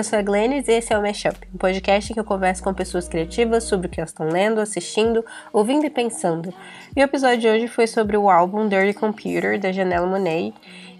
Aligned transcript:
Eu 0.00 0.04
sou 0.04 0.18
a 0.18 0.22
Glennis 0.22 0.66
e 0.66 0.72
esse 0.72 0.94
é 0.94 0.98
o 0.98 1.02
Mashup, 1.02 1.36
um 1.54 1.58
podcast 1.58 2.14
que 2.14 2.18
eu 2.18 2.24
converso 2.24 2.64
com 2.64 2.72
pessoas 2.72 3.06
criativas 3.06 3.64
sobre 3.64 3.86
o 3.86 3.90
que 3.90 4.00
elas 4.00 4.08
estão 4.08 4.30
lendo, 4.30 4.58
assistindo, 4.58 5.22
ouvindo 5.52 5.84
e 5.84 5.90
pensando. 5.90 6.54
E 6.96 7.02
o 7.02 7.04
episódio 7.04 7.36
de 7.36 7.48
hoje 7.48 7.68
foi 7.68 7.86
sobre 7.86 8.16
o 8.16 8.30
álbum 8.30 8.66
Dirty 8.66 8.94
Computer, 8.94 9.60
da 9.60 9.70
Janelle 9.70 10.06
Monáe, 10.06 10.54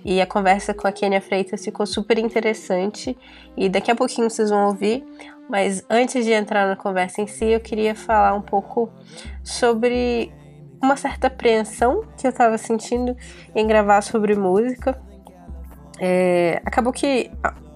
e 0.05 0.21
a 0.21 0.27
conversa 0.27 0.75
com 0.75 0.87
a 0.87 0.93
Kenia 0.93 1.23
Freitas 1.23 1.65
ficou 1.65 1.87
super 1.87 2.19
interessante 2.19 3.17
e 3.57 3.71
daqui 3.71 3.91
a 3.91 3.95
pouquinho 3.95 4.29
vocês 4.29 4.51
vão 4.51 4.67
ouvir. 4.67 5.03
Mas 5.49 5.83
antes 5.89 6.23
de 6.23 6.33
entrar 6.33 6.69
na 6.69 6.77
conversa 6.77 7.23
em 7.23 7.27
si, 7.27 7.47
eu 7.47 7.61
queria 7.61 7.95
falar 7.95 8.35
um 8.35 8.43
pouco 8.43 8.93
sobre 9.43 10.31
uma 10.79 10.99
certa 10.99 11.29
apreensão 11.29 12.05
que 12.19 12.27
eu 12.27 12.31
estava 12.31 12.59
sentindo 12.59 13.17
em 13.55 13.67
gravar 13.67 14.03
sobre 14.03 14.35
música. 14.35 15.01
É, 15.99 16.61
acabou 16.67 16.93
que 16.93 17.31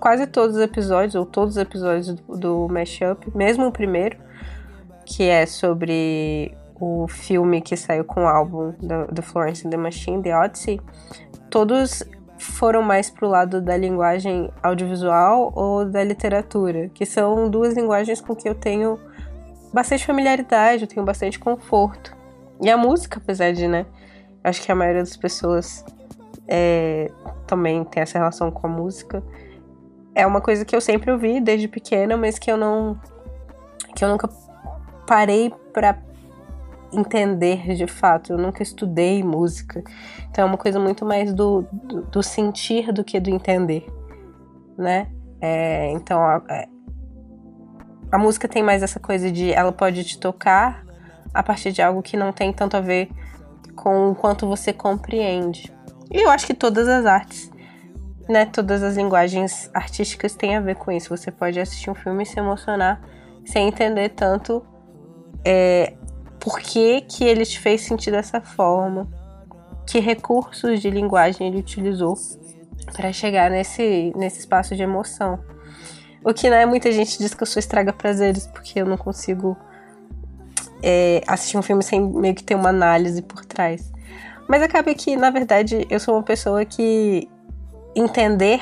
quase 0.04 0.26
todos 0.26 0.56
os 0.56 0.62
episódios, 0.62 1.14
ou 1.14 1.24
todos 1.24 1.56
os 1.56 1.62
episódios 1.62 2.12
do, 2.12 2.36
do 2.36 2.68
Mashup, 2.68 3.26
mesmo 3.34 3.68
o 3.68 3.72
primeiro, 3.72 4.18
que 5.06 5.22
é 5.22 5.46
sobre 5.46 6.54
o 6.78 7.08
filme 7.08 7.62
que 7.62 7.74
saiu 7.74 8.04
com 8.04 8.24
o 8.24 8.28
álbum 8.28 8.72
do, 8.72 9.06
do 9.10 9.22
Florence 9.22 9.66
and 9.66 9.70
the 9.70 9.78
Machine, 9.78 10.22
The 10.22 10.36
Odyssey, 10.36 10.78
todos 11.48 12.02
foram 12.36 12.82
mais 12.82 13.09
pro 13.09 13.26
lado 13.26 13.62
da 13.62 13.78
linguagem 13.78 14.50
audiovisual 14.62 15.50
ou 15.56 15.86
da 15.86 16.04
literatura, 16.04 16.90
que 16.92 17.07
são 17.07 17.48
duas 17.48 17.73
linguagens 17.73 18.20
com 18.20 18.36
que 18.36 18.46
eu 18.46 18.54
tenho 18.54 19.01
bastante 19.73 20.04
familiaridade, 20.04 20.82
eu 20.82 20.88
tenho 20.88 21.07
bastante 21.07 21.38
conforto. 21.38 22.14
E 22.60 22.68
a 22.68 22.76
música, 22.76 23.18
apesar 23.24 23.54
de, 23.54 23.66
né? 23.66 23.86
Acho 24.45 24.60
que 24.60 24.70
a 24.70 24.74
maioria 24.74 25.01
das 25.01 25.16
pessoas 25.16 25.82
é, 26.46 27.10
também 27.46 27.82
tem 27.84 28.02
essa 28.02 28.18
relação 28.18 28.51
com 28.51 28.66
a 28.66 28.70
música. 28.70 29.23
É 30.15 30.26
uma 30.26 30.40
coisa 30.40 30.65
que 30.65 30.74
eu 30.74 30.80
sempre 30.80 31.10
ouvi 31.10 31.40
desde 31.40 31.68
pequena, 31.68 32.16
mas 32.16 32.38
que 32.38 32.51
eu 32.51 32.57
não. 32.57 32.98
que 33.95 34.04
eu 34.04 34.09
nunca 34.09 34.29
parei 35.07 35.52
para 35.73 35.98
entender 36.93 37.74
de 37.74 37.87
fato. 37.87 38.32
Eu 38.32 38.38
nunca 38.38 38.62
estudei 38.62 39.23
música. 39.23 39.82
Então 40.30 40.45
é 40.45 40.46
uma 40.46 40.59
coisa 40.59 40.79
muito 40.79 41.04
mais 41.04 41.32
do, 41.32 41.66
do, 41.73 42.02
do 42.02 42.23
sentir 42.23 42.92
do 42.92 43.02
que 43.02 43.18
do 43.18 43.30
entender, 43.30 43.87
né? 44.79 45.09
É, 45.40 45.90
então 45.90 46.20
a, 46.20 46.42
é, 46.48 46.68
a 48.10 48.18
música 48.18 48.48
tem 48.48 48.62
mais 48.62 48.82
essa 48.82 49.01
coisa 49.01 49.30
de 49.30 49.52
ela 49.52 49.73
pode 49.73 50.04
te 50.04 50.18
tocar 50.18 50.85
a 51.32 51.42
partir 51.42 51.73
de 51.73 51.82
algo 51.82 52.01
que 52.01 52.16
não 52.16 52.32
tem 52.32 52.52
tanto 52.52 52.76
a 52.76 52.80
ver 52.80 53.10
com 53.74 54.10
o 54.10 54.15
quanto 54.15 54.46
você 54.46 54.73
compreende. 54.73 55.73
E 56.10 56.23
eu 56.23 56.30
acho 56.30 56.46
que 56.46 56.54
todas 56.54 56.87
as 56.87 57.04
artes, 57.07 57.51
né, 58.28 58.46
todas 58.46 58.82
as 58.82 58.96
linguagens 58.96 59.70
artísticas 59.74 60.34
têm 60.34 60.56
a 60.56 60.60
ver 60.60 60.76
com 60.76 60.90
isso. 60.90 61.14
Você 61.14 61.30
pode 61.30 61.60
assistir 61.60 61.90
um 61.90 61.94
filme 61.94 62.22
e 62.22 62.26
se 62.26 62.38
emocionar 62.38 63.00
sem 63.44 63.68
entender 63.68 64.10
tanto 64.10 64.64
é, 65.44 65.94
por 66.41 66.58
que, 66.58 67.02
que 67.02 67.25
ele 67.25 67.44
te 67.44 67.58
fez 67.58 67.82
sentir 67.82 68.10
dessa 68.10 68.41
forma, 68.41 69.08
que 69.86 69.98
recursos 69.98 70.80
de 70.80 70.91
linguagem 70.91 71.47
ele 71.47 71.58
utilizou 71.58 72.14
para 72.92 73.12
chegar 73.12 73.50
nesse, 73.50 74.12
nesse 74.16 74.41
espaço 74.41 74.75
de 74.75 74.82
emoção. 74.82 75.38
O 76.25 76.32
que 76.32 76.48
né, 76.48 76.64
muita 76.64 76.91
gente 76.91 77.19
diz 77.19 77.34
que 77.34 77.42
eu 77.42 77.47
sou 77.47 77.60
estraga 77.60 77.92
prazeres, 77.92 78.47
porque 78.47 78.80
eu 78.80 78.86
não 78.86 78.97
consigo 78.97 79.56
é, 80.82 81.22
assistir 81.26 81.58
um 81.58 81.62
filme 81.62 81.82
sem 81.82 82.00
meio 82.00 82.34
que 82.34 82.42
ter 82.42 82.54
uma 82.54 82.70
análise 82.70 83.20
por 83.20 83.44
trás. 83.44 83.92
Mas 84.48 84.62
acaba 84.62 84.94
que, 84.94 85.16
na 85.16 85.30
verdade, 85.30 85.86
eu 85.90 86.00
sou 86.00 86.14
uma 86.14 86.22
pessoa 86.22 86.64
que 86.64 87.28
entender 87.94 88.60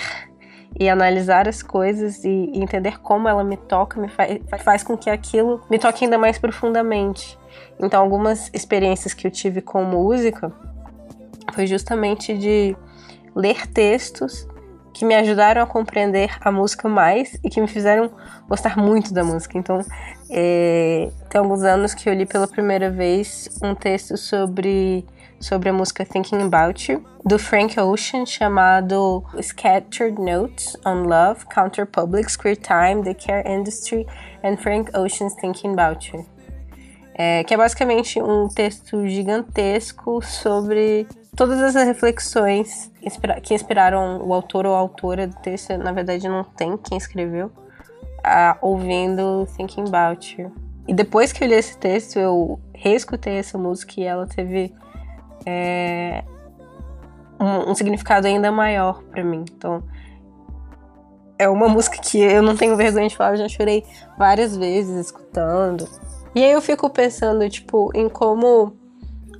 e 0.78 0.88
analisar 0.88 1.48
as 1.48 1.62
coisas 1.62 2.24
e 2.24 2.50
entender 2.54 3.00
como 3.00 3.28
ela 3.28 3.44
me 3.44 3.56
toca 3.56 4.00
me 4.00 4.08
faz, 4.08 4.40
faz 4.62 4.82
com 4.82 4.96
que 4.96 5.10
aquilo 5.10 5.60
me 5.70 5.78
toque 5.78 6.04
ainda 6.04 6.18
mais 6.18 6.38
profundamente. 6.38 7.38
Então, 7.78 8.00
algumas 8.00 8.50
experiências 8.54 9.12
que 9.12 9.26
eu 9.26 9.30
tive 9.30 9.60
com 9.60 9.84
música 9.84 10.52
foi 11.52 11.66
justamente 11.66 12.36
de 12.36 12.76
ler 13.34 13.66
textos 13.66 14.46
que 14.92 15.04
me 15.04 15.14
ajudaram 15.14 15.62
a 15.62 15.66
compreender 15.66 16.36
a 16.40 16.52
música 16.52 16.88
mais 16.88 17.38
e 17.42 17.48
que 17.48 17.60
me 17.60 17.66
fizeram 17.66 18.10
gostar 18.48 18.76
muito 18.76 19.12
da 19.12 19.24
música. 19.24 19.56
Então, 19.56 19.80
é, 20.30 21.10
tem 21.28 21.38
alguns 21.38 21.62
anos 21.62 21.94
que 21.94 22.08
eu 22.08 22.14
li 22.14 22.26
pela 22.26 22.46
primeira 22.46 22.90
vez 22.90 23.48
um 23.62 23.74
texto 23.74 24.16
sobre, 24.16 25.06
sobre 25.42 25.68
a 25.68 25.72
música 25.72 26.04
Thinking 26.04 26.42
About 26.42 26.90
You, 26.90 27.04
do 27.24 27.38
Frank 27.38 27.78
Ocean, 27.78 28.24
chamado 28.24 29.22
Scattered 29.42 30.20
Notes 30.20 30.76
on 30.86 31.02
Love, 31.02 31.44
Counter 31.52 31.86
Public, 31.86 32.38
Queer 32.38 32.56
Time, 32.56 33.02
The 33.02 33.14
Care 33.14 33.44
Industry 33.46 34.06
and 34.42 34.56
Frank 34.56 34.90
Ocean's 34.96 35.34
Thinking 35.34 35.72
About 35.72 36.16
You 36.16 36.24
é, 37.14 37.44
que 37.44 37.52
é 37.52 37.56
basicamente 37.56 38.20
um 38.20 38.48
texto 38.48 39.06
gigantesco 39.06 40.22
sobre 40.22 41.06
todas 41.36 41.60
as 41.60 41.74
reflexões 41.86 42.90
que 43.42 43.54
inspiraram 43.54 44.22
o 44.26 44.32
autor 44.32 44.66
ou 44.66 44.74
a 44.74 44.78
autora 44.78 45.26
do 45.26 45.36
texto. 45.36 45.76
Na 45.76 45.92
verdade, 45.92 46.28
não 46.28 46.44
tem 46.44 46.76
quem 46.76 46.96
escreveu, 46.96 47.50
a, 48.24 48.56
ouvindo 48.60 49.46
Thinking 49.56 49.84
About 49.88 50.40
You. 50.40 50.52
E 50.88 50.94
depois 50.94 51.32
que 51.32 51.44
eu 51.44 51.48
li 51.48 51.54
esse 51.54 51.76
texto, 51.78 52.18
eu 52.18 52.58
reescutei 52.74 53.36
essa 53.36 53.56
música 53.56 54.00
e 54.00 54.04
ela 54.04 54.26
teve 54.26 54.74
é, 55.46 56.24
um, 57.40 57.70
um 57.70 57.74
significado 57.74 58.26
ainda 58.26 58.50
maior 58.52 59.02
para 59.04 59.24
mim. 59.24 59.44
Então, 59.52 59.82
é 61.38 61.48
uma 61.48 61.68
música 61.68 61.98
que 61.98 62.20
eu 62.20 62.42
não 62.42 62.56
tenho 62.56 62.76
vergonha 62.76 63.08
de 63.08 63.16
falar, 63.16 63.32
eu 63.32 63.38
já 63.38 63.48
chorei 63.48 63.84
várias 64.16 64.56
vezes 64.56 65.06
escutando. 65.06 65.88
E 66.34 66.42
aí 66.42 66.52
eu 66.52 66.62
fico 66.62 66.88
pensando, 66.88 67.48
tipo, 67.50 67.90
em 67.94 68.08
como 68.08 68.76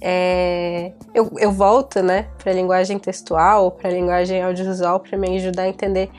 é, 0.01 0.93
eu, 1.15 1.31
eu 1.39 1.53
volto, 1.53 2.03
né, 2.03 2.27
pra 2.43 2.53
linguagem 2.53 2.99
textual, 2.99 3.71
pra 3.71 3.89
linguagem 3.89 4.43
audiovisual, 4.43 4.99
para 4.99 5.17
me 5.17 5.37
ajudar 5.37 5.63
a 5.63 5.69
entender 5.69 6.11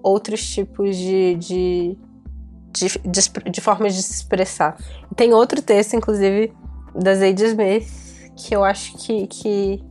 outros 0.00 0.46
tipos 0.48 0.96
de, 0.96 1.34
de, 1.34 1.98
de, 2.70 2.98
de, 3.04 3.50
de 3.50 3.60
formas 3.60 3.94
de 3.94 4.02
se 4.02 4.12
expressar. 4.12 4.76
Tem 5.16 5.34
outro 5.34 5.60
texto, 5.60 5.94
inclusive, 5.94 6.52
da 6.94 7.14
Zadie 7.16 7.46
Smith, 7.46 8.01
que 8.36 8.54
eu 8.54 8.64
acho 8.64 8.96
que, 8.98 9.26
que, 9.26 9.84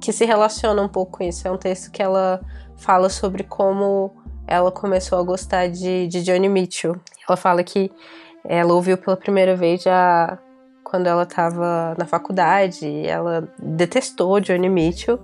que, 0.00 0.12
se 0.12 0.24
relaciona 0.24 0.80
um 0.82 0.88
pouco 0.88 1.18
com 1.18 1.24
isso. 1.24 1.46
É 1.46 1.50
um 1.50 1.56
texto 1.56 1.90
que 1.90 2.02
ela 2.02 2.40
fala 2.76 3.08
sobre 3.08 3.44
como 3.44 4.12
ela 4.46 4.70
começou 4.70 5.18
a 5.18 5.22
gostar 5.22 5.68
de, 5.68 6.06
de 6.08 6.22
Johnny 6.22 6.48
Mitchell. 6.48 6.96
Ela 7.28 7.36
fala 7.36 7.62
que 7.62 7.90
ela 8.44 8.72
ouviu 8.72 8.96
pela 8.98 9.16
primeira 9.16 9.54
vez 9.54 9.82
já 9.82 10.38
quando 10.82 11.06
ela 11.06 11.22
estava 11.22 11.94
na 11.96 12.06
faculdade. 12.06 13.06
Ela 13.06 13.48
detestou 13.58 14.40
Johnny 14.40 14.68
Mitchell 14.68 15.20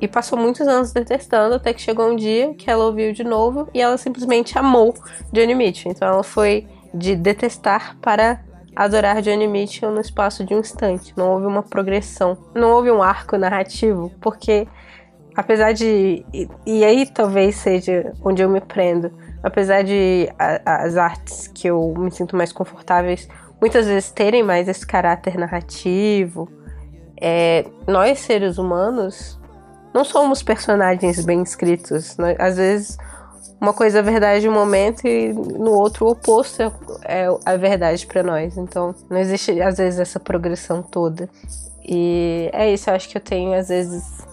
e 0.00 0.08
passou 0.08 0.38
muitos 0.38 0.66
anos 0.66 0.92
detestando 0.92 1.54
até 1.54 1.72
que 1.72 1.80
chegou 1.80 2.10
um 2.10 2.16
dia 2.16 2.52
que 2.54 2.70
ela 2.70 2.84
ouviu 2.84 3.12
de 3.12 3.24
novo 3.24 3.68
e 3.72 3.80
ela 3.80 3.96
simplesmente 3.96 4.58
amou 4.58 4.94
Johnny 5.32 5.54
Mitchell. 5.54 5.92
Então 5.92 6.08
ela 6.08 6.22
foi 6.22 6.66
de 6.92 7.14
detestar 7.14 7.96
para 8.00 8.44
adorar 8.76 9.22
Johnny 9.22 9.48
Mitchell 9.48 9.90
no 9.90 10.00
espaço 10.00 10.44
de 10.44 10.54
um 10.54 10.60
instante. 10.60 11.14
Não 11.16 11.32
houve 11.32 11.46
uma 11.46 11.62
progressão, 11.62 12.36
não 12.54 12.72
houve 12.72 12.90
um 12.90 13.02
arco 13.02 13.36
narrativo, 13.36 14.12
porque 14.20 14.68
apesar 15.34 15.72
de 15.72 16.24
e, 16.32 16.48
e 16.66 16.84
aí 16.84 17.06
talvez 17.06 17.56
seja 17.56 18.12
onde 18.22 18.42
eu 18.42 18.48
me 18.48 18.60
prendo 18.60 19.10
apesar 19.42 19.82
de 19.82 20.28
a, 20.38 20.84
as 20.84 20.96
artes 20.96 21.48
que 21.48 21.68
eu 21.68 21.94
me 21.96 22.10
sinto 22.10 22.36
mais 22.36 22.52
confortáveis 22.52 23.28
muitas 23.60 23.86
vezes 23.86 24.10
terem 24.10 24.42
mais 24.42 24.68
esse 24.68 24.86
caráter 24.86 25.38
narrativo, 25.38 26.48
é, 27.20 27.64
nós 27.86 28.18
seres 28.20 28.58
humanos 28.58 29.40
não 29.94 30.04
somos 30.04 30.42
personagens 30.42 31.24
bem 31.24 31.42
escritos. 31.42 32.16
Né? 32.18 32.36
Às 32.38 32.56
vezes 32.56 32.98
uma 33.60 33.72
coisa 33.72 33.98
é 33.98 34.02
verdade 34.02 34.46
em 34.46 34.48
um 34.48 34.52
momento 34.52 35.06
e 35.06 35.32
no 35.32 35.72
outro 35.72 36.06
o 36.06 36.10
oposto 36.10 36.62
é, 36.62 36.70
é 37.04 37.28
a 37.44 37.56
verdade 37.56 38.06
para 38.06 38.22
nós. 38.22 38.56
Então 38.56 38.94
não 39.08 39.18
existe 39.18 39.60
às 39.60 39.78
vezes 39.78 40.00
essa 40.00 40.20
progressão 40.20 40.82
toda. 40.82 41.28
E 41.88 42.50
é 42.52 42.72
isso, 42.72 42.90
eu 42.90 42.94
acho 42.94 43.08
que 43.08 43.16
eu 43.16 43.22
tenho 43.22 43.54
às 43.54 43.68
vezes 43.68 44.26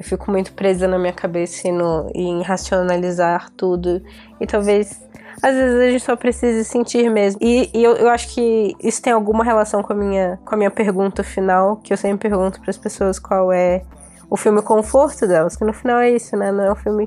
eu 0.00 0.04
fico 0.04 0.30
muito 0.30 0.54
presa 0.54 0.88
na 0.88 0.98
minha 0.98 1.12
cabeça 1.12 1.68
e, 1.68 1.72
no, 1.72 2.10
em 2.14 2.40
racionalizar 2.40 3.50
tudo. 3.54 4.02
E 4.40 4.46
talvez, 4.46 4.98
às 5.42 5.54
vezes, 5.54 5.78
a 5.78 5.90
gente 5.90 6.02
só 6.02 6.16
precise 6.16 6.64
sentir 6.64 7.10
mesmo. 7.10 7.38
E, 7.42 7.68
e 7.74 7.84
eu, 7.84 7.96
eu, 7.96 8.08
acho 8.08 8.28
que 8.28 8.74
isso 8.82 9.02
tem 9.02 9.12
alguma 9.12 9.44
relação 9.44 9.82
com 9.82 9.92
a, 9.92 9.96
minha, 9.96 10.40
com 10.42 10.54
a 10.54 10.56
minha 10.56 10.70
pergunta 10.70 11.22
final, 11.22 11.76
que 11.76 11.92
eu 11.92 11.98
sempre 11.98 12.30
pergunto 12.30 12.62
para 12.62 12.70
as 12.70 12.78
pessoas 12.78 13.18
qual 13.18 13.52
é 13.52 13.82
o 14.30 14.38
filme 14.38 14.62
conforto 14.62 15.26
delas, 15.26 15.54
que 15.54 15.66
no 15.66 15.72
final 15.74 15.98
é 15.98 16.10
isso, 16.12 16.34
né? 16.34 16.50
Não 16.50 16.64
é 16.64 16.72
um 16.72 16.76
filme 16.76 17.06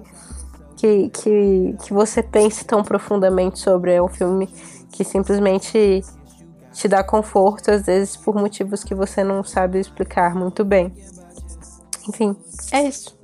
que, 0.83 1.09
que, 1.11 1.75
que 1.81 1.93
você 1.93 2.21
pense 2.21 2.65
tão 2.65 2.83
profundamente 2.83 3.57
sobre, 3.57 3.93
é 3.93 4.03
um 4.03 4.09
filme 4.09 4.47
que 4.91 5.05
simplesmente 5.05 6.03
te 6.73 6.87
dá 6.89 7.01
conforto, 7.01 7.71
às 7.71 7.85
vezes 7.85 8.17
por 8.17 8.35
motivos 8.35 8.83
que 8.83 8.93
você 8.93 9.23
não 9.23 9.45
sabe 9.45 9.79
explicar 9.79 10.35
muito 10.35 10.65
bem. 10.65 10.93
Enfim, 12.09 12.35
é 12.73 12.83
isso. 12.83 13.17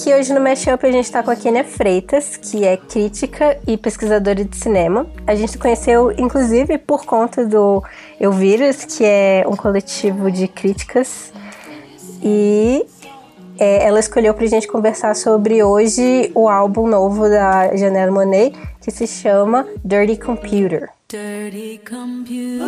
Aqui 0.00 0.14
hoje 0.14 0.32
no 0.32 0.40
Mashup 0.40 0.86
a 0.86 0.90
gente 0.90 1.04
está 1.04 1.22
com 1.22 1.30
a 1.30 1.36
Kenia 1.36 1.62
Freitas, 1.62 2.34
que 2.38 2.64
é 2.64 2.78
crítica 2.78 3.60
e 3.66 3.76
pesquisadora 3.76 4.42
de 4.42 4.56
cinema. 4.56 5.06
A 5.26 5.34
gente 5.34 5.58
conheceu, 5.58 6.10
inclusive, 6.12 6.78
por 6.78 7.04
conta 7.04 7.44
do 7.44 7.84
Elvírus, 8.18 8.86
que 8.86 9.04
é 9.04 9.44
um 9.46 9.54
coletivo 9.54 10.30
de 10.30 10.48
críticas. 10.48 11.34
E 12.22 12.86
é, 13.58 13.86
ela 13.86 14.00
escolheu 14.00 14.32
para 14.32 14.44
a 14.44 14.48
gente 14.48 14.66
conversar 14.66 15.14
sobre 15.14 15.62
hoje 15.62 16.32
o 16.34 16.48
álbum 16.48 16.86
novo 16.86 17.28
da 17.28 17.76
Janelle 17.76 18.10
Monet, 18.10 18.56
que 18.80 18.90
se 18.90 19.06
chama 19.06 19.66
Dirty 19.84 20.16
Computer. 20.16 20.88
Dirty 21.10 21.78
Computer. 21.86 22.64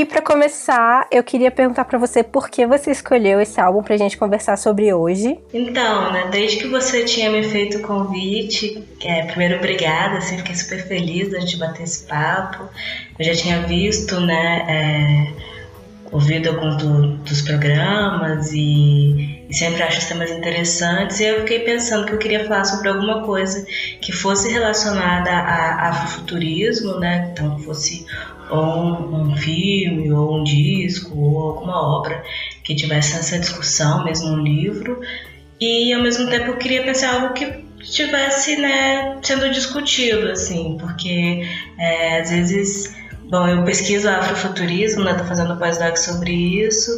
E 0.00 0.04
para 0.06 0.22
começar, 0.22 1.06
eu 1.12 1.22
queria 1.22 1.50
perguntar 1.50 1.84
para 1.84 1.98
você 1.98 2.22
por 2.22 2.48
que 2.48 2.66
você 2.66 2.90
escolheu 2.90 3.38
esse 3.38 3.60
álbum 3.60 3.82
pra 3.82 3.98
gente 3.98 4.16
conversar 4.16 4.56
sobre 4.56 4.94
hoje. 4.94 5.38
Então, 5.52 6.10
né, 6.10 6.26
desde 6.32 6.56
que 6.56 6.68
você 6.68 7.04
tinha 7.04 7.28
me 7.28 7.42
feito 7.42 7.76
o 7.76 7.82
convite, 7.82 8.82
é, 9.04 9.24
primeiro 9.24 9.56
obrigada, 9.56 10.16
assim, 10.16 10.38
fiquei 10.38 10.54
super 10.54 10.88
feliz 10.88 11.30
da 11.30 11.40
gente 11.40 11.58
bater 11.58 11.82
esse 11.82 12.06
papo. 12.06 12.66
Eu 13.18 13.26
já 13.26 13.34
tinha 13.34 13.60
visto, 13.66 14.18
né, 14.22 14.64
é, 14.66 15.32
ouvido 16.10 16.48
alguns 16.48 16.78
do, 16.78 17.16
dos 17.18 17.42
programas 17.42 18.52
e, 18.54 19.44
e, 19.50 19.54
sempre 19.54 19.82
acho 19.82 19.98
os 19.98 20.06
temas 20.06 20.30
interessantes. 20.30 21.20
E 21.20 21.26
eu 21.26 21.40
fiquei 21.40 21.58
pensando 21.58 22.06
que 22.06 22.14
eu 22.14 22.18
queria 22.18 22.46
falar 22.46 22.64
sobre 22.64 22.88
alguma 22.88 23.22
coisa 23.22 23.66
que 24.00 24.12
fosse 24.12 24.50
relacionada 24.50 25.30
a 25.30 25.90
afrofuturismo, 25.90 26.98
né? 26.98 27.28
Então, 27.32 27.58
fosse 27.58 28.06
ou 28.50 29.14
um, 29.14 29.36
filme, 29.36 30.12
ou 30.12 30.40
um 30.40 30.44
disco, 30.44 31.16
ou 31.16 31.50
alguma 31.50 31.98
obra 31.98 32.22
que 32.64 32.74
tivesse 32.74 33.16
essa 33.16 33.38
discussão, 33.38 34.04
mesmo 34.04 34.28
um 34.28 34.42
livro. 34.42 35.00
E 35.60 35.92
ao 35.92 36.02
mesmo 36.02 36.28
tempo 36.28 36.46
eu 36.46 36.56
queria 36.56 36.82
pensar 36.82 37.14
algo 37.20 37.34
que 37.34 37.64
estivesse 37.80 38.56
né, 38.56 39.18
sendo 39.22 39.50
discutido, 39.50 40.28
assim, 40.28 40.76
porque 40.78 41.42
é, 41.78 42.20
às 42.20 42.30
vezes 42.30 42.94
Bom, 43.30 43.46
eu 43.46 43.62
pesquiso 43.62 44.08
afrofuturismo, 44.08 45.04
né? 45.04 45.14
Tô 45.14 45.22
fazendo 45.22 45.56
pós-doc 45.56 45.96
sobre 45.96 46.32
isso. 46.32 46.90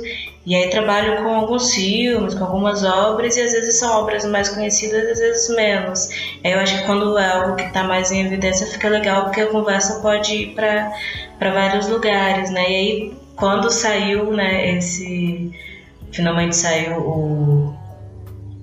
E 0.46 0.54
aí 0.54 0.70
trabalho 0.70 1.22
com 1.22 1.28
alguns 1.28 1.74
filmes, 1.74 2.34
com 2.34 2.44
algumas 2.44 2.82
obras, 2.82 3.36
e 3.36 3.42
às 3.42 3.52
vezes 3.52 3.78
são 3.78 4.00
obras 4.00 4.24
mais 4.24 4.48
conhecidas, 4.48 5.10
às 5.10 5.18
vezes 5.18 5.54
menos. 5.54 6.08
Eu 6.42 6.58
acho 6.58 6.78
que 6.78 6.86
quando 6.86 7.18
é 7.18 7.30
algo 7.30 7.54
que 7.54 7.64
está 7.64 7.84
mais 7.84 8.10
em 8.10 8.24
evidência 8.24 8.66
fica 8.66 8.88
legal, 8.88 9.24
porque 9.24 9.42
a 9.42 9.46
conversa 9.48 10.00
pode 10.00 10.34
ir 10.34 10.54
para 10.54 10.90
vários 11.38 11.86
lugares, 11.86 12.50
né? 12.50 12.62
E 12.62 12.74
aí, 12.74 13.14
quando 13.36 13.70
saiu, 13.70 14.32
né, 14.32 14.76
esse... 14.76 15.52
Finalmente 16.12 16.56
saiu 16.56 16.96
o... 16.98 17.76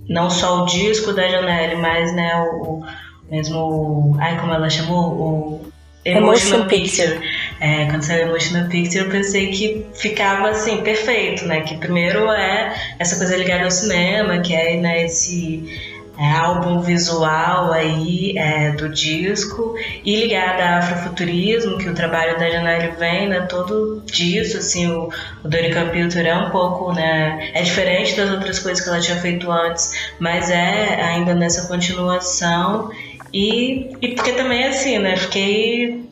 Não 0.09 0.31
só 0.31 0.63
o 0.63 0.65
disco 0.65 1.13
da 1.13 1.27
Janelle, 1.29 1.75
mas, 1.75 2.15
né, 2.15 2.35
o, 2.35 2.79
o 2.79 2.83
mesmo... 3.29 4.17
Ai, 4.19 4.39
como 4.39 4.53
ela 4.53 4.69
chamou? 4.71 5.05
O 5.05 5.69
Emotional, 6.03 6.33
Emotional 6.33 6.67
Picture. 6.67 7.07
Picture. 7.07 7.38
É, 7.59 7.85
quando 7.87 8.03
saiu 8.03 8.27
Emotional 8.27 8.69
Picture, 8.69 9.03
eu 9.03 9.09
pensei 9.09 9.47
que 9.47 9.85
ficava 9.93 10.49
assim, 10.49 10.81
perfeito, 10.81 11.45
né? 11.45 11.61
Que 11.61 11.77
primeiro 11.77 12.29
é 12.31 12.73
essa 12.97 13.17
coisa 13.17 13.35
ligada 13.35 13.65
ao 13.65 13.71
cinema, 13.71 14.39
que 14.39 14.55
é 14.55 14.77
né, 14.77 15.03
esse 15.03 15.63
é, 16.17 16.31
álbum 16.31 16.81
visual 16.81 17.71
aí 17.71 18.37
é, 18.37 18.71
do 18.71 18.89
disco, 18.89 19.75
e 20.05 20.15
ligada 20.17 20.63
a 20.63 20.77
afrofuturismo, 20.79 21.77
que 21.77 21.89
o 21.89 21.93
trabalho 21.93 22.37
da 22.39 22.49
Janelle 22.49 22.91
vem, 22.97 23.27
né? 23.27 23.41
Todo 23.41 24.03
disso, 24.05 24.57
assim, 24.57 24.91
o, 24.91 25.09
o 25.43 25.49
Computer 25.73 26.25
é 26.25 26.35
um 26.35 26.49
pouco, 26.49 26.93
né? 26.93 27.51
É 27.53 27.61
diferente 27.61 28.15
das 28.15 28.29
outras 28.31 28.59
coisas 28.59 28.83
que 28.83 28.89
ela 28.89 28.99
tinha 28.99 29.17
feito 29.17 29.51
antes, 29.51 30.11
mas 30.19 30.49
é 30.49 31.01
ainda 31.01 31.33
nessa 31.33 31.67
continuação. 31.67 32.89
E, 33.33 33.95
e 34.01 34.09
porque 34.15 34.31
também, 34.31 34.65
assim, 34.65 34.97
né? 34.99 35.15
Fiquei 35.15 36.08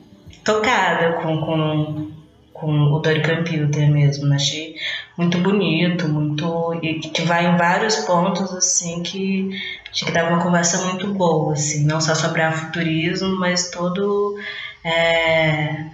tocada 0.48 1.22
com, 1.22 1.42
com, 1.42 2.12
com 2.54 2.72
o 2.94 3.00
Dory 3.00 3.22
Computer 3.22 3.92
mesmo. 3.92 4.34
Achei 4.34 4.76
muito 5.18 5.38
bonito, 5.40 6.08
muito. 6.08 6.80
e 6.82 7.00
que 7.00 7.22
vai 7.24 7.46
em 7.46 7.58
vários 7.58 7.98
pontos, 7.98 8.54
assim, 8.54 9.04
que 9.04 9.50
acho 9.92 10.06
que 10.06 10.12
dava 10.12 10.30
uma 10.30 10.42
conversa 10.42 10.86
muito 10.86 11.14
boa, 11.14 11.52
assim, 11.52 11.86
não 11.86 12.00
só 12.00 12.16
sobre 12.16 12.42
afuturismo, 12.42 13.38
mas 13.38 13.70
todo. 13.70 14.38
É, 14.86 15.86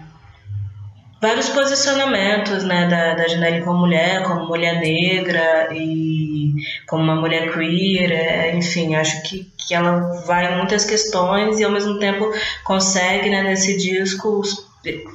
vários 1.23 1.47
posicionamentos 1.47 2.65
né, 2.65 2.85
da, 2.89 3.13
da 3.13 3.29
Janelle 3.29 3.63
como 3.63 3.79
mulher, 3.79 4.23
como 4.23 4.45
mulher 4.45 4.81
negra 4.81 5.69
e 5.71 6.53
como 6.85 7.01
uma 7.01 7.15
mulher 7.15 7.53
queer, 7.53 8.11
é, 8.11 8.53
enfim, 8.53 8.93
acho 8.95 9.23
que, 9.23 9.49
que 9.57 9.73
ela 9.73 10.21
vai 10.25 10.53
em 10.53 10.57
muitas 10.57 10.83
questões 10.83 11.61
e 11.61 11.63
ao 11.63 11.71
mesmo 11.71 11.97
tempo 11.97 12.29
consegue 12.65 13.29
né, 13.29 13.41
nesse 13.41 13.77
disco 13.77 14.41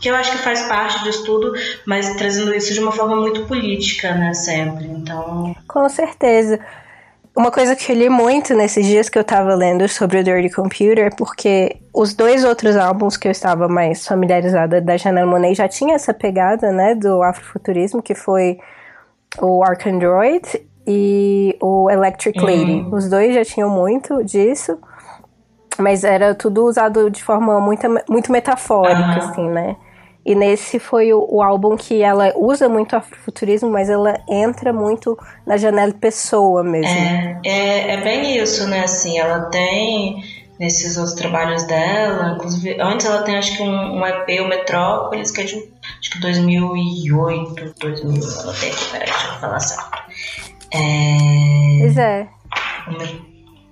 que 0.00 0.08
eu 0.08 0.16
acho 0.16 0.32
que 0.32 0.38
faz 0.38 0.62
parte 0.62 1.04
disso 1.04 1.24
tudo, 1.26 1.52
mas 1.84 2.16
trazendo 2.16 2.54
isso 2.54 2.72
de 2.72 2.80
uma 2.80 2.90
forma 2.90 3.16
muito 3.16 3.44
política, 3.44 4.14
né, 4.14 4.32
sempre. 4.32 4.86
Então, 4.86 5.54
com 5.68 5.86
certeza. 5.90 6.58
Uma 7.38 7.52
coisa 7.52 7.76
que 7.76 7.92
eu 7.92 7.94
li 7.94 8.08
muito 8.08 8.52
nesses 8.52 8.84
dias 8.84 9.08
que 9.08 9.16
eu 9.16 9.22
tava 9.22 9.54
lendo 9.54 9.86
sobre 9.88 10.18
o 10.18 10.24
Dirty 10.24 10.50
Computer, 10.50 11.14
porque 11.14 11.76
os 11.94 12.12
dois 12.12 12.42
outros 12.42 12.76
álbuns 12.76 13.16
que 13.16 13.28
eu 13.28 13.30
estava 13.30 13.68
mais 13.68 14.04
familiarizada 14.04 14.80
da 14.80 14.96
Janelle 14.96 15.30
Monáe 15.30 15.54
já 15.54 15.68
tinha 15.68 15.94
essa 15.94 16.12
pegada, 16.12 16.72
né, 16.72 16.96
do 16.96 17.22
afrofuturismo, 17.22 18.02
que 18.02 18.12
foi 18.12 18.58
o 19.40 19.62
Arcandroid 19.62 20.66
e 20.84 21.56
o 21.62 21.88
Electric 21.88 22.40
Lady. 22.40 22.80
Uhum. 22.80 22.94
Os 22.96 23.08
dois 23.08 23.32
já 23.32 23.44
tinham 23.44 23.70
muito 23.70 24.24
disso, 24.24 24.76
mas 25.78 26.02
era 26.02 26.34
tudo 26.34 26.64
usado 26.64 27.08
de 27.08 27.22
forma 27.22 27.60
muito, 27.60 27.86
muito 28.10 28.32
metafórica, 28.32 28.98
uhum. 28.98 29.30
assim, 29.30 29.48
né? 29.48 29.76
E 30.28 30.34
nesse 30.34 30.78
foi 30.78 31.10
o, 31.10 31.26
o, 31.26 31.42
álbum 31.42 31.74
que 31.74 32.02
ela 32.02 32.34
usa 32.36 32.68
muito 32.68 32.94
afrofuturismo, 32.94 33.70
mas 33.70 33.88
ela 33.88 34.20
entra 34.28 34.74
muito 34.74 35.18
na 35.46 35.56
janela 35.56 35.94
pessoa 35.94 36.62
mesmo. 36.62 36.86
É, 36.86 37.40
é, 37.46 37.94
é 37.94 37.96
bem 38.02 38.36
isso, 38.36 38.68
né? 38.68 38.80
Assim, 38.80 39.18
ela 39.18 39.46
tem 39.46 40.22
nesses 40.60 40.98
outros 40.98 41.16
trabalhos 41.16 41.62
dela, 41.66 42.34
inclusive 42.34 42.76
antes 42.78 43.06
ela 43.06 43.22
tem 43.22 43.38
acho 43.38 43.56
que 43.56 43.62
um, 43.62 44.00
um 44.00 44.06
EP, 44.06 44.42
o 44.42 44.48
Metrópolis, 44.48 45.30
que 45.30 45.40
é 45.40 45.44
de 45.44 45.54
acho 45.98 46.10
que 46.10 46.20
2008, 46.20 47.74
2000, 47.80 48.22
ela 48.42 48.52
tem 48.52 48.70
aqui, 48.70 48.84
peraí, 48.92 49.08
deixa 49.08 49.28
eu 49.28 49.40
falar 49.40 49.60
certo. 49.60 49.98
É... 50.74 51.78
Pois 51.80 51.96
é. 51.96 52.28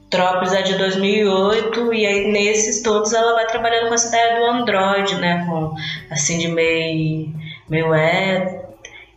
Metrópolis 0.06 0.52
é 0.52 0.62
de 0.62 0.78
2008 0.78 1.92
e 1.92 2.06
aí 2.06 2.30
nesses 2.30 2.80
todos 2.80 3.12
ela 3.12 3.34
vai 3.34 3.46
trabalhando 3.46 3.88
com 3.88 3.94
essa 3.94 4.08
ideia 4.08 4.38
do 4.38 4.46
Android, 4.46 5.14
né, 5.16 5.44
com 5.46 5.75
assim 6.10 6.38
de 6.38 6.46
meio 6.46 7.34
meio 7.68 7.92
é 7.92 8.66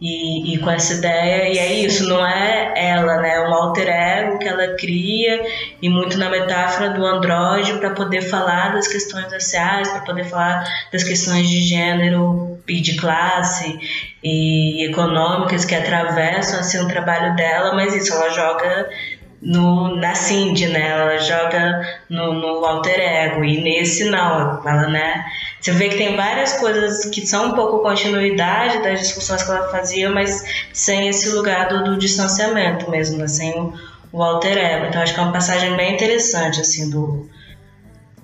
e, 0.01 0.53
e, 0.53 0.57
com 0.59 0.71
essa 0.71 0.93
ideia, 0.93 1.49
e 1.49 1.57
é 1.57 1.73
isso, 1.73 2.07
não 2.07 2.25
é 2.25 2.73
ela, 2.73 3.17
né? 3.17 3.35
É 3.35 3.41
um 3.41 3.53
alter 3.53 3.89
ego 3.89 4.39
que 4.39 4.47
ela 4.47 4.75
cria, 4.77 5.45
e 5.81 5.89
muito 5.89 6.17
na 6.17 6.29
metáfora 6.29 6.91
do 6.91 7.05
androide 7.05 7.73
para 7.73 7.89
poder 7.89 8.21
falar 8.21 8.73
das 8.73 8.87
questões 8.87 9.29
raciais, 9.29 9.89
para 9.89 10.01
poder 10.01 10.23
falar 10.23 10.63
das 10.93 11.03
questões 11.03 11.49
de 11.49 11.61
gênero 11.61 12.57
e 12.65 12.79
de 12.79 12.95
classe 12.95 13.77
e 14.23 14.85
econômicas 14.85 15.65
que 15.65 15.75
atravessam 15.75 16.61
assim, 16.61 16.79
o 16.79 16.87
trabalho 16.87 17.35
dela, 17.35 17.73
mas 17.75 17.93
isso, 17.93 18.13
ela 18.13 18.29
joga 18.29 18.89
no, 19.41 19.95
na 19.95 20.15
Cindy, 20.15 20.67
né? 20.67 20.89
Ela 20.89 21.17
joga 21.17 21.81
no, 22.09 22.33
no 22.33 22.65
alter 22.65 22.99
ego. 22.99 23.43
E 23.43 23.61
nesse 23.61 24.09
não, 24.09 24.61
ela, 24.67 24.87
né? 24.87 25.25
Você 25.59 25.71
vê 25.71 25.89
que 25.89 25.97
tem 25.97 26.15
várias 26.15 26.53
coisas 26.53 27.05
que 27.05 27.25
são 27.25 27.49
um 27.49 27.53
pouco 27.53 27.79
continuidade 27.79 28.81
das 28.81 28.99
discussões 28.99 29.43
que 29.43 29.51
ela 29.51 29.69
fazia, 29.69 30.09
mas 30.09 30.43
sem 30.73 31.09
esse 31.09 31.29
lugar 31.29 31.67
do, 31.67 31.83
do 31.83 31.97
distanciamento 31.97 32.89
mesmo, 32.89 33.17
né? 33.17 33.27
sem 33.27 33.51
o, 33.59 33.73
o 34.11 34.23
alter 34.23 34.57
ego. 34.57 34.85
Então 34.87 35.01
acho 35.01 35.13
que 35.13 35.19
é 35.19 35.23
uma 35.23 35.33
passagem 35.33 35.75
bem 35.75 35.93
interessante, 35.93 36.61
assim, 36.61 36.89
do, 36.89 37.29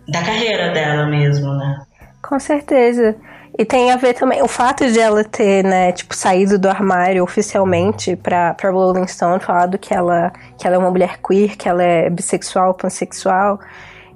da 0.07 0.21
carreira 0.21 0.71
dela 0.71 1.05
mesmo, 1.05 1.53
né? 1.53 1.81
Com 2.21 2.39
certeza. 2.39 3.15
E 3.57 3.63
tem 3.63 3.91
a 3.91 3.95
ver 3.95 4.13
também 4.13 4.41
o 4.41 4.47
fato 4.47 4.85
de 4.91 4.99
ela 4.99 5.23
ter, 5.23 5.63
né, 5.63 5.91
tipo, 5.93 6.13
saído 6.13 6.59
do 6.59 6.67
armário 6.67 7.23
oficialmente 7.23 8.15
pra, 8.17 8.53
pra 8.53 8.69
Rolling 8.69 9.07
Stone, 9.07 9.39
falado 9.39 9.77
que 9.77 9.93
ela, 9.93 10.33
que 10.57 10.67
ela 10.67 10.75
é 10.75 10.79
uma 10.79 10.91
mulher 10.91 11.19
queer, 11.25 11.55
que 11.55 11.69
ela 11.69 11.81
é 11.81 12.09
bissexual, 12.09 12.73
pansexual, 12.73 13.59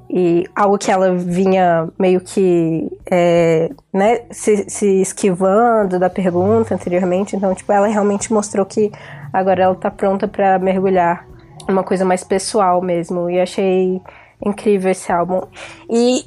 e 0.09 0.45
algo 0.55 0.77
que 0.77 0.91
ela 0.91 1.15
vinha 1.15 1.87
meio 1.97 2.19
que, 2.19 2.89
é, 3.09 3.69
né, 3.93 4.21
se, 4.31 4.69
se 4.69 5.01
esquivando 5.01 5.97
da 5.99 6.09
pergunta 6.09 6.73
anteriormente. 6.73 7.35
Então, 7.35 7.53
tipo, 7.53 7.71
ela 7.71 7.87
realmente 7.87 8.33
mostrou 8.33 8.65
que 8.65 8.91
agora 9.31 9.63
ela 9.63 9.75
tá 9.75 9.91
pronta 9.91 10.27
para 10.27 10.57
mergulhar 10.59 11.25
uma 11.67 11.83
coisa 11.83 12.03
mais 12.03 12.23
pessoal 12.23 12.81
mesmo. 12.81 13.29
E 13.29 13.39
achei 13.39 14.01
incrível 14.45 14.91
esse 14.91 15.11
álbum. 15.11 15.41
E 15.89 16.25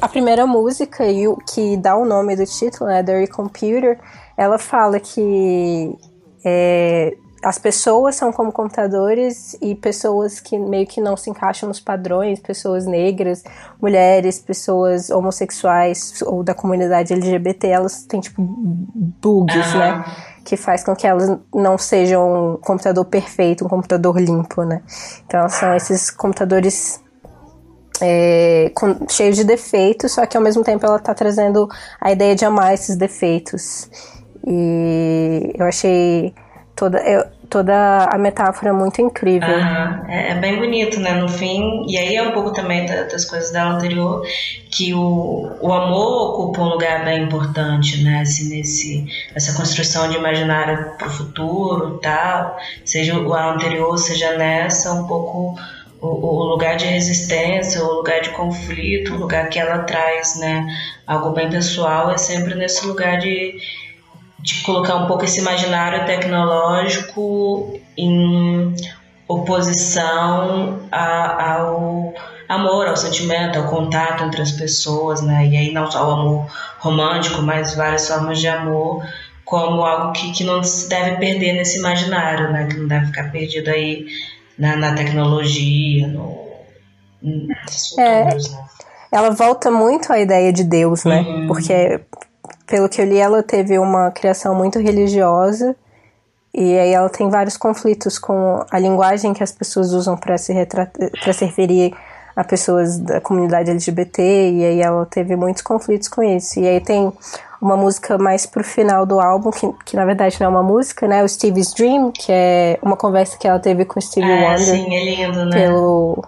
a 0.00 0.08
primeira 0.08 0.46
música, 0.46 1.04
que 1.52 1.76
dá 1.76 1.96
o 1.96 2.04
nome 2.04 2.36
do 2.36 2.46
título, 2.46 2.88
né, 2.88 3.02
The 3.02 3.26
Computer, 3.26 3.98
ela 4.36 4.58
fala 4.58 5.00
que 5.00 5.96
é, 6.44 7.16
as 7.42 7.58
pessoas 7.58 8.16
são 8.16 8.32
como 8.32 8.52
computadores 8.52 9.56
e 9.60 9.74
pessoas 9.74 10.40
que 10.40 10.58
meio 10.58 10.86
que 10.86 11.00
não 11.00 11.16
se 11.16 11.30
encaixam 11.30 11.68
nos 11.68 11.80
padrões, 11.80 12.40
pessoas 12.40 12.86
negras, 12.86 13.44
mulheres, 13.80 14.38
pessoas 14.38 15.10
homossexuais 15.10 16.22
ou 16.22 16.42
da 16.42 16.54
comunidade 16.54 17.12
LGBT, 17.12 17.68
elas 17.68 18.02
têm 18.04 18.20
tipo 18.20 18.42
bugs, 18.42 19.74
né? 19.74 20.04
Que 20.44 20.56
faz 20.56 20.82
com 20.82 20.96
que 20.96 21.06
elas 21.06 21.38
não 21.54 21.76
sejam 21.78 22.54
um 22.54 22.56
computador 22.56 23.04
perfeito, 23.04 23.64
um 23.64 23.68
computador 23.68 24.20
limpo, 24.20 24.64
né? 24.64 24.82
Então 25.26 25.40
elas 25.40 25.54
são 25.54 25.74
esses 25.74 26.10
computadores 26.10 27.00
é, 28.00 28.70
com, 28.74 29.06
cheios 29.08 29.36
de 29.36 29.44
defeitos, 29.44 30.12
só 30.12 30.26
que 30.26 30.36
ao 30.36 30.42
mesmo 30.42 30.62
tempo 30.62 30.84
ela 30.86 30.96
está 30.96 31.14
trazendo 31.14 31.68
a 32.00 32.12
ideia 32.12 32.34
de 32.34 32.44
amar 32.44 32.74
esses 32.74 32.96
defeitos. 32.96 33.88
E 34.46 35.52
eu 35.58 35.66
achei 35.66 36.34
toda, 36.74 36.98
eu, 37.00 37.24
toda 37.48 38.04
a 38.04 38.16
metáfora 38.18 38.72
muito 38.72 39.00
incrível. 39.02 39.48
É, 39.48 40.30
é, 40.30 40.34
bem 40.34 40.56
bonito, 40.56 41.00
né? 41.00 41.14
No 41.14 41.28
fim, 41.28 41.84
e 41.88 41.96
aí 41.98 42.14
é 42.14 42.22
um 42.22 42.32
pouco 42.32 42.52
também 42.52 42.86
das 42.86 43.24
coisas 43.24 43.50
dela 43.50 43.72
anterior, 43.72 44.24
que 44.70 44.94
o, 44.94 45.50
o 45.60 45.72
amor 45.72 46.30
ocupa 46.30 46.60
um 46.60 46.68
lugar 46.68 47.04
bem 47.04 47.24
importante, 47.24 48.02
né? 48.04 48.20
Assim, 48.20 48.48
nesse, 48.48 49.06
essa 49.34 49.54
construção 49.54 50.08
de 50.08 50.16
imaginário 50.16 50.92
para 50.96 51.08
o 51.08 51.10
futuro 51.10 51.98
tal, 51.98 52.56
seja 52.84 53.18
o 53.18 53.34
anterior, 53.34 53.98
seja 53.98 54.36
nessa, 54.36 54.92
um 54.92 55.06
pouco 55.06 55.58
o, 56.00 56.06
o, 56.06 56.44
lugar 56.44 56.76
de 56.76 56.84
resistência, 56.86 57.82
o 57.84 57.94
lugar 57.94 58.20
de 58.20 58.30
conflito, 58.30 59.14
o 59.14 59.18
lugar 59.18 59.48
que 59.48 59.58
ela 59.58 59.80
traz, 59.80 60.38
né? 60.38 60.66
Algo 61.06 61.30
bem 61.30 61.50
pessoal 61.50 62.10
é 62.10 62.16
sempre 62.16 62.54
nesse 62.54 62.86
lugar 62.86 63.18
de 63.18 63.58
de 64.38 64.62
colocar 64.62 64.96
um 64.96 65.06
pouco 65.06 65.24
esse 65.24 65.40
imaginário 65.40 66.06
tecnológico 66.06 67.80
em 67.96 68.74
oposição 69.26 70.80
a, 70.90 71.54
ao 71.54 72.14
amor, 72.48 72.86
ao 72.86 72.96
sentimento, 72.96 73.58
ao 73.58 73.68
contato 73.68 74.24
entre 74.24 74.40
as 74.40 74.52
pessoas, 74.52 75.20
né? 75.20 75.46
E 75.46 75.56
aí 75.56 75.72
não 75.72 75.90
só 75.90 76.08
o 76.08 76.12
amor 76.12 76.46
romântico, 76.78 77.42
mas 77.42 77.74
várias 77.74 78.08
formas 78.08 78.40
de 78.40 78.48
amor 78.48 79.04
como 79.44 79.82
algo 79.82 80.12
que, 80.12 80.30
que 80.32 80.44
não 80.44 80.62
se 80.62 80.88
deve 80.88 81.16
perder 81.16 81.54
nesse 81.54 81.78
imaginário, 81.78 82.52
né? 82.52 82.66
Que 82.66 82.76
não 82.76 82.86
deve 82.86 83.06
ficar 83.06 83.30
perdido 83.32 83.68
aí 83.68 84.06
na, 84.58 84.76
na 84.76 84.94
tecnologia, 84.94 86.06
no, 86.08 86.48
é, 87.98 88.24
né? 88.24 88.38
Ela 89.10 89.30
volta 89.30 89.70
muito 89.70 90.12
à 90.12 90.18
ideia 90.18 90.52
de 90.52 90.64
Deus, 90.64 91.04
né? 91.04 91.20
Uhum. 91.20 91.46
Porque 91.46 92.00
pelo 92.66 92.88
que 92.88 93.00
eu 93.00 93.06
li, 93.06 93.18
ela 93.18 93.42
teve 93.42 93.78
uma 93.78 94.10
criação 94.10 94.54
muito 94.54 94.78
religiosa 94.78 95.74
e 96.52 96.78
aí 96.78 96.92
ela 96.92 97.08
tem 97.08 97.28
vários 97.30 97.56
conflitos 97.56 98.18
com 98.18 98.64
a 98.70 98.78
linguagem 98.78 99.32
que 99.32 99.42
as 99.42 99.52
pessoas 99.52 99.92
usam 99.92 100.16
para 100.16 100.36
se 100.36 100.52
para 100.66 101.32
se 101.32 101.44
referir 101.44 101.94
a 102.36 102.44
pessoas 102.44 102.98
da 102.98 103.20
comunidade 103.20 103.70
LGBT 103.70 104.22
e 104.22 104.64
aí 104.64 104.80
ela 104.80 105.04
teve 105.06 105.34
muitos 105.34 105.62
conflitos 105.62 106.08
com 106.08 106.22
isso. 106.22 106.60
E 106.60 106.68
aí 106.68 106.80
tem 106.80 107.12
uma 107.60 107.76
música 107.76 108.16
mais 108.16 108.46
pro 108.46 108.62
final 108.62 109.04
do 109.04 109.20
álbum, 109.20 109.50
que, 109.50 109.72
que 109.84 109.96
na 109.96 110.04
verdade 110.04 110.36
não 110.40 110.46
é 110.46 110.50
uma 110.50 110.62
música, 110.62 111.08
né? 111.08 111.22
O 111.22 111.28
Stevie's 111.28 111.74
Dream, 111.74 112.12
que 112.12 112.30
é 112.30 112.78
uma 112.82 112.96
conversa 112.96 113.36
que 113.36 113.48
ela 113.48 113.58
teve 113.58 113.84
com 113.84 113.98
o 113.98 114.02
Stevie 114.02 114.30
é, 114.30 114.48
Wonder. 114.48 114.58
Sim, 114.58 114.94
é 114.94 115.04
lindo, 115.04 115.44
né? 115.46 115.56
Pelo, 115.56 116.24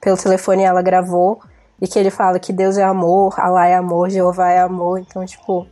pelo 0.00 0.16
telefone 0.16 0.64
ela 0.64 0.82
gravou. 0.82 1.40
E 1.80 1.88
que 1.88 1.98
ele 1.98 2.10
fala 2.10 2.38
que 2.38 2.52
Deus 2.52 2.78
é 2.78 2.84
amor, 2.84 3.34
Allah 3.38 3.66
é 3.66 3.74
amor, 3.74 4.08
Jeová 4.08 4.50
é 4.50 4.60
amor. 4.60 5.00
Então, 5.00 5.24
tipo, 5.26 5.66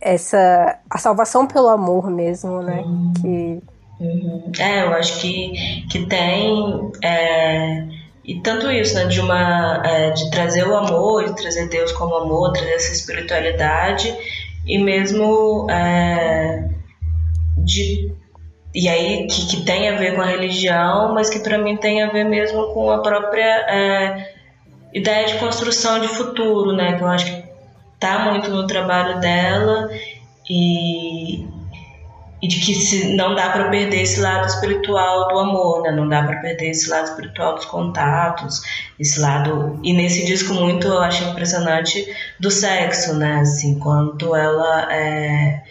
essa 0.00 0.78
a 0.88 0.98
salvação 0.98 1.46
pelo 1.46 1.68
amor 1.68 2.10
mesmo, 2.10 2.62
né? 2.62 2.80
Uhum. 2.80 3.12
Que 3.20 3.62
uhum. 4.00 4.52
é, 4.58 4.84
eu 4.84 4.94
acho 4.94 5.20
que 5.20 5.86
que 5.88 6.06
tem 6.06 6.90
é, 7.02 7.86
e 8.30 8.40
tanto 8.42 8.70
isso, 8.70 8.94
né? 8.94 9.06
De 9.06 9.20
uma 9.20 9.82
é, 9.84 10.10
de 10.10 10.30
trazer 10.30 10.64
o 10.64 10.76
amor, 10.76 11.24
de 11.24 11.34
trazer 11.34 11.68
Deus 11.68 11.90
como 11.90 12.14
amor, 12.14 12.52
trazer 12.52 12.74
essa 12.74 12.92
espiritualidade 12.92 14.16
e 14.64 14.78
mesmo 14.78 15.68
é, 15.68 16.64
de 17.58 18.14
e 18.72 18.88
aí 18.88 19.26
que, 19.26 19.48
que 19.48 19.64
tem 19.64 19.88
a 19.88 19.96
ver 19.96 20.14
com 20.14 20.20
a 20.20 20.26
religião, 20.26 21.12
mas 21.12 21.28
que 21.28 21.40
para 21.40 21.58
mim 21.58 21.76
tem 21.76 22.04
a 22.04 22.10
ver 22.10 22.22
mesmo 22.22 22.72
com 22.72 22.88
a 22.92 23.02
própria 23.02 23.66
é, 23.68 24.32
ideia 24.94 25.26
de 25.26 25.36
construção 25.38 25.98
de 25.98 26.06
futuro, 26.06 26.72
né? 26.72 26.96
Que 26.96 27.02
eu 27.02 27.08
acho 27.08 27.26
que 27.26 27.42
tá 27.98 28.30
muito 28.30 28.48
no 28.48 28.64
trabalho 28.64 29.18
dela 29.18 29.90
e, 30.48 31.48
e 32.42 32.48
de 32.48 32.58
que 32.60 32.74
se 32.74 33.14
não 33.14 33.34
dá 33.34 33.50
para 33.50 33.68
perder 33.68 34.02
esse 34.02 34.20
lado 34.20 34.46
espiritual 34.46 35.28
do 35.28 35.38
amor, 35.38 35.82
né? 35.82 35.90
Não 35.90 36.08
dá 36.08 36.22
para 36.22 36.40
perder 36.40 36.70
esse 36.70 36.88
lado 36.88 37.08
espiritual 37.08 37.54
dos 37.54 37.66
contatos, 37.66 38.62
esse 38.98 39.20
lado 39.20 39.78
e 39.82 39.92
nesse 39.92 40.24
disco 40.24 40.54
muito 40.54 40.86
eu 40.86 41.00
acho 41.00 41.24
impressionante 41.24 42.06
do 42.38 42.50
sexo, 42.50 43.14
né? 43.14 43.40
Assim, 43.40 43.78
quanto 43.78 44.34
ela 44.34 44.92
é, 44.92 45.62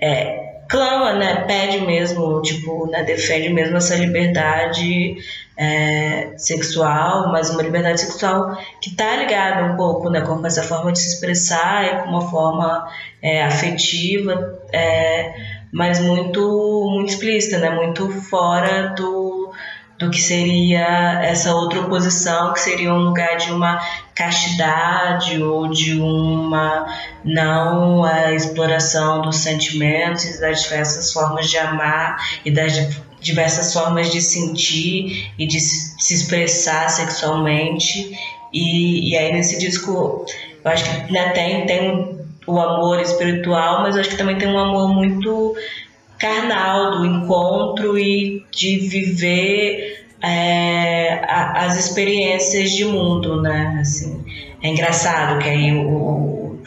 é 0.00 0.62
clama, 0.68 1.14
né? 1.14 1.44
Pede 1.46 1.80
mesmo, 1.86 2.42
tipo, 2.42 2.86
né? 2.90 3.04
Defende 3.04 3.48
mesmo 3.48 3.76
essa 3.76 3.94
liberdade 3.94 5.16
é, 5.58 6.34
sexual, 6.36 7.32
mas 7.32 7.50
uma 7.50 7.62
liberdade 7.62 8.00
sexual 8.00 8.56
que 8.80 8.90
está 8.90 9.16
ligada 9.16 9.72
um 9.72 9.76
pouco 9.76 10.08
né, 10.08 10.20
com 10.20 10.44
essa 10.46 10.62
forma 10.62 10.92
de 10.92 11.00
se 11.00 11.14
expressar 11.14 11.84
e 11.84 12.02
com 12.02 12.10
uma 12.10 12.30
forma 12.30 12.88
é, 13.22 13.42
afetiva, 13.42 14.60
é, 14.72 15.34
mas 15.72 16.00
muito, 16.00 16.88
muito 16.90 17.10
explícita, 17.10 17.58
né, 17.58 17.70
muito 17.70 18.08
fora 18.22 18.94
do, 18.96 19.52
do 19.98 20.10
que 20.10 20.20
seria 20.20 21.20
essa 21.22 21.54
outra 21.54 21.80
oposição, 21.80 22.52
que 22.52 22.60
seria 22.60 22.92
um 22.92 23.04
lugar 23.04 23.36
de 23.36 23.50
uma 23.52 23.80
castidade 24.14 25.42
ou 25.42 25.68
de 25.68 26.00
uma 26.00 26.86
não 27.24 28.04
a 28.04 28.32
exploração 28.32 29.22
dos 29.22 29.36
sentimentos 29.38 30.24
e 30.24 30.40
das 30.40 30.62
diversas 30.62 31.12
formas 31.12 31.50
de 31.50 31.58
amar 31.58 32.16
e 32.44 32.50
das 32.50 32.72
diversas 33.20 33.72
formas 33.72 34.10
de 34.10 34.22
sentir 34.22 35.32
e 35.36 35.46
de 35.46 35.60
se 35.60 36.14
expressar 36.14 36.88
sexualmente. 36.88 38.16
E, 38.52 39.10
e 39.10 39.16
aí 39.16 39.32
nesse 39.32 39.58
disco 39.58 40.24
eu 40.64 40.70
acho 40.70 40.84
que 40.84 41.12
né, 41.12 41.30
tem, 41.30 41.66
tem 41.66 42.17
o 42.48 42.58
amor 42.58 43.00
espiritual, 43.00 43.82
mas 43.82 43.96
acho 43.96 44.10
que 44.10 44.16
também 44.16 44.38
tem 44.38 44.48
um 44.48 44.58
amor 44.58 44.88
muito 44.88 45.54
carnal 46.18 46.98
do 46.98 47.04
encontro 47.04 47.98
e 47.98 48.44
de 48.50 48.78
viver 48.78 50.06
é, 50.22 51.20
a, 51.24 51.66
as 51.66 51.78
experiências 51.78 52.72
de 52.72 52.84
mundo, 52.84 53.40
né? 53.42 53.78
Assim, 53.80 54.24
é 54.62 54.68
engraçado 54.68 55.38
que 55.38 55.48
aí 55.48 55.72
o, 55.72 56.58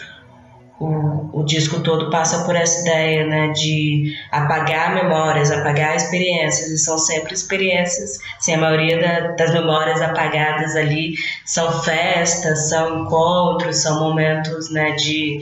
o, 0.79 1.41
o 1.41 1.43
disco 1.43 1.81
todo 1.81 2.09
passa 2.09 2.43
por 2.43 2.55
essa 2.55 2.81
ideia 2.81 3.27
né, 3.27 3.49
de 3.49 4.15
apagar 4.31 4.95
memórias, 4.95 5.51
apagar 5.51 5.95
experiências, 5.95 6.69
e 6.69 6.77
são 6.77 6.97
sempre 6.97 7.33
experiências, 7.33 8.19
assim, 8.37 8.53
a 8.53 8.57
maioria 8.57 8.99
da, 8.99 9.35
das 9.35 9.53
memórias 9.53 10.01
apagadas 10.01 10.75
ali 10.75 11.13
são 11.45 11.83
festas, 11.83 12.69
são 12.69 13.03
encontros, 13.03 13.77
são 13.77 13.99
momentos 13.99 14.71
né, 14.71 14.91
de, 14.93 15.39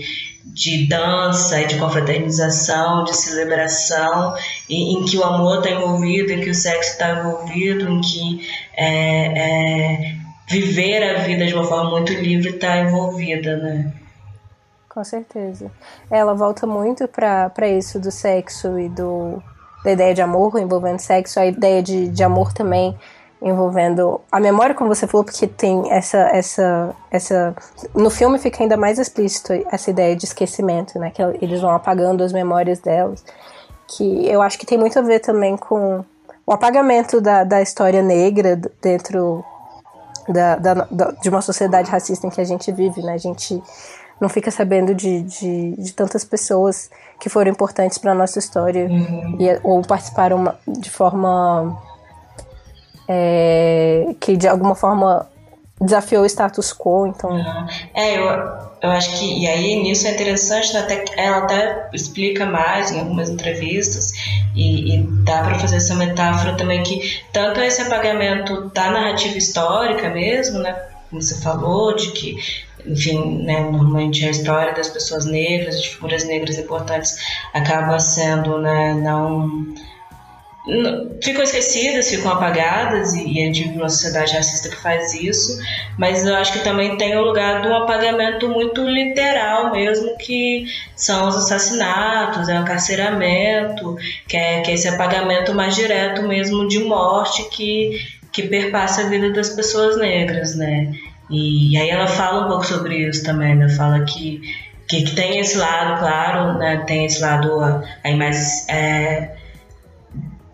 de 0.53 0.87
dança, 0.87 1.63
de 1.65 1.77
confraternização, 1.77 3.03
de 3.03 3.15
celebração, 3.15 4.35
em, 4.69 4.93
em 4.93 5.05
que 5.05 5.17
o 5.17 5.23
amor 5.23 5.59
está 5.59 5.71
envolvido, 5.71 6.31
em 6.31 6.41
que 6.41 6.49
o 6.49 6.55
sexo 6.55 6.91
está 6.91 7.11
envolvido, 7.11 7.89
em 7.89 8.01
que 8.01 8.49
é, 8.75 10.05
é, 10.05 10.15
viver 10.49 11.03
a 11.03 11.19
vida 11.19 11.45
de 11.45 11.53
uma 11.53 11.63
forma 11.63 11.91
muito 11.91 12.13
livre 12.13 12.49
está 12.49 12.77
envolvida, 12.77 13.57
né? 13.57 13.93
com 14.99 15.03
certeza. 15.03 15.71
Ela 16.11 16.33
volta 16.33 16.67
muito 16.67 17.07
para 17.07 17.69
isso 17.69 17.99
do 17.99 18.11
sexo 18.11 18.77
e 18.77 18.89
do 18.89 19.41
da 19.81 19.93
ideia 19.93 20.13
de 20.13 20.21
amor 20.21 20.59
envolvendo 20.59 20.99
sexo, 20.99 21.39
a 21.39 21.45
ideia 21.45 21.81
de, 21.81 22.09
de 22.09 22.21
amor 22.21 22.51
também 22.51 22.97
envolvendo 23.41 24.19
a 24.31 24.39
memória, 24.39 24.75
como 24.75 24.93
você 24.93 25.07
falou, 25.07 25.23
porque 25.23 25.47
tem 25.47 25.91
essa 25.91 26.17
essa 26.17 26.95
essa 27.09 27.55
no 27.95 28.09
filme 28.09 28.37
fica 28.37 28.61
ainda 28.63 28.75
mais 28.75 28.99
explícito 28.99 29.53
essa 29.71 29.89
ideia 29.89 30.15
de 30.15 30.25
esquecimento, 30.25 30.99
né? 30.99 31.09
Que 31.09 31.21
eles 31.41 31.61
vão 31.61 31.71
apagando 31.71 32.23
as 32.23 32.33
memórias 32.33 32.79
delas, 32.79 33.23
que 33.87 34.27
eu 34.27 34.41
acho 34.41 34.59
que 34.59 34.65
tem 34.65 34.77
muito 34.77 34.99
a 34.99 35.01
ver 35.01 35.19
também 35.19 35.55
com 35.55 36.03
o 36.45 36.51
apagamento 36.51 37.21
da, 37.21 37.43
da 37.43 37.61
história 37.61 38.01
negra 38.01 38.59
dentro 38.81 39.43
da, 40.27 40.55
da, 40.55 40.73
da, 40.73 41.11
de 41.11 41.29
uma 41.29 41.41
sociedade 41.41 41.89
racista 41.89 42.27
em 42.27 42.29
que 42.29 42.41
a 42.41 42.45
gente 42.45 42.71
vive, 42.71 43.01
né? 43.01 43.13
A 43.13 43.17
gente 43.17 43.61
não 44.19 44.27
fica 44.27 44.51
sabendo 44.51 44.93
de, 44.93 45.21
de, 45.21 45.75
de 45.77 45.93
tantas 45.93 46.25
pessoas 46.25 46.89
que 47.19 47.29
foram 47.29 47.49
importantes 47.49 47.97
para 47.97 48.13
nossa 48.13 48.37
história 48.37 48.85
uhum. 48.85 49.37
e, 49.39 49.59
ou 49.63 49.81
participaram 49.81 50.53
de 50.67 50.89
forma 50.89 51.81
é, 53.09 54.13
que 54.19 54.37
de 54.37 54.47
alguma 54.47 54.75
forma 54.75 55.27
desafiou 55.81 56.23
o 56.23 56.25
status 56.25 56.71
quo, 56.73 57.07
então... 57.07 57.31
É, 57.95 58.17
eu, 58.17 58.23
eu 58.83 58.91
acho 58.91 59.17
que, 59.17 59.41
e 59.41 59.47
aí 59.47 59.81
nisso 59.81 60.05
é 60.07 60.11
interessante, 60.11 60.75
até, 60.77 61.05
ela 61.17 61.37
até 61.37 61.89
explica 61.93 62.45
mais 62.45 62.91
em 62.91 62.99
algumas 62.99 63.29
entrevistas, 63.29 64.11
e, 64.55 64.95
e 64.95 65.07
dá 65.23 65.41
para 65.41 65.57
fazer 65.57 65.77
essa 65.77 65.95
metáfora 65.95 66.55
também 66.55 66.83
que 66.83 67.21
tanto 67.31 67.61
esse 67.61 67.81
apagamento 67.81 68.69
da 68.69 68.91
narrativa 68.91 69.37
histórica 69.37 70.09
mesmo, 70.09 70.59
né, 70.59 70.75
como 71.09 71.21
você 71.21 71.41
falou, 71.41 71.95
de 71.95 72.11
que 72.11 72.35
enfim, 72.85 73.43
né, 73.43 73.61
normalmente 73.61 74.25
a 74.25 74.29
história 74.29 74.73
das 74.73 74.89
pessoas 74.89 75.25
negras, 75.25 75.81
de 75.81 75.89
figuras 75.89 76.23
negras 76.25 76.57
importantes, 76.57 77.17
acaba 77.53 77.99
sendo 77.99 78.57
né, 78.59 78.93
não 78.93 79.73
ficam 81.21 81.43
esquecidas, 81.43 82.09
ficam 82.09 82.31
apagadas, 82.31 83.13
e, 83.13 83.41
a 83.41 83.45
gente 83.45 83.63
vive 83.63 83.77
uma 83.77 83.89
sociedade 83.89 84.33
racista 84.33 84.69
que 84.69 84.75
faz 84.75 85.13
isso, 85.13 85.59
mas 85.97 86.25
eu 86.25 86.35
acho 86.35 86.53
que 86.53 86.59
também 86.59 86.97
tem 86.97 87.15
o 87.17 87.21
lugar 87.21 87.65
um 87.65 87.75
apagamento 87.75 88.47
muito 88.47 88.83
literal 88.83 89.71
mesmo, 89.71 90.17
que 90.17 90.65
são 90.95 91.27
os 91.27 91.35
assassinatos, 91.35 92.47
é 92.49 92.57
o 92.57 92.61
encarceramento, 92.61 93.97
que 94.27 94.37
é, 94.37 94.61
que 94.61 94.71
é 94.71 94.73
esse 94.73 94.87
apagamento 94.87 95.53
mais 95.53 95.75
direto 95.75 96.23
mesmo 96.23 96.67
de 96.67 96.79
morte 96.79 97.49
que, 97.49 97.99
que 98.31 98.43
perpassa 98.43 99.01
a 99.01 99.09
vida 99.09 99.31
das 99.31 99.49
pessoas 99.49 99.97
negras, 99.97 100.55
né? 100.55 100.93
E, 101.29 101.73
e 101.73 101.77
aí 101.77 101.89
ela 101.89 102.07
fala 102.07 102.45
um 102.45 102.47
pouco 102.47 102.65
sobre 102.65 103.07
isso 103.07 103.23
também, 103.23 103.55
né? 103.55 103.69
Fala 103.69 104.03
que, 104.03 104.41
que, 104.87 105.03
que 105.03 105.15
tem 105.15 105.39
esse 105.39 105.57
lado, 105.57 105.99
claro, 105.99 106.57
né? 106.57 106.83
Tem 106.87 107.05
esse 107.05 107.21
lado 107.21 107.83
aí 108.03 108.15
mais... 108.15 108.67
É, 108.67 109.38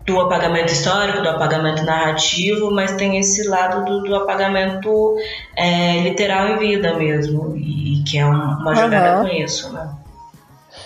do 0.06 0.20
apagamento 0.20 0.72
histórico, 0.72 1.20
do 1.20 1.28
apagamento 1.28 1.84
narrativo, 1.84 2.70
mas 2.70 2.92
tem 2.92 3.18
esse 3.18 3.48
lado 3.48 3.84
do, 3.84 4.02
do 4.04 4.14
apagamento 4.14 5.16
é, 5.56 6.00
literal 6.00 6.48
em 6.48 6.58
vida 6.58 6.94
mesmo, 6.94 7.56
e, 7.56 8.04
que 8.06 8.18
é 8.18 8.24
uma 8.24 8.74
jogada 8.74 9.18
uhum. 9.18 9.28
com 9.28 9.34
isso, 9.34 9.72
né? 9.72 9.90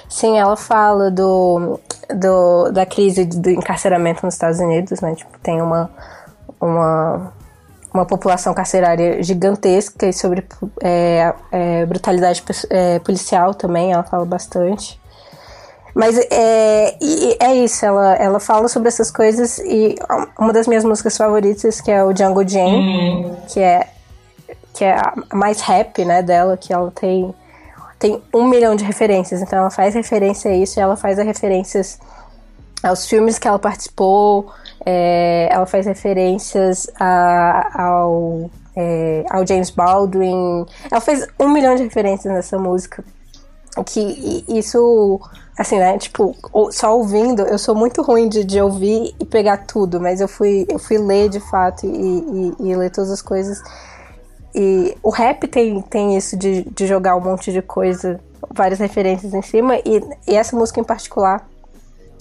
Sim, 0.09 0.39
ela 0.39 0.57
fala 0.57 1.11
do, 1.11 1.79
do, 2.15 2.71
da 2.73 2.87
crise 2.87 3.25
do 3.27 3.51
encarceramento 3.51 4.25
nos 4.25 4.35
Estados 4.35 4.59
Unidos, 4.59 5.01
né? 5.01 5.15
Tipo, 5.15 5.39
tem 5.41 5.61
uma, 5.61 5.91
uma, 6.61 7.33
uma 7.93 8.07
população 8.07 8.55
carcerária 8.55 9.23
gigantesca 9.23 10.07
e 10.07 10.13
sobre 10.13 10.45
é, 10.83 11.33
é, 11.53 11.87
brutalidade 11.87 12.43
é, 12.71 12.99
policial 13.01 13.55
também, 13.55 13.93
ela 13.93 14.03
fala 14.03 14.25
bastante. 14.25 14.99
Mas 15.95 16.17
é, 16.31 16.97
é 17.41 17.55
isso, 17.55 17.85
ela, 17.85 18.15
ela 18.15 18.41
fala 18.41 18.69
sobre 18.69 18.89
essas 18.89 19.11
coisas 19.11 19.59
e 19.59 19.97
uma 20.39 20.53
das 20.53 20.67
minhas 20.67 20.85
músicas 20.85 21.17
favoritas, 21.17 21.81
que 21.81 21.91
é 21.91 22.03
o 22.05 22.13
Django 22.13 22.47
Jane, 22.47 23.25
uhum. 23.25 23.37
que 23.49 23.61
é 23.61 23.89
que 24.73 24.85
é 24.85 24.95
a 24.95 25.15
mais 25.35 25.61
rap, 25.61 26.05
né, 26.05 26.23
dela, 26.23 26.57
que 26.57 26.73
ela 26.73 26.91
tem 26.93 27.35
tem 27.99 28.23
um 28.33 28.49
milhão 28.49 28.75
de 28.75 28.83
referências, 28.83 29.43
então 29.43 29.59
ela 29.59 29.71
faz 29.71 29.95
referência 29.95 30.51
a 30.51 30.55
isso 30.55 30.79
e 30.79 30.83
ela 30.83 30.97
faz 30.97 31.19
as 31.19 31.27
referências 31.27 31.99
aos 32.83 33.07
filmes 33.07 33.39
que 33.39 33.47
ela 33.47 33.59
participou, 33.59 34.51
é, 34.87 35.49
ela 35.51 35.67
faz 35.67 35.85
referências 35.85 36.91
a, 36.99 37.83
ao, 37.85 38.51
é, 38.75 39.23
ao 39.29 39.47
James 39.47 39.69
Baldwin, 39.69 40.65
ela 40.91 41.01
fez 41.03 41.27
um 41.39 41.49
milhão 41.51 41.75
de 41.75 41.83
referências 41.83 42.33
nessa 42.33 42.59
música, 42.59 43.05
que 43.85 44.45
isso 44.49 45.21
assim, 45.57 45.79
né? 45.79 45.99
Tipo, 45.99 46.35
só 46.71 46.97
ouvindo, 46.97 47.43
eu 47.43 47.59
sou 47.59 47.75
muito 47.75 48.01
ruim 48.01 48.29
de, 48.29 48.45
de 48.45 48.61
ouvir 48.61 49.15
e 49.21 49.27
pegar 49.27 49.59
tudo, 49.59 50.01
mas 50.01 50.21
eu 50.21 50.27
fui, 50.27 50.67
eu 50.71 50.79
fui 50.79 50.97
ler 50.97 51.29
de 51.29 51.39
fato 51.39 51.85
e, 51.85 52.55
e, 52.61 52.71
e 52.71 52.77
ler 52.77 52.91
todas 52.91 53.11
as 53.11 53.21
coisas. 53.21 53.63
E 54.55 54.97
o 55.03 55.11
rap 55.11 55.47
tem, 55.47 55.81
tem 55.83 56.17
isso 56.17 56.37
de, 56.37 56.63
de 56.63 56.87
jogar 56.87 57.15
um 57.15 57.21
monte 57.21 57.53
de 57.53 57.61
coisa, 57.61 58.19
várias 58.51 58.79
referências 58.79 59.35
em 59.35 59.43
cima, 59.43 59.77
e, 59.85 60.03
e 60.27 60.35
essa 60.35 60.57
música 60.57 60.81
em 60.81 60.85
particular, 60.85 61.47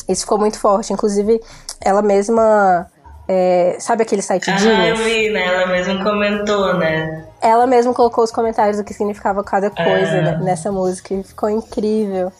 isso 0.07 0.23
ficou 0.23 0.37
muito 0.37 0.59
forte. 0.59 0.91
Inclusive, 0.91 1.39
ela 1.79 2.01
mesma. 2.01 2.87
É, 3.27 3.77
sabe 3.79 4.01
aquele 4.01 4.23
site 4.23 4.49
Ah, 4.49 4.87
eu 4.87 4.95
vi, 4.97 5.29
né? 5.29 5.45
Ela 5.45 5.67
mesma 5.67 6.03
comentou, 6.03 6.73
né? 6.73 7.28
Ela 7.41 7.65
mesma 7.65 7.93
colocou 7.93 8.23
os 8.23 8.31
comentários 8.31 8.77
do 8.77 8.83
que 8.83 8.93
significava 8.93 9.43
cada 9.43 9.69
coisa 9.69 10.21
né, 10.21 10.39
nessa 10.43 10.71
música 10.71 11.13
e 11.13 11.23
ficou 11.23 11.49
incrível. 11.49 12.31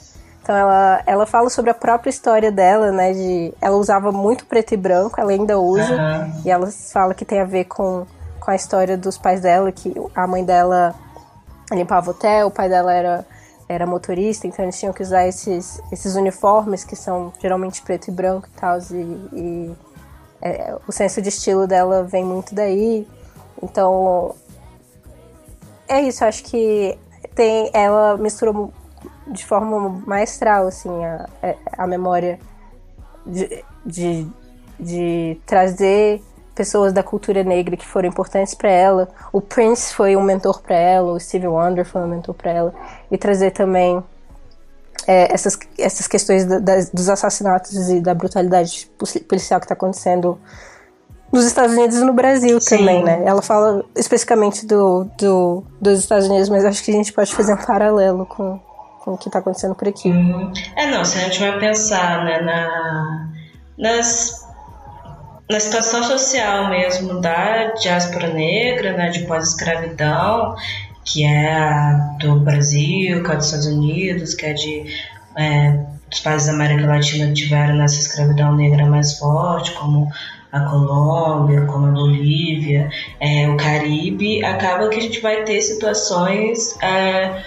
Então 0.42 0.56
ela, 0.56 1.04
ela 1.06 1.26
fala 1.26 1.50
sobre 1.50 1.70
a 1.72 1.74
própria 1.74 2.10
história 2.10 2.52
dela, 2.52 2.92
né? 2.92 3.14
De, 3.14 3.54
ela 3.62 3.78
usava 3.78 4.12
muito 4.12 4.46
preto 4.46 4.74
e 4.74 4.78
branco, 4.78 5.20
ela 5.22 5.32
ainda 5.32 5.60
usa. 5.60 5.94
Uhum. 5.94 6.42
E 6.44 6.50
ela 6.50 6.68
fala 6.92 7.14
que 7.14 7.24
tem 7.24 7.40
a 7.40 7.46
ver 7.46 7.66
com, 7.66 8.06
com 8.40 8.52
a 8.52 8.56
história 8.56 8.98
dos 8.98 9.18
pais 9.18 9.42
dela, 9.42 9.72
que 9.72 9.94
a 10.16 10.26
mãe 10.26 10.44
dela 10.44 10.96
limpava 11.72 12.12
hotel, 12.12 12.48
o 12.48 12.52
pai 12.52 12.68
dela 12.68 12.92
era, 12.92 13.26
era 13.68 13.86
motorista, 13.86 14.48
então 14.48 14.66
eles 14.66 14.80
tinham 14.80 14.92
que 14.92 15.04
usar 15.04 15.28
esses, 15.28 15.80
esses 15.92 16.16
uniformes 16.16 16.84
que 16.84 16.96
são 16.96 17.32
geralmente 17.40 17.82
preto 17.84 18.08
e 18.08 18.12
branco 18.12 18.48
e 18.48 18.60
tal. 18.60 18.80
E, 18.92 18.96
e 19.34 19.76
é, 20.42 20.76
o 20.88 20.92
senso 20.92 21.22
de 21.22 21.30
estilo 21.30 21.68
dela 21.68 22.04
vem 22.04 22.26
muito 22.26 22.56
daí. 22.56 23.08
Então 23.62 24.34
é 25.90 26.02
isso, 26.02 26.24
acho 26.24 26.44
que 26.44 26.98
tem, 27.36 27.70
ela 27.74 28.16
misturou 28.18 28.72
de 29.28 29.46
forma 29.46 30.02
maestral, 30.06 30.68
assim, 30.68 30.90
a, 31.04 31.28
a 31.78 31.88
memória 31.88 32.40
de, 33.26 33.64
de, 33.86 34.28
de 34.80 35.42
trazer 35.46 36.22
pessoas 36.56 36.92
da 36.92 37.02
cultura 37.02 37.44
negra 37.44 37.78
que 37.78 37.86
foram 37.86 38.10
importantes 38.10 38.54
para 38.54 38.70
ela. 38.70 39.10
O 39.32 39.40
Prince 39.40 39.94
foi 39.94 40.16
um 40.16 40.22
mentor 40.22 40.62
para 40.62 40.76
ela, 40.76 41.12
o 41.14 41.20
Stevie 41.20 41.48
Wonder 41.48 41.86
foi 41.86 42.02
um 42.02 42.08
mentor 42.08 42.36
para 42.36 42.52
ela. 42.52 42.74
E 43.10 43.18
trazer 43.18 43.52
também 43.52 44.04
é, 45.08 45.34
essas, 45.34 45.58
essas 45.78 46.08
questões 46.08 46.46
da, 46.46 46.60
da, 46.60 46.76
dos 46.94 47.10
assassinatos 47.10 47.90
e 47.90 48.02
da 48.02 48.14
brutalidade 48.14 48.92
policial 49.28 49.60
que 49.60 49.66
está 49.66 49.74
acontecendo 49.74 50.38
nos 51.32 51.46
Estados 51.46 51.76
Unidos 51.76 51.98
e 51.98 52.04
no 52.04 52.14
Brasil 52.14 52.60
Sim. 52.60 52.78
também, 52.78 53.04
né? 53.04 53.24
Ela 53.26 53.42
fala 53.42 53.84
especificamente 53.96 54.66
do, 54.66 55.08
do, 55.18 55.64
dos 55.80 56.00
Estados 56.00 56.28
Unidos, 56.28 56.50
mas 56.50 56.66
acho 56.66 56.84
que 56.84 56.92
a 56.92 56.96
gente 56.96 57.14
pode 57.14 57.34
fazer 57.34 57.54
um 57.54 57.58
paralelo 57.58 58.26
com, 58.26 58.60
com 59.04 59.14
o 59.14 59.18
que 59.18 59.30
está 59.30 59.40
acontecendo 59.40 59.76
por 59.76 59.88
aqui. 59.88 60.10
Uhum. 60.10 60.52
É, 60.76 60.90
não, 60.90 61.06
se 61.06 61.18
a 61.18 61.22
gente 61.22 61.40
vai 61.40 61.60
pensar 61.60 62.26
né, 62.26 62.42
na, 62.42 63.30
nas, 63.78 64.48
na 65.50 65.60
situação 65.60 66.04
social 66.04 66.70
mesmo 66.70 67.22
da 67.22 67.74
diáspora 67.74 68.34
negra, 68.34 68.94
né, 68.94 69.10
de 69.10 69.26
pós-escravidão, 69.26 70.56
que 71.06 71.24
é 71.24 71.54
a 71.54 72.16
do 72.20 72.40
Brasil, 72.40 73.24
que 73.24 73.32
é 73.32 73.36
dos 73.36 73.46
Estados 73.46 73.68
Unidos, 73.68 74.34
que 74.34 74.46
é 74.46 74.54
de 74.54 74.86
é, 75.36 75.80
os 76.12 76.20
países 76.20 76.48
da 76.48 76.54
América 76.54 76.88
Latina 76.88 77.28
que 77.28 77.34
tiveram 77.34 77.76
nessa 77.76 78.00
escravidão 78.00 78.56
negra 78.56 78.86
mais 78.86 79.18
forte, 79.18 79.72
como 79.74 80.10
a 80.52 80.62
Colômbia, 80.62 81.66
como 81.66 81.88
a 81.88 81.92
Bolívia, 81.92 82.90
é, 83.20 83.48
o 83.48 83.58
Caribe, 83.58 84.44
acaba 84.44 84.90
que 84.90 84.98
a 84.98 85.02
gente 85.02 85.20
vai 85.20 85.44
ter 85.44 85.62
situações 85.62 86.76
é, 86.82 87.44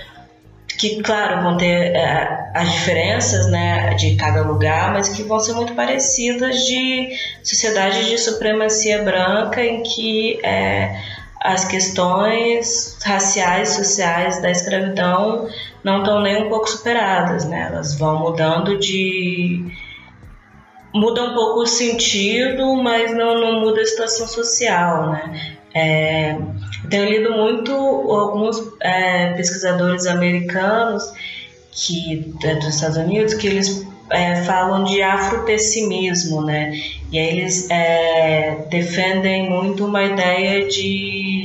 que, 0.78 1.02
claro, 1.02 1.42
vão 1.42 1.56
ter 1.56 1.94
é, 1.94 2.50
as 2.54 2.72
diferenças 2.72 3.46
né, 3.48 3.94
de 3.94 4.16
cada 4.16 4.42
lugar, 4.42 4.92
mas 4.92 5.08
que 5.08 5.22
vão 5.22 5.40
ser 5.40 5.54
muito 5.54 5.74
parecidas 5.74 6.64
de 6.64 7.10
sociedade 7.42 8.08
de 8.08 8.18
supremacia 8.18 9.02
branca, 9.02 9.64
em 9.64 9.82
que 9.82 10.38
é, 10.44 10.96
as 11.42 11.64
questões 11.64 12.98
raciais, 13.04 13.70
sociais 13.70 14.40
da 14.40 14.50
escravidão 14.50 15.48
não 15.82 15.98
estão 15.98 16.20
nem 16.20 16.44
um 16.44 16.48
pouco 16.48 16.68
superadas, 16.68 17.44
né? 17.44 17.68
Elas 17.72 17.98
vão 17.98 18.20
mudando 18.20 18.78
de 18.78 19.72
muda 20.94 21.24
um 21.24 21.34
pouco 21.34 21.60
o 21.60 21.66
sentido, 21.66 22.76
mas 22.76 23.14
não, 23.14 23.40
não 23.40 23.60
muda 23.60 23.80
a 23.80 23.86
situação 23.86 24.26
social, 24.26 25.10
né? 25.10 25.56
É, 25.74 26.36
tenho 26.90 27.08
lido 27.08 27.32
muito 27.32 27.72
alguns 27.72 28.62
é, 28.82 29.32
pesquisadores 29.32 30.06
americanos 30.06 31.02
que 31.70 32.34
é, 32.44 32.54
dos 32.56 32.74
Estados 32.74 32.98
Unidos 32.98 33.32
que 33.32 33.46
eles 33.46 33.86
é, 34.10 34.42
falam 34.42 34.84
de 34.84 35.02
afropessimismo, 35.02 36.42
né? 36.42 36.72
E 37.10 37.18
aí 37.18 37.38
eles 37.38 37.70
é, 37.70 38.66
defendem 38.68 39.48
muito 39.48 39.86
uma 39.86 40.04
ideia 40.04 40.68
de, 40.68 41.41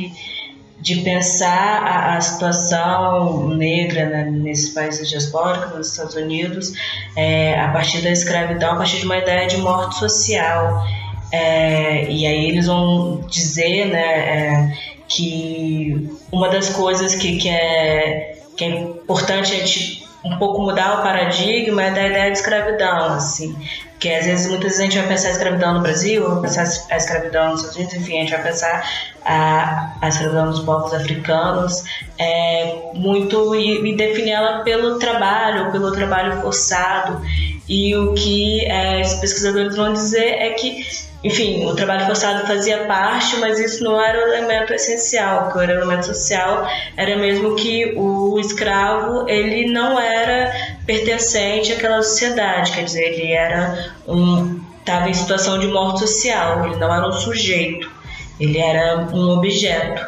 de 0.87 1.01
pensar 1.01 1.83
a, 1.83 2.15
a 2.15 2.21
situação 2.21 3.49
negra 3.49 4.05
né, 4.05 4.23
nesses 4.31 4.69
países 4.69 5.09
diaspóricos, 5.09 5.75
nos 5.75 5.91
Estados 5.91 6.15
Unidos, 6.15 6.71
é, 7.13 7.59
a 7.59 7.67
partir 7.73 8.01
da 8.01 8.09
escravidão, 8.09 8.71
a 8.71 8.75
partir 8.77 8.99
de 8.99 9.05
uma 9.05 9.17
ideia 9.17 9.47
de 9.47 9.57
morte 9.57 9.99
social. 9.99 10.81
É, 11.29 12.09
e 12.09 12.25
aí 12.25 12.47
eles 12.47 12.67
vão 12.67 13.19
dizer, 13.29 13.87
né, 13.87 14.73
que 15.09 16.09
uma 16.31 16.47
das 16.47 16.69
coisas 16.69 17.15
que, 17.15 17.37
que, 17.37 17.49
é, 17.49 18.39
que 18.55 18.63
é 18.63 18.69
importante 18.69 19.51
a 19.51 19.55
gente 19.57 19.96
um 20.27 20.37
pouco 20.37 20.61
mudar 20.61 20.99
o 20.99 21.03
paradigma 21.03 21.89
da 21.91 22.07
ideia 22.07 22.31
de 22.31 22.37
escravidão, 22.37 23.13
assim. 23.13 23.55
Que 23.99 24.13
às 24.13 24.25
vezes, 24.25 24.47
muitas 24.47 24.77
vezes 24.77 24.79
a 24.79 24.83
gente 24.83 24.97
vai 24.99 25.07
pensar 25.07 25.27
a 25.29 25.31
escravidão 25.31 25.73
no 25.73 25.81
Brasil, 25.81 26.29
vai 26.29 26.41
pensar 26.41 26.63
a 26.91 26.97
escravidão 26.97 27.51
nos 27.51 27.61
Estados 27.61 27.77
Unidos, 27.77 27.95
enfim, 27.95 28.17
a 28.17 28.21
gente 28.21 28.31
vai 28.31 28.43
pensar 28.43 28.89
a, 29.25 29.93
a 30.01 30.07
escravidão 30.07 30.51
dos 30.51 30.59
povos 30.59 30.93
africanos, 30.93 31.83
é, 32.17 32.91
muito 32.93 33.55
e, 33.55 33.89
e 33.89 33.95
definir 33.95 34.31
ela 34.31 34.63
pelo 34.63 34.99
trabalho, 34.99 35.71
pelo 35.71 35.91
trabalho 35.91 36.41
forçado. 36.41 37.21
E 37.67 37.95
o 37.95 38.13
que 38.13 38.65
é, 38.65 39.01
os 39.01 39.15
pesquisadores 39.15 39.75
vão 39.75 39.91
dizer 39.93 40.25
é 40.25 40.51
que 40.51 40.85
enfim, 41.27 41.65
o 41.65 41.75
trabalho 41.75 42.05
forçado 42.05 42.47
fazia 42.47 42.85
parte, 42.85 43.35
mas 43.37 43.59
isso 43.59 43.83
não 43.83 44.01
era 44.01 44.17
o 44.17 44.33
elemento 44.33 44.73
essencial, 44.73 45.43
porque 45.43 45.59
o 45.59 45.61
elemento 45.63 46.05
social 46.05 46.65
era 46.95 47.17
mesmo 47.17 47.55
que 47.55 47.93
o 47.97 48.39
escravo 48.39 49.27
ele 49.27 49.69
não 49.69 49.99
era 49.99 50.53
pertencente 50.85 51.73
àquela 51.73 52.01
sociedade, 52.01 52.71
quer 52.71 52.85
dizer, 52.85 53.03
ele 53.13 53.33
era 53.33 53.93
um 54.07 54.65
estava 54.79 55.09
em 55.09 55.13
situação 55.13 55.59
de 55.59 55.67
morte 55.67 55.99
social, 55.99 56.65
ele 56.65 56.77
não 56.77 56.93
era 56.93 57.05
um 57.09 57.11
sujeito, 57.11 57.91
ele 58.39 58.57
era 58.57 59.09
um 59.13 59.31
objeto. 59.31 60.01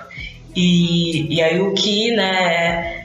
E, 0.55 1.35
e 1.35 1.41
aí 1.41 1.59
o 1.59 1.73
que, 1.73 2.11
né, 2.15 2.98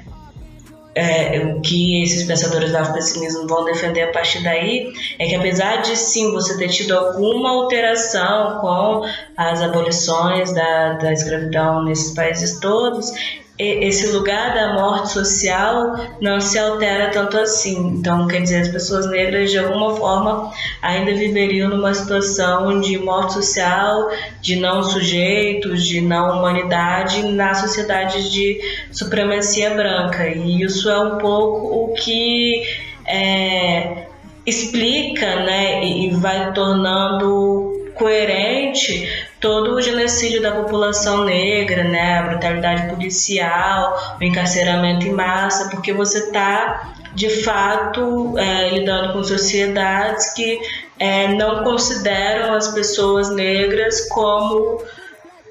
é, 0.95 1.39
o 1.41 1.61
que 1.61 2.03
esses 2.03 2.25
pensadores 2.25 2.71
do 2.71 2.77
afropessimismo 2.77 3.47
vão 3.49 3.65
defender 3.65 4.03
a 4.03 4.13
partir 4.13 4.43
daí 4.43 4.93
é 5.19 5.27
que 5.27 5.35
apesar 5.35 5.83
de 5.83 5.97
sim 5.97 6.33
você 6.33 6.57
ter 6.57 6.69
tido 6.69 6.97
alguma 6.97 7.51
alteração 7.51 8.61
com 8.61 9.03
as 9.37 9.61
abolições 9.61 10.53
da, 10.55 10.95
da 10.95 11.13
escravidão 11.13 11.85
nesses 11.85 12.15
países 12.15 12.61
todos, 12.61 13.13
esse 13.57 14.09
lugar 14.09 14.53
da 14.53 14.75
morte 14.75 15.13
social 15.13 15.97
não 16.21 16.41
se 16.41 16.59
altera 16.59 17.11
tanto 17.11 17.39
assim. 17.39 17.77
Então, 17.99 18.27
quer 18.27 18.43
dizer, 18.43 18.63
as 18.63 18.69
pessoas 18.69 19.07
negras 19.09 19.51
de 19.51 19.59
alguma 19.59 19.95
forma 19.95 20.53
ainda 20.83 21.15
viveriam 21.15 21.71
numa 21.71 21.95
situação 21.95 22.81
de 22.81 22.99
morte 22.99 23.35
social, 23.35 24.11
de 24.41 24.57
não 24.57 24.83
sujeitos, 24.83 25.87
de 25.87 26.01
não 26.01 26.39
humanidade 26.39 27.23
na 27.23 27.55
sociedade 27.55 28.29
de 28.31 28.61
supremacia 28.91 29.71
branca. 29.71 30.29
E 30.29 30.63
isso 30.63 30.91
é 30.91 30.99
um 30.99 31.19
pouco 31.19 31.85
o 31.85 31.95
que 31.95 32.65
é, 33.07 34.07
explica 34.45 35.37
né, 35.45 35.85
e 35.85 36.11
vai 36.11 36.53
tornando 36.53 37.73
coerente 37.95 39.24
todo 39.45 39.75
o 39.75 39.83
genocídio 39.83 40.41
da 40.41 40.53
população 40.53 41.23
negra, 41.23 41.85
né, 41.85 42.19
a 42.19 42.23
brutalidade 42.23 42.89
policial, 42.89 44.17
o 44.19 44.25
encarceramento 44.25 45.07
em 45.07 45.13
massa, 45.13 45.69
porque 45.69 45.93
você 45.93 46.21
está 46.21 46.95
de 47.15 47.29
fato 47.29 48.39
é, 48.39 48.71
lidando 48.71 49.13
com 49.13 49.23
sociedades 49.23 50.33
que 50.33 50.59
é, 50.99 51.29
não 51.29 51.63
consideram 51.63 52.55
as 52.55 52.69
pessoas 52.69 53.29
negras 53.35 54.09
como 54.09 54.83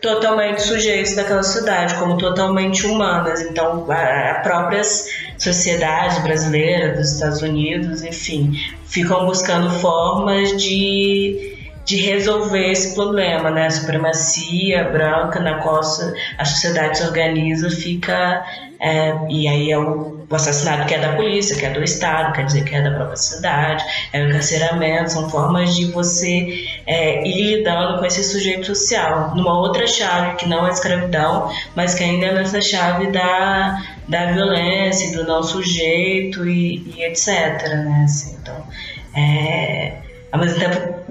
totalmente 0.01 0.63
sujeitos 0.63 1.13
daquela 1.13 1.43
sociedade, 1.43 1.93
como 1.93 2.17
totalmente 2.17 2.87
humanas. 2.87 3.41
Então, 3.41 3.85
as 3.91 4.41
próprias 4.41 5.07
sociedades 5.37 6.17
brasileiras, 6.23 6.97
dos 6.97 7.11
Estados 7.13 7.43
Unidos, 7.43 8.01
enfim, 8.01 8.59
ficam 8.87 9.27
buscando 9.27 9.69
formas 9.69 10.59
de 10.59 11.52
de 11.85 11.97
resolver 11.97 12.71
esse 12.71 12.95
problema, 12.95 13.51
né? 13.51 13.67
A 13.67 13.71
supremacia 13.71 14.85
branca 14.85 15.39
na 15.39 15.55
qual 15.55 15.79
a 15.79 16.45
sociedade 16.45 16.97
se 16.97 17.03
organiza 17.03 17.69
fica. 17.69 18.43
É, 18.79 19.15
e 19.29 19.47
aí 19.47 19.71
é 19.71 19.77
o, 19.77 20.25
o, 20.29 20.35
assassinato 20.35 20.85
que 20.85 20.93
é 20.93 20.99
da 20.99 21.13
polícia, 21.13 21.55
que 21.55 21.65
é 21.65 21.69
do 21.69 21.81
Estado, 21.81 22.33
quer 22.33 22.45
dizer, 22.45 22.65
que 22.65 22.75
é 22.75 22.81
da 22.81 22.91
própria 22.91 23.15
cidade, 23.15 23.81
é 24.11 24.21
o 24.21 24.27
encarceramento, 24.27 25.13
são 25.13 25.29
formas 25.29 25.73
de 25.73 25.85
você 25.85 26.65
é, 26.85 27.25
ir 27.25 27.59
lidando 27.59 27.99
com 27.99 28.05
esse 28.05 28.21
sujeito 28.25 28.65
social, 28.65 29.33
numa 29.35 29.57
outra 29.57 29.87
chave 29.87 30.35
que 30.35 30.49
não 30.49 30.67
é 30.67 30.71
escravidão, 30.71 31.49
mas 31.77 31.95
que 31.95 32.03
ainda 32.03 32.25
é 32.25 32.33
nessa 32.33 32.61
chave 32.61 33.07
da, 33.07 33.81
da 34.09 34.33
violência, 34.33 35.17
do 35.17 35.25
não 35.25 35.41
sujeito 35.41 36.45
e, 36.45 36.83
e 36.97 37.05
etc. 37.05 37.25
Né? 37.69 38.01
Assim, 38.03 38.37
então, 38.41 38.67
é, 39.15 39.93
ao 40.29 40.41
mesmo 40.41 40.59
tempo 40.59 41.02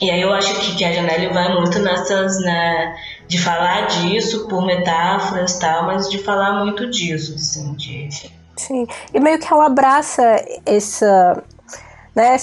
e 0.00 0.10
aí 0.10 0.20
eu 0.20 0.32
acho 0.32 0.54
que, 0.60 0.76
que 0.76 0.84
a 0.84 0.92
Janelle 0.92 1.32
vai 1.32 1.52
muito 1.54 1.78
nessas, 1.80 2.40
né, 2.40 2.94
de 3.26 3.40
falar 3.40 3.86
disso 3.86 4.46
por 4.46 4.64
metáforas 4.64 5.56
e 5.56 5.60
tal, 5.60 5.86
mas 5.86 6.08
de 6.08 6.18
falar 6.18 6.64
muito 6.64 6.88
disso, 6.88 7.34
assim, 7.34 7.74
de... 7.74 8.08
Sim, 8.56 8.86
e 9.12 9.20
meio 9.20 9.38
que 9.38 9.52
ela 9.52 9.66
abraça 9.66 10.22
essa... 10.64 11.42
Né, 12.14 12.36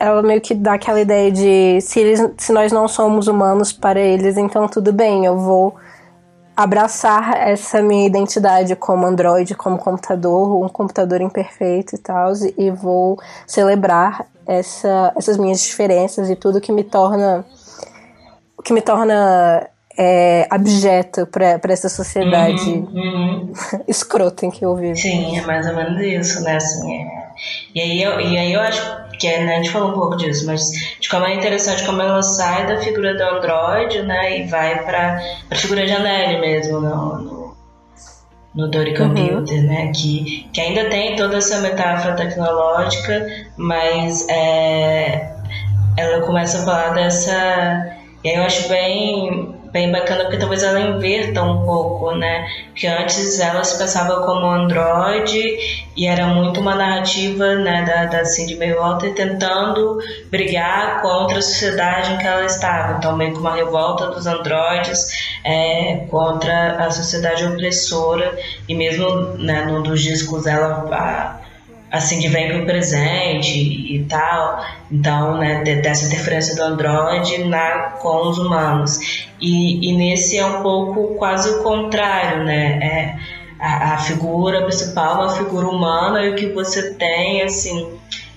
ela 0.00 0.22
meio 0.22 0.40
que 0.40 0.54
dá 0.54 0.74
aquela 0.74 1.00
ideia 1.00 1.30
de 1.30 1.80
se, 1.80 2.00
eles, 2.00 2.20
se 2.36 2.52
nós 2.52 2.72
não 2.72 2.88
somos 2.88 3.28
humanos 3.28 3.72
para 3.72 4.00
eles, 4.00 4.36
então 4.36 4.66
tudo 4.66 4.92
bem, 4.92 5.24
eu 5.24 5.38
vou 5.38 5.76
abraçar 6.56 7.36
essa 7.36 7.82
minha 7.82 8.06
identidade 8.06 8.76
como 8.76 9.06
Android, 9.06 9.54
como 9.54 9.78
computador, 9.78 10.64
um 10.64 10.68
computador 10.68 11.20
imperfeito 11.20 11.94
e 11.94 11.98
tal, 11.98 12.32
e 12.58 12.70
vou 12.70 13.18
celebrar 13.46 14.26
essa, 14.46 15.12
essas 15.16 15.36
minhas 15.36 15.62
diferenças 15.62 16.28
e 16.28 16.36
tudo 16.36 16.60
que 16.60 16.72
me 16.72 16.84
torna 16.84 17.44
que 18.64 18.72
me 18.72 18.80
torna 18.80 19.68
é, 19.98 20.46
abjeta 20.48 21.26
para 21.26 21.72
essa 21.72 21.88
sociedade 21.88 22.70
uhum, 22.70 22.88
uhum. 22.94 23.52
escrota 23.88 24.46
em 24.46 24.50
que 24.50 24.64
eu 24.64 24.74
vivo. 24.76 24.96
Sim, 24.96 25.38
é 25.38 25.42
mais 25.42 25.66
ou 25.66 25.74
menos 25.74 26.00
isso, 26.00 26.42
né? 26.42 26.56
Assim, 26.56 26.94
é... 26.94 27.34
e, 27.74 27.80
aí 27.80 28.02
eu, 28.02 28.20
e 28.20 28.38
aí 28.38 28.52
eu 28.52 28.60
acho 28.60 29.11
que 29.22 29.38
né, 29.38 29.54
a 29.54 29.56
gente 29.58 29.70
falou 29.70 29.90
um 29.90 29.94
pouco 29.94 30.16
disso, 30.16 30.44
mas 30.46 30.72
de 31.00 31.08
como 31.08 31.24
é 31.24 31.34
interessante 31.34 31.86
como 31.86 32.02
ela 32.02 32.20
sai 32.22 32.66
da 32.66 32.78
figura 32.78 33.14
do 33.14 33.22
Android, 33.22 34.02
né, 34.02 34.40
e 34.40 34.46
vai 34.48 34.84
para 34.84 35.22
a 35.48 35.54
figura 35.54 35.86
de 35.86 35.92
Anneli 35.92 36.40
mesmo, 36.40 36.80
no, 36.80 37.18
no, 37.18 37.56
no 38.52 38.68
Dory 38.68 38.96
Computer, 38.96 39.58
uhum. 39.58 39.66
né, 39.66 39.92
que, 39.94 40.48
que 40.52 40.60
ainda 40.60 40.90
tem 40.90 41.14
toda 41.14 41.36
essa 41.36 41.60
metáfora 41.60 42.16
tecnológica, 42.16 43.24
mas 43.56 44.28
é, 44.28 45.36
ela 45.96 46.20
começa 46.26 46.58
a 46.58 46.64
falar 46.64 46.94
dessa. 46.94 47.96
E 48.24 48.28
aí 48.28 48.36
eu 48.36 48.42
acho 48.42 48.68
bem 48.68 49.61
bem 49.72 49.90
bacana 49.90 50.24
porque 50.24 50.36
talvez 50.36 50.62
ela 50.62 50.78
inverta 50.78 51.42
um 51.42 51.64
pouco, 51.64 52.14
né? 52.14 52.46
Porque 52.68 52.86
antes 52.86 53.40
ela 53.40 53.64
se 53.64 53.78
pensava 53.78 54.20
como 54.24 54.46
Android 54.46 55.58
e 55.96 56.06
era 56.06 56.26
muito 56.26 56.60
uma 56.60 56.74
narrativa 56.74 57.54
né, 57.56 57.82
da, 57.82 58.04
da 58.04 58.24
Cindy 58.24 58.56
Maywater 58.56 59.14
tentando 59.14 59.98
brigar 60.30 61.00
contra 61.00 61.38
a 61.38 61.42
sociedade 61.42 62.12
em 62.12 62.18
que 62.18 62.26
ela 62.26 62.44
estava. 62.44 62.98
Então, 62.98 63.16
meio 63.16 63.32
que 63.32 63.38
uma 63.38 63.54
revolta 63.54 64.08
dos 64.08 64.26
androides 64.26 65.10
é, 65.44 66.06
contra 66.10 66.84
a 66.84 66.90
sociedade 66.90 67.44
opressora 67.44 68.36
e 68.68 68.74
mesmo 68.74 69.08
né, 69.38 69.64
num 69.64 69.82
dos 69.82 70.02
discos 70.02 70.46
ela... 70.46 70.86
A, 70.92 71.41
assim 71.92 72.18
de 72.18 72.28
vem 72.28 72.48
para 72.48 72.62
o 72.62 72.64
presente 72.64 73.58
e 73.58 74.04
tal. 74.08 74.64
Então, 74.90 75.36
né, 75.36 75.62
dessa 75.62 76.06
interferência 76.06 76.56
do 76.56 76.62
Android 76.62 77.44
na, 77.44 77.90
com 78.00 78.28
os 78.28 78.38
humanos. 78.38 79.28
E, 79.38 79.90
e 79.90 79.94
nesse 79.94 80.38
é 80.38 80.46
um 80.46 80.62
pouco 80.62 81.14
quase 81.16 81.50
o 81.50 81.62
contrário, 81.62 82.44
né? 82.44 82.78
É, 82.82 83.16
a, 83.60 83.94
a 83.94 83.98
figura 83.98 84.62
principal 84.62 85.12
é 85.12 85.24
uma 85.26 85.36
figura 85.36 85.68
humana 85.68 86.24
e 86.24 86.30
o 86.30 86.34
que 86.34 86.46
você 86.48 86.94
tem, 86.94 87.42
assim, 87.42 87.92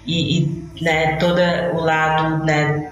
e, 0.05 0.39
e 0.39 0.65
né, 0.81 1.15
todo 1.15 1.39
o 1.73 1.81
lado 1.81 2.45
né, 2.45 2.91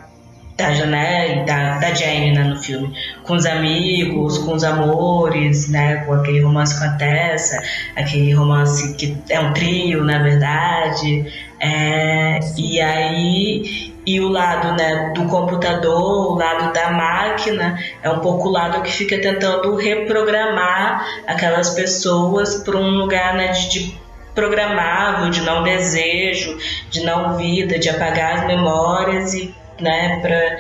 da 0.58 0.74
Janelle 0.74 1.46
da, 1.46 1.78
da 1.78 1.94
Jane 1.94 2.32
né, 2.32 2.44
no 2.44 2.58
filme, 2.58 2.94
com 3.24 3.36
os 3.36 3.46
amigos, 3.46 4.38
com 4.40 4.54
os 4.54 4.64
amores, 4.64 5.70
né, 5.70 5.98
com 6.06 6.14
aquele 6.14 6.42
romance 6.42 6.78
com 6.78 6.86
a 6.86 6.90
Tessa, 6.98 7.62
aquele 7.96 8.34
romance 8.34 8.94
que 8.96 9.18
é 9.30 9.40
um 9.40 9.54
trio, 9.54 10.04
na 10.04 10.20
verdade, 10.22 11.26
é, 11.60 12.40
e 12.58 12.82
aí 12.82 13.94
e 14.06 14.20
o 14.20 14.28
lado 14.28 14.76
né, 14.76 15.14
do 15.16 15.26
computador, 15.28 16.34
o 16.34 16.36
lado 16.36 16.74
da 16.74 16.92
máquina, 16.92 17.80
é 18.02 18.10
um 18.10 18.20
pouco 18.20 18.50
o 18.50 18.52
lado 18.52 18.82
que 18.82 18.92
fica 18.92 19.18
tentando 19.20 19.76
reprogramar 19.76 21.08
aquelas 21.26 21.70
pessoas 21.70 22.56
para 22.64 22.78
um 22.78 22.90
lugar 22.90 23.34
né, 23.36 23.54
de, 23.54 23.70
de 23.70 24.04
programável, 24.36 25.30
de 25.30 25.42
não 25.42 25.64
desejo, 25.64 26.58
de 26.90 27.06
não 27.06 27.38
vida, 27.38 27.80
de 27.80 27.90
apagar 27.90 28.40
as 28.40 28.48
memórias 28.48 29.34
e 29.34 29.56
né, 29.80 30.20
para 30.22 30.58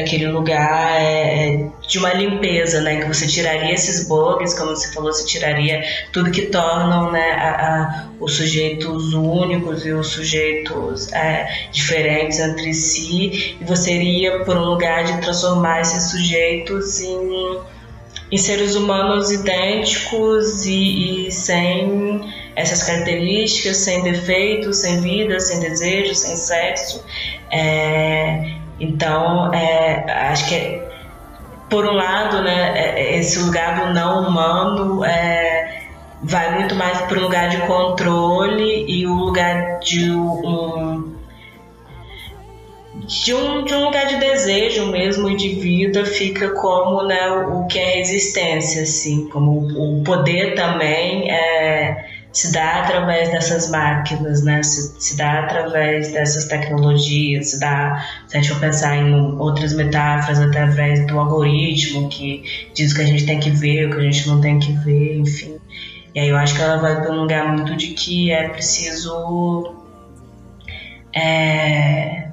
aquele 0.00 0.26
lugar 0.26 1.00
é, 1.00 1.68
de 1.86 1.98
uma 1.98 2.14
limpeza, 2.14 2.80
né, 2.80 3.00
que 3.00 3.06
você 3.06 3.26
tiraria 3.26 3.74
esses 3.74 4.08
bugs, 4.08 4.54
como 4.54 4.70
você 4.70 4.92
falou, 4.92 5.12
você 5.12 5.26
tiraria 5.26 5.82
tudo 6.12 6.30
que 6.30 6.42
tornam 6.42 7.12
né, 7.12 7.32
a, 7.32 7.50
a, 7.50 8.08
os 8.18 8.36
sujeitos 8.36 9.12
únicos 9.12 9.84
e 9.84 9.92
os 9.92 10.08
sujeitos 10.08 11.12
é, 11.12 11.66
diferentes 11.70 12.38
entre 12.38 12.72
si, 12.72 13.56
e 13.60 13.64
você 13.64 13.94
iria 13.94 14.44
por 14.44 14.56
um 14.56 14.64
lugar 14.64 15.04
de 15.04 15.20
transformar 15.20 15.80
esses 15.82 16.10
sujeitos 16.10 17.00
em, 17.00 17.60
em 18.30 18.38
seres 18.38 18.74
humanos 18.74 19.30
idênticos 19.30 20.64
e, 20.64 21.26
e 21.28 21.32
sem 21.32 22.32
essas 22.56 22.82
características, 22.82 23.78
sem 23.78 24.02
defeitos, 24.02 24.78
sem 24.78 25.00
vida, 25.00 25.38
sem 25.40 25.60
desejo, 25.60 26.14
sem 26.14 26.36
sexo. 26.36 27.04
É, 27.50 28.61
então, 28.80 29.52
é, 29.52 30.28
acho 30.30 30.48
que 30.48 30.54
é, 30.54 30.88
por 31.68 31.86
um 31.86 31.92
lado, 31.92 32.42
né, 32.42 32.72
é, 32.76 33.18
esse 33.18 33.38
lugar 33.38 33.80
do 33.80 33.94
não 33.94 34.28
humano 34.28 35.04
é, 35.04 35.82
vai 36.22 36.58
muito 36.58 36.74
mais 36.74 37.00
para 37.02 37.18
o 37.18 37.22
lugar 37.22 37.48
de 37.48 37.58
controle 37.66 38.84
e 38.88 39.06
o 39.06 39.14
lugar 39.14 39.78
de 39.80 40.10
um, 40.10 41.16
de 43.06 43.34
um, 43.34 43.64
de 43.64 43.74
um 43.74 43.84
lugar 43.84 44.06
de 44.06 44.16
desejo 44.16 44.86
mesmo 44.86 45.28
e 45.30 45.36
de 45.36 45.48
vida 45.48 46.04
fica 46.04 46.50
como 46.50 47.02
né, 47.02 47.30
o, 47.30 47.66
que 47.66 47.78
é 47.78 47.96
resistência, 47.96 48.82
assim, 48.82 49.28
como 49.28 49.66
o 49.76 50.02
poder 50.04 50.54
também 50.54 51.30
é, 51.30 52.11
se 52.32 52.50
dá 52.52 52.82
através 52.82 53.30
dessas 53.30 53.70
máquinas, 53.70 54.42
né, 54.42 54.62
se, 54.62 54.94
se 54.98 55.16
dá 55.16 55.40
através 55.40 56.12
dessas 56.12 56.46
tecnologias, 56.46 57.48
se 57.48 57.60
dá, 57.60 58.04
se 58.26 58.36
a 58.36 58.40
gente 58.40 58.52
for 58.52 58.60
pensar 58.60 58.96
em 58.96 59.14
outras 59.38 59.74
metáforas, 59.74 60.40
através 60.40 61.06
do 61.06 61.18
algoritmo 61.18 62.08
que 62.08 62.42
diz 62.74 62.92
o 62.92 62.96
que 62.96 63.02
a 63.02 63.06
gente 63.06 63.26
tem 63.26 63.38
que 63.38 63.50
ver, 63.50 63.86
o 63.86 63.90
que 63.90 63.96
a 63.98 64.02
gente 64.02 64.26
não 64.28 64.40
tem 64.40 64.58
que 64.58 64.72
ver, 64.72 65.18
enfim. 65.18 65.58
E 66.14 66.20
aí 66.20 66.28
eu 66.28 66.36
acho 66.36 66.54
que 66.54 66.62
ela 66.62 66.76
vai 66.76 67.00
para 67.00 67.12
um 67.12 67.20
lugar 67.20 67.52
muito 67.52 67.76
de 67.76 67.88
que 67.88 68.30
é 68.30 68.48
preciso 68.48 69.74
é, 71.14 72.28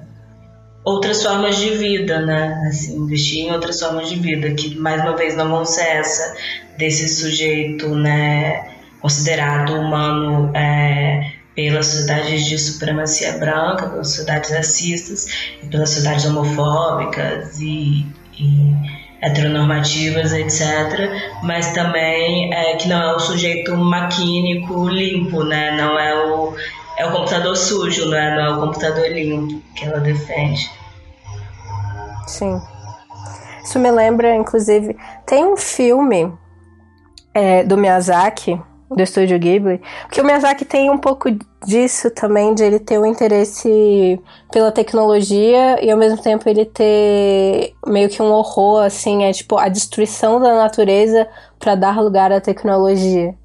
outras 0.84 1.22
formas 1.22 1.58
de 1.58 1.72
vida, 1.72 2.22
né? 2.26 2.68
Assim, 2.68 2.98
investir 2.98 3.46
em 3.46 3.52
outras 3.52 3.80
formas 3.80 4.10
de 4.10 4.16
vida, 4.16 4.52
que 4.52 4.78
mais 4.78 5.02
uma 5.02 5.16
vez 5.16 5.36
não 5.36 5.50
vão 5.50 5.66
ser 5.66 5.84
essa 5.84 6.36
desse 6.78 7.08
sujeito, 7.08 7.90
né? 7.96 8.79
Considerado 9.02 9.74
humano 9.76 10.52
é, 10.56 11.32
pelas 11.56 11.88
sociedades 11.88 12.46
de 12.46 12.58
supremacia 12.58 13.38
branca, 13.38 13.88
pelas 13.88 14.10
sociedades 14.10 14.52
racistas 14.52 15.28
e 15.64 15.68
pelas 15.68 15.90
sociedades 15.90 16.26
homofóbicas 16.26 17.60
e, 17.60 18.06
e 18.38 18.76
heteronormativas, 19.22 20.34
etc. 20.34 21.10
Mas 21.44 21.72
também 21.74 22.54
é, 22.54 22.76
que 22.76 22.88
não 22.88 23.02
é 23.02 23.16
o 23.16 23.20
sujeito 23.20 23.76
maquínico 23.76 24.88
limpo, 24.88 25.44
né? 25.44 25.76
Não 25.78 25.98
é 25.98 26.26
o 26.26 26.56
é 27.00 27.06
o 27.06 27.14
computador 27.14 27.56
sujo, 27.56 28.10
né? 28.10 28.36
não 28.36 28.42
é 28.44 28.50
o 28.50 28.60
computador 28.60 29.08
limpo 29.08 29.62
que 29.74 29.86
ela 29.86 30.02
defende. 30.02 30.70
Sim. 32.28 32.62
Isso 33.64 33.80
me 33.80 33.90
lembra, 33.90 34.36
inclusive, 34.36 34.98
tem 35.26 35.46
um 35.46 35.56
filme 35.56 36.32
é, 37.34 37.64
do 37.64 37.78
Miyazaki, 37.78 38.62
do 38.90 39.02
estúdio 39.04 39.38
Ghibli, 39.38 39.82
porque 40.04 40.20
o 40.20 40.26
Miyazaki 40.26 40.66
tem 40.66 40.90
um 40.90 40.98
pouco 40.98 41.30
disso 41.66 42.10
também, 42.10 42.56
de 42.56 42.64
ele 42.64 42.80
ter 42.80 43.00
um 43.00 43.06
interesse 43.06 44.20
pela 44.52 44.72
tecnologia 44.72 45.84
e 45.84 45.92
ao 45.92 45.98
mesmo 45.98 46.20
tempo 46.22 46.50
ele 46.50 46.66
ter 46.66 47.74
meio 47.86 48.10
que 48.10 48.22
um 48.22 48.32
horror, 48.32 48.84
assim, 48.84 49.24
é 49.24 49.32
tipo 49.32 49.58
a 49.58 49.70
destruição 49.70 50.40
da 50.40 50.56
natureza 50.56 51.28
para 51.60 51.76
dar 51.76 52.02
lugar 52.02 52.32
à 52.32 52.42
tecnologia. 52.42 53.36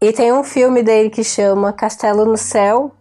E 0.00 0.12
tem 0.12 0.32
um 0.32 0.44
filme 0.44 0.82
dele 0.82 1.08
que 1.08 1.24
chama 1.24 1.72
Castelo 1.72 2.26
no 2.26 2.36
Céu, 2.36 2.92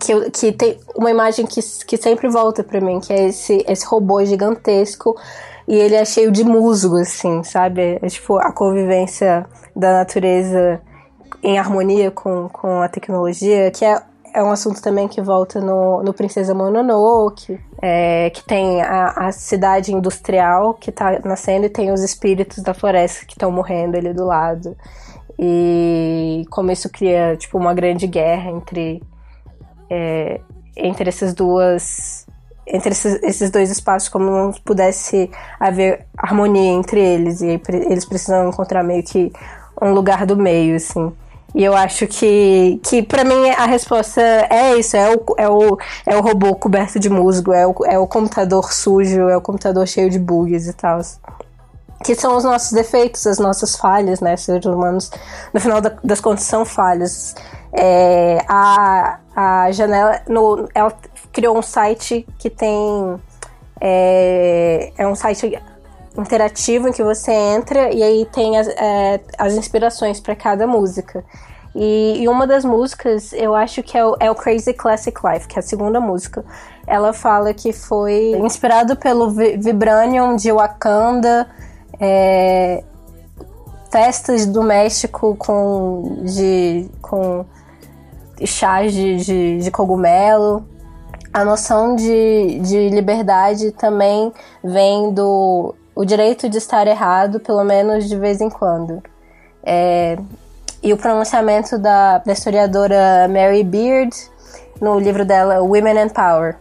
que, 0.00 0.30
que 0.30 0.52
tem 0.52 0.78
uma 0.94 1.10
imagem 1.10 1.46
que, 1.46 1.60
que 1.86 1.96
sempre 1.96 2.28
volta 2.28 2.62
para 2.62 2.80
mim, 2.80 3.00
que 3.00 3.12
é 3.12 3.28
esse, 3.28 3.64
esse 3.66 3.86
robô 3.86 4.22
gigantesco 4.24 5.16
e 5.66 5.74
ele 5.74 5.94
é 5.94 6.04
cheio 6.04 6.30
de 6.30 6.44
musgo, 6.44 6.96
assim, 6.96 7.42
sabe? 7.42 7.98
É 8.02 8.06
tipo 8.06 8.36
a 8.36 8.52
convivência 8.52 9.46
da 9.74 9.92
natureza 9.92 10.80
em 11.42 11.58
harmonia 11.58 12.10
com, 12.10 12.48
com 12.48 12.80
a 12.80 12.88
tecnologia, 12.88 13.70
que 13.70 13.84
é, 13.84 14.00
é 14.34 14.42
um 14.42 14.50
assunto 14.50 14.82
também 14.82 15.08
que 15.08 15.20
volta 15.20 15.60
no, 15.60 16.02
no 16.02 16.12
Princesa 16.12 16.54
Mononoke, 16.54 17.58
é, 17.80 18.30
que 18.30 18.44
tem 18.44 18.82
a, 18.82 19.28
a 19.28 19.32
cidade 19.32 19.92
industrial 19.92 20.74
que 20.74 20.92
tá 20.92 21.18
nascendo 21.24 21.66
e 21.66 21.70
tem 21.70 21.92
os 21.92 22.02
espíritos 22.02 22.62
da 22.62 22.74
floresta 22.74 23.24
que 23.26 23.32
estão 23.32 23.50
morrendo 23.50 23.96
ali 23.96 24.12
do 24.12 24.24
lado. 24.24 24.76
E 25.38 26.44
como 26.50 26.70
isso 26.70 26.88
cria, 26.90 27.36
tipo, 27.36 27.58
uma 27.58 27.74
grande 27.74 28.06
guerra 28.06 28.50
entre, 28.50 29.02
é, 29.90 30.40
entre 30.76 31.08
essas 31.08 31.34
duas 31.34 32.23
entre 32.66 32.92
esses, 32.92 33.22
esses, 33.22 33.50
dois 33.50 33.70
espaços, 33.70 34.08
como 34.08 34.30
não 34.30 34.52
pudesse 34.64 35.30
haver 35.58 36.06
harmonia 36.16 36.72
entre 36.72 37.00
eles, 37.00 37.40
e 37.40 37.60
eles 37.68 38.04
precisam 38.04 38.48
encontrar 38.48 38.82
meio 38.82 39.02
que 39.02 39.32
um 39.80 39.92
lugar 39.92 40.24
do 40.26 40.36
meio, 40.36 40.76
assim. 40.76 41.12
E 41.54 41.62
eu 41.62 41.76
acho 41.76 42.06
que, 42.08 42.80
que 42.82 43.02
para 43.02 43.22
mim 43.22 43.50
a 43.50 43.64
resposta 43.64 44.20
é 44.20 44.76
isso, 44.76 44.96
é 44.96 45.14
o, 45.14 45.24
é, 45.38 45.48
o, 45.48 45.78
é 46.04 46.16
o 46.16 46.20
robô 46.20 46.54
coberto 46.56 46.98
de 46.98 47.08
musgo, 47.08 47.52
é 47.52 47.64
o, 47.66 47.74
é 47.84 47.98
o 47.98 48.08
computador 48.08 48.72
sujo, 48.72 49.28
é 49.28 49.36
o 49.36 49.40
computador 49.40 49.86
cheio 49.86 50.10
de 50.10 50.18
bugs 50.18 50.66
e 50.66 50.72
tal 50.72 51.00
que 52.04 52.14
são 52.14 52.36
os 52.36 52.44
nossos 52.44 52.72
defeitos, 52.72 53.26
as 53.26 53.38
nossas 53.38 53.74
falhas, 53.74 54.20
né? 54.20 54.36
Seres 54.36 54.66
humanos, 54.66 55.10
no 55.54 55.58
final 55.58 55.80
das 55.80 56.20
contas, 56.20 56.44
são 56.44 56.64
falhas. 56.64 57.34
É, 57.72 58.44
a, 58.46 59.18
a 59.34 59.72
janela, 59.72 60.20
no, 60.28 60.68
ela 60.74 60.92
criou 61.34 61.58
um 61.58 61.62
site 61.62 62.26
que 62.38 62.48
tem. 62.48 63.20
É, 63.80 64.92
é 64.96 65.06
um 65.06 65.16
site 65.16 65.60
interativo 66.16 66.88
em 66.88 66.92
que 66.92 67.02
você 67.02 67.32
entra 67.32 67.92
e 67.92 68.02
aí 68.02 68.24
tem 68.32 68.56
as, 68.56 68.68
é, 68.68 69.20
as 69.36 69.54
inspirações 69.54 70.20
para 70.20 70.34
cada 70.36 70.66
música. 70.66 71.24
E, 71.74 72.22
e, 72.22 72.28
uma 72.28 72.46
das 72.46 72.64
músicas, 72.64 73.32
eu 73.32 73.52
acho 73.52 73.82
que 73.82 73.98
é 73.98 74.06
o, 74.06 74.16
é 74.20 74.30
o, 74.30 74.34
Crazy 74.34 74.72
Classic 74.72 75.18
Life, 75.26 75.48
que 75.48 75.56
é 75.56 75.58
a 75.58 75.62
segunda 75.62 76.00
música. 76.00 76.44
Ela 76.86 77.12
fala 77.12 77.52
que 77.52 77.72
foi 77.72 78.30
inspirado 78.38 78.94
pelo 78.94 79.28
Vibranium 79.30 80.36
de 80.36 80.52
Wakanda, 80.52 81.48
é, 81.98 82.84
festas 83.90 84.46
do 84.46 84.62
México 84.62 85.34
com, 85.36 86.20
de, 86.22 86.88
com 87.02 87.44
chás 88.46 88.92
de, 88.92 89.16
de, 89.16 89.58
de 89.58 89.70
cogumelo. 89.72 90.64
A 91.34 91.44
noção 91.44 91.96
de, 91.96 92.60
de 92.60 92.88
liberdade 92.90 93.72
também 93.72 94.32
vem 94.62 95.12
do 95.12 95.74
o 95.92 96.04
direito 96.04 96.48
de 96.48 96.58
estar 96.58 96.86
errado, 96.86 97.40
pelo 97.40 97.64
menos 97.64 98.08
de 98.08 98.16
vez 98.16 98.40
em 98.40 98.48
quando. 98.48 99.02
É, 99.64 100.16
e 100.80 100.92
o 100.92 100.96
pronunciamento 100.96 101.76
da, 101.76 102.18
da 102.18 102.32
historiadora 102.32 103.26
Mary 103.28 103.64
Beard 103.64 104.14
no 104.80 104.96
livro 104.96 105.24
dela 105.24 105.60
Women 105.60 106.02
and 106.02 106.08
Power. 106.10 106.54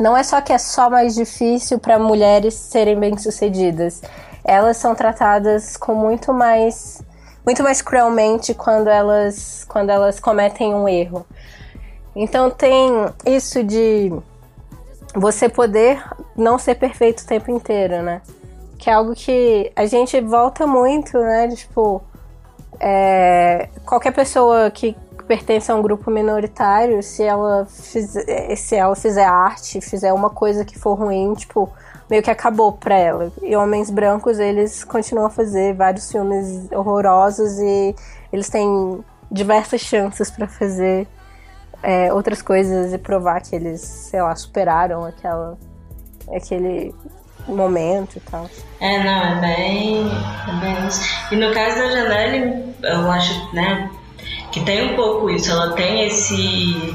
Não 0.00 0.16
é 0.16 0.24
só 0.24 0.40
que 0.40 0.52
é 0.52 0.58
só 0.58 0.90
mais 0.90 1.14
difícil 1.14 1.78
para 1.78 2.00
mulheres 2.00 2.54
serem 2.54 2.98
bem-sucedidas, 2.98 4.02
elas 4.42 4.76
são 4.76 4.92
tratadas 4.92 5.76
com 5.76 5.94
muito 5.94 6.32
mais 6.32 7.00
muito 7.46 7.62
mais 7.62 7.80
cruelmente 7.80 8.54
quando 8.54 8.88
elas 8.88 9.64
quando 9.68 9.90
elas 9.90 10.18
cometem 10.18 10.74
um 10.74 10.88
erro. 10.88 11.24
Então 12.20 12.50
tem 12.50 12.90
isso 13.24 13.62
de 13.62 14.12
você 15.14 15.48
poder 15.48 16.02
não 16.36 16.58
ser 16.58 16.74
perfeito 16.74 17.20
o 17.20 17.26
tempo 17.26 17.48
inteiro, 17.48 18.02
né? 18.02 18.20
Que 18.76 18.90
é 18.90 18.92
algo 18.92 19.14
que 19.14 19.70
a 19.76 19.86
gente 19.86 20.20
volta 20.20 20.66
muito, 20.66 21.16
né? 21.16 21.46
Tipo, 21.46 22.02
é, 22.80 23.68
qualquer 23.86 24.12
pessoa 24.12 24.68
que 24.68 24.96
pertence 25.28 25.70
a 25.70 25.76
um 25.76 25.80
grupo 25.80 26.10
minoritário, 26.10 27.00
se 27.04 27.22
ela 27.22 27.66
fizer, 27.66 28.56
se 28.56 28.74
ela 28.74 28.96
fizer 28.96 29.24
arte, 29.24 29.80
fizer 29.80 30.12
uma 30.12 30.30
coisa 30.30 30.64
que 30.64 30.76
for 30.76 30.94
ruim, 30.94 31.34
tipo, 31.34 31.70
meio 32.10 32.20
que 32.20 32.32
acabou 32.32 32.72
pra 32.72 32.98
ela. 32.98 33.30
E 33.42 33.54
Homens 33.54 33.90
Brancos, 33.90 34.40
eles 34.40 34.82
continuam 34.82 35.28
a 35.28 35.30
fazer 35.30 35.72
vários 35.72 36.10
filmes 36.10 36.66
horrorosos 36.72 37.60
e 37.60 37.94
eles 38.32 38.48
têm 38.48 39.04
diversas 39.30 39.82
chances 39.82 40.32
para 40.32 40.48
fazer 40.48 41.06
é, 41.82 42.12
outras 42.12 42.42
coisas 42.42 42.92
e 42.92 42.98
provar 42.98 43.40
que 43.40 43.54
eles, 43.54 43.80
sei 43.80 44.20
lá, 44.20 44.34
superaram 44.34 45.04
aquela, 45.04 45.56
aquele 46.34 46.94
momento 47.46 48.16
e 48.16 48.20
tal. 48.20 48.48
É, 48.80 49.02
não, 49.02 49.24
é 49.24 49.40
bem, 49.40 50.10
é 50.48 50.60
bem 50.60 50.86
isso. 50.86 51.02
E 51.30 51.36
no 51.36 51.52
caso 51.52 51.78
da 51.78 51.90
Janelle, 51.90 52.74
eu 52.82 53.10
acho, 53.10 53.54
né, 53.54 53.90
que 54.52 54.60
tem 54.64 54.92
um 54.92 54.96
pouco 54.96 55.30
isso. 55.30 55.50
Ela 55.50 55.72
tem 55.72 56.06
esse 56.06 56.94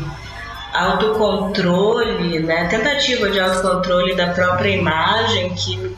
autocontrole, 0.74 2.40
né, 2.40 2.66
tentativa 2.66 3.30
de 3.30 3.40
autocontrole 3.40 4.16
da 4.16 4.28
própria 4.28 4.70
imagem 4.70 5.54
que 5.54 5.96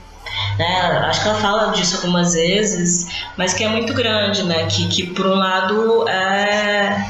né, 0.57 0.81
acho 1.07 1.21
que 1.21 1.27
ela 1.29 1.39
fala 1.39 1.71
disso 1.71 1.97
algumas 1.97 2.33
vezes, 2.33 3.07
mas 3.37 3.53
que 3.53 3.63
é 3.63 3.67
muito 3.69 3.93
grande, 3.93 4.43
né, 4.43 4.65
que, 4.67 4.87
que 4.87 5.07
por 5.07 5.27
um 5.27 5.35
lado 5.35 6.07
é 6.07 7.05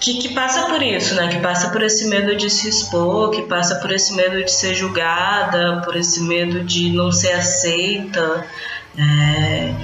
que, 0.00 0.18
que 0.18 0.34
passa 0.34 0.66
por 0.66 0.82
isso, 0.82 1.14
né? 1.14 1.28
Que 1.28 1.38
passa 1.40 1.70
por 1.70 1.82
esse 1.82 2.06
medo 2.08 2.36
de 2.36 2.48
se 2.50 2.68
expor, 2.68 3.30
que 3.30 3.42
passa 3.42 3.76
por 3.76 3.90
esse 3.92 4.14
medo 4.14 4.42
de 4.44 4.50
ser 4.52 4.74
julgada, 4.74 5.82
por 5.84 5.96
esse 5.96 6.22
medo 6.22 6.64
de 6.64 6.90
não 6.90 7.10
ser 7.12 7.32
aceita. 7.32 8.46
É, 8.98 9.74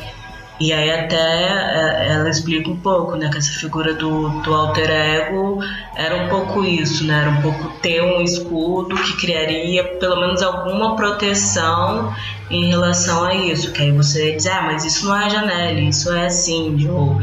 E 0.60 0.72
aí 0.72 0.90
até 0.92 1.16
é, 1.16 2.08
ela 2.12 2.28
explica 2.30 2.70
um 2.70 2.80
pouco, 2.80 3.16
né, 3.16 3.28
que 3.30 3.38
essa 3.38 3.52
figura 3.58 3.94
do, 3.94 4.40
do 4.42 4.54
alter 4.54 4.90
ego 4.90 5.58
era 5.96 6.16
um 6.16 6.28
pouco 6.28 6.64
isso, 6.64 7.04
né, 7.04 7.22
era 7.22 7.30
um 7.30 7.42
pouco 7.42 7.68
ter 7.80 8.00
um 8.02 8.22
escudo 8.22 8.94
que 9.02 9.16
criaria 9.16 9.82
pelo 9.98 10.20
menos 10.20 10.40
alguma 10.42 10.94
proteção 10.94 12.14
em 12.50 12.68
relação 12.68 13.24
a 13.24 13.34
isso, 13.34 13.72
que 13.72 13.82
aí 13.82 13.92
você 13.92 14.36
diz, 14.36 14.46
ah, 14.46 14.62
mas 14.62 14.84
isso 14.84 15.06
não 15.06 15.16
é 15.20 15.28
Janelle, 15.30 15.88
isso 15.88 16.12
é 16.12 16.26
assim, 16.26 16.88
ou 16.88 17.20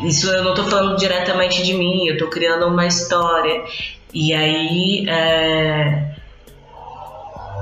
isso 0.00 0.28
eu 0.28 0.42
não 0.42 0.50
estou 0.50 0.66
falando 0.66 0.96
diretamente 0.96 1.62
de 1.62 1.74
mim, 1.74 2.06
eu 2.06 2.14
estou 2.14 2.28
criando 2.28 2.66
uma 2.66 2.86
história. 2.86 3.64
E 4.12 4.32
aí 4.32 5.06
é, 5.08 6.14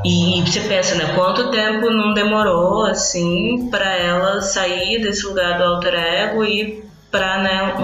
e 0.05 0.43
você 0.45 0.61
pensa, 0.61 0.97
né, 0.97 1.13
quanto 1.15 1.51
tempo 1.51 1.89
não 1.89 2.13
demorou, 2.13 2.85
assim, 2.85 3.69
para 3.71 3.97
ela 3.97 4.41
sair 4.41 5.01
desse 5.01 5.25
lugar 5.27 5.59
do 5.59 5.65
alter 5.65 5.95
ego 5.95 6.45
e 6.45 6.83
para 7.09 7.39
né, 7.39 7.75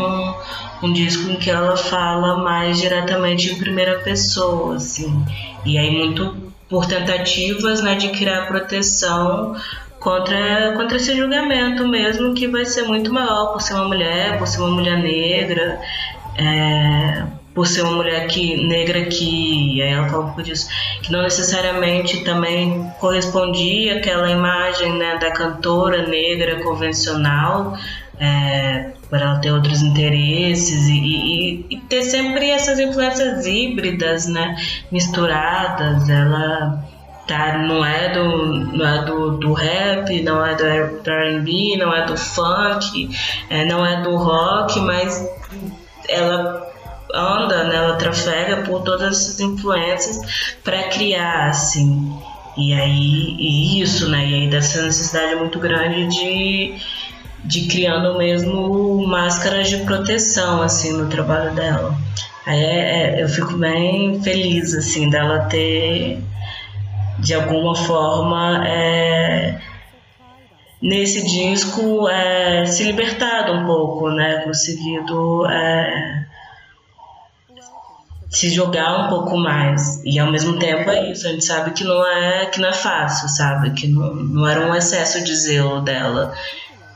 um, 0.82 0.86
um 0.88 0.92
disco 0.92 1.30
em 1.30 1.36
que 1.36 1.48
ela 1.48 1.76
fala 1.76 2.38
mais 2.38 2.80
diretamente 2.80 3.52
em 3.52 3.58
primeira 3.58 4.00
pessoa, 4.00 4.76
assim. 4.76 5.24
E 5.64 5.78
aí 5.78 5.90
muito 5.96 6.34
por 6.68 6.86
tentativas, 6.86 7.82
né, 7.82 7.94
de 7.94 8.08
criar 8.08 8.46
proteção 8.46 9.54
contra, 10.00 10.74
contra 10.76 10.96
esse 10.96 11.16
julgamento 11.16 11.86
mesmo, 11.86 12.34
que 12.34 12.46
vai 12.46 12.64
ser 12.64 12.82
muito 12.82 13.12
maior 13.12 13.52
por 13.52 13.60
ser 13.60 13.74
uma 13.74 13.88
mulher, 13.88 14.38
por 14.38 14.46
ser 14.46 14.60
uma 14.60 14.70
mulher 14.70 14.98
negra, 14.98 15.80
é, 16.36 17.24
por 17.54 17.66
ser 17.66 17.82
uma 17.82 17.96
mulher 17.96 18.26
que, 18.28 18.68
negra 18.68 19.04
que, 19.06 19.82
aí 19.82 19.90
ela 19.90 20.08
fala 20.08 20.22
um 20.22 20.26
pouco 20.26 20.42
disso, 20.42 20.68
que 21.02 21.10
não 21.10 21.22
necessariamente 21.22 22.22
também 22.22 22.88
correspondia 23.00 23.98
àquela 23.98 24.30
imagem 24.30 24.92
né, 24.92 25.18
da 25.18 25.32
cantora 25.32 26.06
negra 26.06 26.62
convencional, 26.62 27.76
é, 28.20 28.92
por 29.08 29.20
ela 29.20 29.38
ter 29.38 29.50
outros 29.50 29.82
interesses 29.82 30.88
e, 30.88 30.98
e, 30.98 31.66
e, 31.70 31.76
ter 31.88 32.02
sempre 32.02 32.50
essas 32.50 32.78
influências 32.78 33.46
híbridas, 33.46 34.26
né, 34.26 34.56
misturadas. 34.92 36.08
Ela 36.08 36.87
tá, 37.28 37.58
não 37.58 37.84
é 37.84 38.08
do, 38.08 38.54
não 38.76 38.88
é 38.88 39.04
do, 39.04 39.30
do 39.36 39.52
rap, 39.52 40.22
não 40.22 40.44
é 40.44 40.54
do, 40.56 41.02
do 41.02 41.10
R&B, 41.10 41.76
não 41.76 41.94
é 41.94 42.06
do 42.06 42.16
funk, 42.16 43.10
é, 43.50 43.64
não 43.66 43.86
é 43.86 44.00
do 44.00 44.16
rock, 44.16 44.80
mas 44.80 45.28
ela 46.08 46.66
anda, 47.14 47.64
né, 47.64 47.76
ela 47.76 47.96
trafega 47.96 48.62
por 48.62 48.82
todas 48.82 49.16
essas 49.16 49.40
influências 49.40 50.56
para 50.64 50.84
criar, 50.84 51.50
assim. 51.50 52.18
E 52.56 52.72
aí, 52.72 53.36
e 53.38 53.80
isso, 53.80 54.08
né, 54.08 54.26
e 54.26 54.34
aí 54.34 54.50
dessa 54.50 54.82
necessidade 54.82 55.36
muito 55.36 55.58
grande 55.60 56.06
de, 56.08 56.74
de 57.44 57.68
criando 57.68 58.18
mesmo 58.18 59.06
máscaras 59.06 59.68
de 59.68 59.76
proteção, 59.78 60.62
assim, 60.62 60.92
no 60.92 61.08
trabalho 61.08 61.54
dela. 61.54 61.96
Aí 62.46 62.58
é, 62.58 63.18
é, 63.18 63.22
eu 63.22 63.28
fico 63.28 63.52
bem 63.58 64.22
feliz, 64.22 64.74
assim, 64.74 65.10
dela 65.10 65.40
ter, 65.40 66.22
de 67.18 67.34
alguma 67.34 67.74
forma, 67.74 68.66
é, 68.66 69.60
nesse 70.80 71.26
disco, 71.26 72.08
é, 72.08 72.66
se 72.66 72.84
libertado 72.84 73.52
um 73.52 73.66
pouco, 73.66 74.10
né, 74.10 74.42
conseguido... 74.44 75.46
É, 75.46 76.26
se 78.28 78.50
jogar 78.50 79.06
um 79.06 79.08
pouco 79.08 79.36
mais. 79.36 80.02
E 80.04 80.18
ao 80.18 80.30
mesmo 80.30 80.58
tempo 80.58 80.90
é 80.90 81.10
isso, 81.10 81.26
a 81.26 81.30
gente 81.30 81.44
sabe 81.44 81.70
que 81.72 81.84
não 81.84 82.06
é, 82.06 82.46
que 82.46 82.60
não 82.60 82.68
é 82.68 82.72
fácil, 82.72 83.28
sabe? 83.28 83.70
Que 83.70 83.88
não, 83.88 84.14
não 84.14 84.46
era 84.46 84.66
um 84.66 84.74
excesso 84.74 85.22
de 85.24 85.34
zelo 85.34 85.80
dela. 85.80 86.34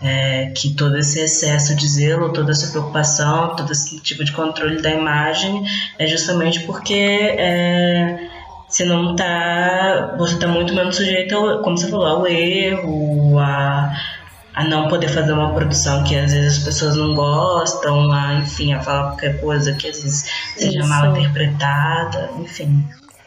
É, 0.04 0.46
que 0.56 0.74
todo 0.74 0.98
esse 0.98 1.20
excesso 1.20 1.76
de 1.76 1.86
zelo, 1.86 2.32
toda 2.32 2.50
essa 2.50 2.72
preocupação, 2.72 3.54
todo 3.54 3.70
esse 3.70 4.00
tipo 4.00 4.24
de 4.24 4.32
controle 4.32 4.82
da 4.82 4.90
imagem 4.90 5.64
é 5.96 6.08
justamente 6.08 6.58
porque 6.60 6.94
é, 6.94 8.18
você 8.72 8.84
não 8.84 9.14
tá. 9.14 10.14
Você 10.18 10.38
tá 10.38 10.48
muito 10.48 10.74
menos 10.74 10.96
sujeito, 10.96 11.36
ao, 11.36 11.62
como 11.62 11.76
você 11.76 11.88
falou, 11.88 12.06
ao 12.06 12.26
erro, 12.26 13.38
a 13.38 13.92
a 14.54 14.64
não 14.64 14.88
poder 14.88 15.08
fazer 15.08 15.32
uma 15.32 15.54
produção 15.54 16.04
que 16.04 16.16
às 16.16 16.32
vezes 16.32 16.58
as 16.58 16.64
pessoas 16.64 16.96
não 16.96 17.14
gostam, 17.14 18.12
a, 18.12 18.34
enfim, 18.34 18.74
a 18.74 18.80
falar 18.80 19.08
qualquer 19.10 19.40
coisa 19.40 19.72
que 19.72 19.88
às 19.88 20.02
vezes 20.02 20.30
seja 20.56 20.80
Isso. 20.80 20.88
mal 20.88 21.16
interpretada, 21.16 22.30
enfim. 22.38 22.84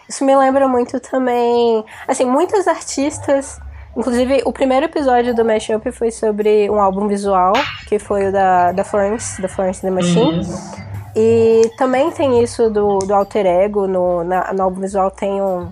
Isso 0.08 0.24
me 0.24 0.36
lembra 0.36 0.68
muito 0.68 1.00
também, 1.00 1.84
assim, 2.08 2.26
muitas 2.26 2.68
artistas, 2.68 3.60
inclusive 3.98 4.44
o 4.46 4.54
primeiro 4.54 4.86
episódio 4.86 5.34
do 5.34 5.44
Mashup 5.44 5.92
foi 5.92 6.12
sobre 6.12 6.70
um 6.70 6.80
álbum 6.80 7.08
visual, 7.08 7.54
que 7.88 7.98
foi 7.98 8.28
o 8.28 8.32
da, 8.32 8.72
da 8.72 8.84
Florence, 8.84 9.42
da 9.42 9.48
Florence 9.48 9.82
The 9.82 9.90
Machine. 9.90 10.42
Uhum. 10.42 10.95
E 11.16 11.72
também 11.78 12.12
tem 12.12 12.44
isso 12.44 12.70
do, 12.70 13.00
do 13.00 13.14
alter 13.14 13.46
ego, 13.46 13.88
no, 13.88 14.24
na, 14.24 14.52
no 14.54 14.64
álbum 14.64 14.82
visual 14.82 15.10
tem 15.10 15.42
um. 15.42 15.72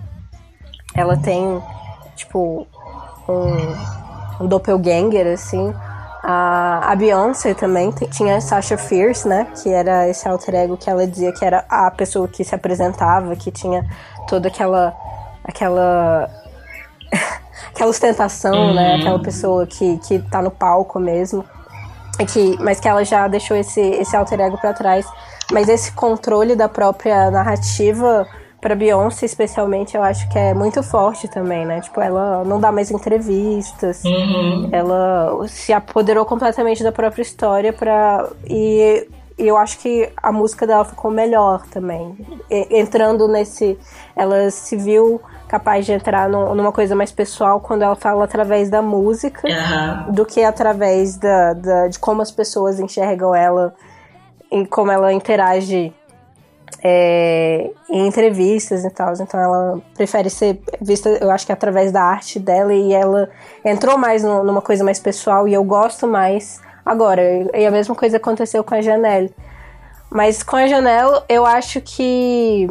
Ela 0.94 1.16
tem, 1.16 1.62
tipo, 2.16 2.66
um 3.28 4.04
um 4.40 4.46
doppelganger, 4.46 5.26
assim. 5.26 5.74
A, 6.22 6.92
a 6.92 6.96
Beyoncé 6.96 7.52
também 7.52 7.92
tinha 8.10 8.40
Sasha 8.40 8.78
Fierce, 8.78 9.28
né? 9.28 9.46
Que 9.62 9.68
era 9.68 10.08
esse 10.08 10.26
alter 10.26 10.54
ego 10.54 10.76
que 10.76 10.88
ela 10.88 11.06
dizia 11.06 11.32
que 11.32 11.44
era 11.44 11.64
a 11.68 11.90
pessoa 11.90 12.26
que 12.26 12.42
se 12.42 12.54
apresentava, 12.54 13.36
que 13.36 13.50
tinha 13.50 13.84
toda 14.28 14.48
aquela. 14.48 14.94
aquela. 15.44 16.30
aquela 17.70 17.90
ostentação, 17.90 18.68
uhum. 18.68 18.74
né? 18.74 18.96
Aquela 18.96 19.18
pessoa 19.18 19.66
que, 19.66 19.98
que 19.98 20.18
tá 20.18 20.40
no 20.40 20.50
palco 20.50 20.98
mesmo. 20.98 21.44
Que, 22.32 22.56
mas 22.60 22.78
que 22.78 22.88
ela 22.88 23.04
já 23.04 23.26
deixou 23.26 23.56
esse, 23.56 23.80
esse 23.80 24.16
alter 24.16 24.40
ego 24.40 24.56
pra 24.58 24.72
trás. 24.72 25.06
Mas 25.52 25.68
esse 25.68 25.92
controle 25.92 26.54
da 26.56 26.68
própria 26.68 27.30
narrativa 27.30 28.26
para 28.64 28.74
Beyoncé, 28.74 29.26
especialmente, 29.26 29.94
eu 29.94 30.02
acho 30.02 30.26
que 30.30 30.38
é 30.38 30.54
muito 30.54 30.82
forte 30.82 31.28
também, 31.28 31.66
né? 31.66 31.82
Tipo, 31.82 32.00
ela 32.00 32.42
não 32.44 32.58
dá 32.58 32.72
mais 32.72 32.90
entrevistas, 32.90 34.02
uhum. 34.04 34.70
ela 34.72 35.46
se 35.46 35.70
apoderou 35.70 36.24
completamente 36.24 36.82
da 36.82 36.90
própria 36.90 37.20
história 37.20 37.74
para 37.74 38.26
e, 38.48 39.06
e 39.38 39.46
eu 39.46 39.58
acho 39.58 39.78
que 39.80 40.10
a 40.16 40.32
música 40.32 40.66
dela 40.66 40.82
ficou 40.82 41.10
melhor 41.10 41.66
também. 41.66 42.16
E, 42.50 42.80
entrando 42.80 43.28
nesse. 43.28 43.78
Ela 44.16 44.50
se 44.50 44.78
viu 44.78 45.20
capaz 45.46 45.84
de 45.84 45.92
entrar 45.92 46.26
no, 46.26 46.54
numa 46.54 46.72
coisa 46.72 46.96
mais 46.96 47.12
pessoal 47.12 47.60
quando 47.60 47.82
ela 47.82 47.94
fala 47.94 48.24
através 48.24 48.70
da 48.70 48.80
música 48.80 49.46
uhum. 49.46 50.12
do 50.12 50.24
que 50.24 50.42
através 50.42 51.18
da, 51.18 51.52
da, 51.52 51.88
de 51.88 51.98
como 51.98 52.22
as 52.22 52.30
pessoas 52.30 52.80
enxergam 52.80 53.34
ela 53.34 53.74
e 54.54 54.66
como 54.66 54.90
ela 54.90 55.12
interage 55.12 55.92
é, 56.82 57.70
em 57.90 58.06
entrevistas 58.06 58.84
e 58.84 58.90
tal. 58.90 59.12
Então 59.14 59.40
ela 59.40 59.80
prefere 59.94 60.30
ser 60.30 60.60
vista, 60.80 61.08
eu 61.08 61.30
acho 61.30 61.44
que 61.44 61.52
através 61.52 61.90
da 61.90 62.02
arte 62.02 62.38
dela 62.38 62.72
e 62.72 62.92
ela 62.92 63.28
entrou 63.64 63.98
mais 63.98 64.22
no, 64.22 64.44
numa 64.44 64.62
coisa 64.62 64.84
mais 64.84 65.00
pessoal 65.00 65.48
e 65.48 65.54
eu 65.54 65.64
gosto 65.64 66.06
mais 66.06 66.60
agora. 66.84 67.22
E 67.52 67.66
a 67.66 67.70
mesma 67.70 67.94
coisa 67.94 68.18
aconteceu 68.18 68.62
com 68.62 68.74
a 68.74 68.80
Janelle. 68.80 69.34
Mas 70.10 70.42
com 70.42 70.56
a 70.56 70.66
Janelle, 70.66 71.22
eu 71.28 71.44
acho 71.44 71.80
que 71.80 72.70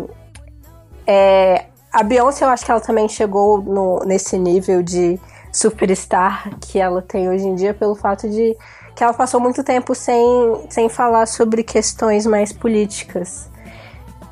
é, 1.05 1.65
a 1.91 2.01
Beyoncé, 2.01 2.45
eu 2.45 2.49
acho 2.49 2.63
que 2.63 2.71
ela 2.71 2.79
também 2.79 3.09
chegou 3.09 3.61
no, 3.61 3.99
nesse 4.05 4.37
nível 4.37 4.81
de 4.81 5.19
superstar 5.51 6.49
que 6.59 6.79
ela 6.79 7.01
tem 7.01 7.29
hoje 7.29 7.45
em 7.45 7.55
dia 7.55 7.73
pelo 7.73 7.93
fato 7.93 8.29
de 8.29 8.55
que 8.95 9.03
ela 9.03 9.13
passou 9.13 9.39
muito 9.39 9.63
tempo 9.63 9.95
sem, 9.95 10.21
sem 10.69 10.89
falar 10.89 11.25
sobre 11.25 11.63
questões 11.63 12.25
mais 12.25 12.53
políticas. 12.53 13.49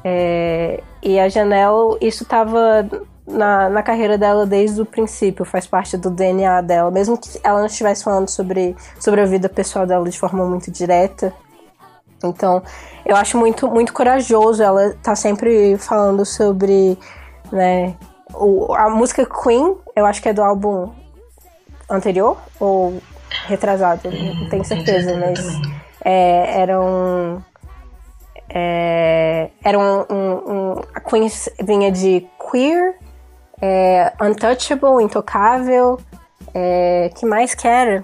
É, 0.03 0.81
e 1.01 1.19
a 1.19 1.29
Janelle, 1.29 1.97
isso 2.01 2.23
estava 2.23 2.87
na, 3.27 3.69
na 3.69 3.83
carreira 3.83 4.17
dela 4.17 4.45
desde 4.45 4.81
o 4.81 4.85
princípio, 4.85 5.45
faz 5.45 5.65
parte 5.65 5.97
do 5.97 6.09
DNA 6.09 6.61
dela. 6.61 6.91
Mesmo 6.91 7.17
que 7.17 7.39
ela 7.43 7.59
não 7.59 7.65
estivesse 7.65 8.03
falando 8.03 8.29
sobre, 8.29 8.75
sobre 8.99 9.21
a 9.21 9.25
vida 9.25 9.49
pessoal 9.49 9.85
dela 9.85 10.07
de 10.09 10.19
forma 10.19 10.45
muito 10.45 10.69
direta. 10.71 11.33
Então, 12.23 12.61
eu 13.05 13.15
acho 13.15 13.37
muito, 13.37 13.67
muito 13.67 13.93
corajoso 13.93 14.61
ela 14.61 14.95
tá 15.01 15.15
sempre 15.15 15.75
falando 15.77 16.23
sobre, 16.23 16.97
né, 17.51 17.95
o, 18.33 18.73
a 18.75 18.89
música 18.89 19.25
Queen, 19.25 19.75
eu 19.95 20.05
acho 20.05 20.21
que 20.21 20.29
é 20.29 20.33
do 20.33 20.43
álbum 20.43 20.91
anterior 21.89 22.37
ou 22.59 23.01
retrasado, 23.45 24.09
não 24.11 24.49
tenho 24.49 24.63
certeza, 24.63 25.15
mas 25.17 25.39
é, 26.03 26.61
era 26.61 26.81
um 26.81 27.41
é, 28.53 29.49
era 29.63 29.79
um, 29.79 30.05
um, 30.09 30.51
um, 30.53 30.81
A 30.93 30.99
Queen 30.99 31.27
vinha 31.63 31.91
de 31.91 32.27
queer, 32.51 32.95
é, 33.61 34.11
untouchable, 34.21 35.01
intocável. 35.01 35.99
É, 36.53 37.09
que 37.15 37.25
mais 37.25 37.55
que 37.55 37.67
era? 37.67 38.03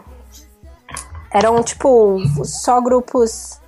Eram, 1.34 1.62
tipo, 1.64 2.20
só 2.46 2.80
grupos. 2.80 3.60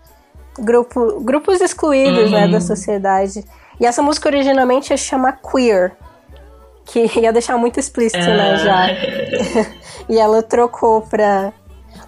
Grupo, 0.57 1.21
grupos 1.21 1.61
excluídos 1.61 2.25
uhum. 2.25 2.31
né, 2.31 2.47
da 2.47 2.55
uhum. 2.55 2.61
sociedade. 2.61 3.45
E 3.79 3.85
essa 3.85 4.01
música 4.01 4.27
originalmente 4.27 4.91
ia 4.91 4.97
chamar 4.97 5.39
Queer. 5.41 5.93
Que 6.85 7.09
ia 7.19 7.33
deixar 7.33 7.57
muito 7.57 7.79
explícito, 7.79 8.25
né, 8.25 8.55
já. 8.57 8.87
e 10.09 10.17
ela 10.17 10.41
trocou 10.41 11.01
pra 11.01 11.53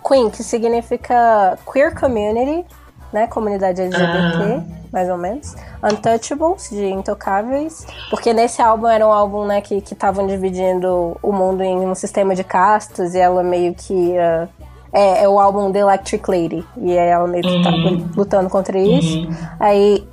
Queen, 0.05 0.29
que 0.29 0.43
significa 0.43 1.57
Queer 1.71 1.97
Community, 1.97 2.65
né? 3.13 3.27
Comunidade 3.27 3.81
LGBT, 3.81 4.63
mais 4.91 5.09
ou 5.09 5.17
menos. 5.17 5.55
Untouchables, 5.83 6.69
de 6.69 6.85
Intocáveis. 6.87 7.85
Porque 8.09 8.33
nesse 8.33 8.61
álbum 8.61 8.87
era 8.87 9.05
um 9.07 9.11
álbum, 9.11 9.45
né, 9.45 9.61
que 9.61 9.75
estavam 9.75 10.25
dividindo 10.25 11.17
o 11.21 11.31
mundo 11.31 11.61
em 11.61 11.79
um 11.79 11.95
sistema 11.95 12.35
de 12.35 12.43
castas 12.43 13.13
e 13.13 13.19
ela 13.19 13.43
meio 13.43 13.73
que. 13.75 13.93
Uh, 13.93 14.49
é, 14.93 15.23
é, 15.23 15.29
o 15.29 15.39
álbum 15.39 15.71
The 15.71 15.79
Electric 15.79 16.29
Lady. 16.29 16.65
E 16.77 16.91
ela 16.93 17.27
meio 17.27 17.43
que 17.43 17.63
tá 17.63 17.69
uhum. 17.69 18.01
tá 18.01 18.13
lutando 18.15 18.49
contra 18.49 18.77
isso. 18.77 19.19
Uhum. 19.19 19.35
Aí 19.59 20.07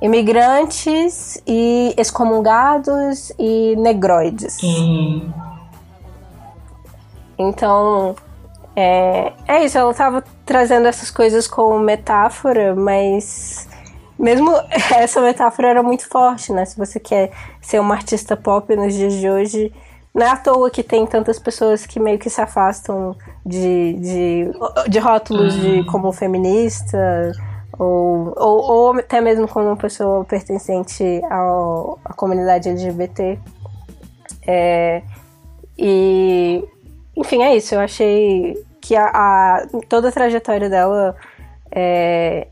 imigrantes 0.00 1.42
e 1.46 1.94
excomungados 1.98 3.32
e 3.38 3.76
negroides. 3.76 4.62
Uhum. 4.62 5.32
Então, 7.38 8.14
é, 8.74 9.32
é 9.46 9.64
isso, 9.64 9.78
ela 9.78 9.90
estava 9.90 10.22
trazendo 10.44 10.86
essas 10.86 11.10
coisas 11.10 11.46
como 11.46 11.78
metáfora, 11.78 12.74
mas 12.74 13.68
mesmo 14.18 14.50
essa 14.94 15.20
metáfora 15.20 15.68
era 15.68 15.82
muito 15.82 16.08
forte, 16.08 16.52
né? 16.52 16.64
Se 16.64 16.76
você 16.76 17.00
quer 17.00 17.30
ser 17.60 17.80
uma 17.80 17.94
artista 17.94 18.36
pop 18.36 18.74
nos 18.76 18.94
dias 18.94 19.14
de 19.14 19.28
hoje, 19.28 19.72
não 20.14 20.26
é 20.26 20.30
à 20.30 20.36
toa 20.36 20.70
que 20.70 20.82
tem 20.82 21.06
tantas 21.06 21.38
pessoas 21.38 21.84
que 21.84 22.00
meio 22.00 22.18
que 22.18 22.30
se 22.30 22.40
afastam 22.40 23.14
de, 23.44 23.92
de, 23.94 24.50
de 24.88 24.98
rótulos 24.98 25.54
de 25.54 25.84
como 25.84 26.10
feminista 26.10 27.32
ou, 27.78 28.32
ou, 28.36 28.60
ou, 28.70 28.98
até 28.98 29.20
mesmo 29.20 29.46
como 29.46 29.76
pessoa 29.76 30.24
pertencente 30.24 31.20
ao, 31.30 31.98
à 32.02 32.14
comunidade 32.14 32.68
LGBT. 32.70 33.38
É, 34.46 35.02
e, 35.76 36.64
enfim, 37.16 37.42
é 37.42 37.56
isso. 37.56 37.74
Eu 37.74 37.80
achei 37.80 38.54
que 38.80 38.94
a, 38.94 39.06
a 39.06 39.66
toda 39.88 40.08
a 40.08 40.12
trajetória 40.12 40.68
dela, 40.68 41.16
é, 41.70 42.48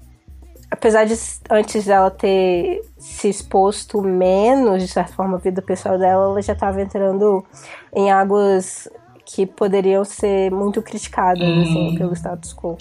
apesar 0.71 1.05
de 1.05 1.15
antes 1.51 1.85
dela 1.85 2.11
ter 2.11 2.81
se 2.99 3.29
exposto 3.29 4.01
menos, 4.01 4.83
de 4.83 4.89
certa 4.89 5.13
forma, 5.13 5.37
à 5.37 5.41
vida 5.41 5.61
pessoal 5.61 5.99
dela, 5.99 6.25
ela 6.25 6.43
já 6.43 6.55
estava 6.55 6.81
entrando 6.81 7.45
em 7.95 8.11
águas 8.11 8.89
que 9.27 9.47
poderiam 9.47 10.05
ser 10.05 10.51
muito 10.51 10.83
criticadas 10.83 11.47
hum. 11.47 11.63
assim, 11.63 11.95
pelo 11.97 12.13
status 12.15 12.55
quo. 12.55 12.77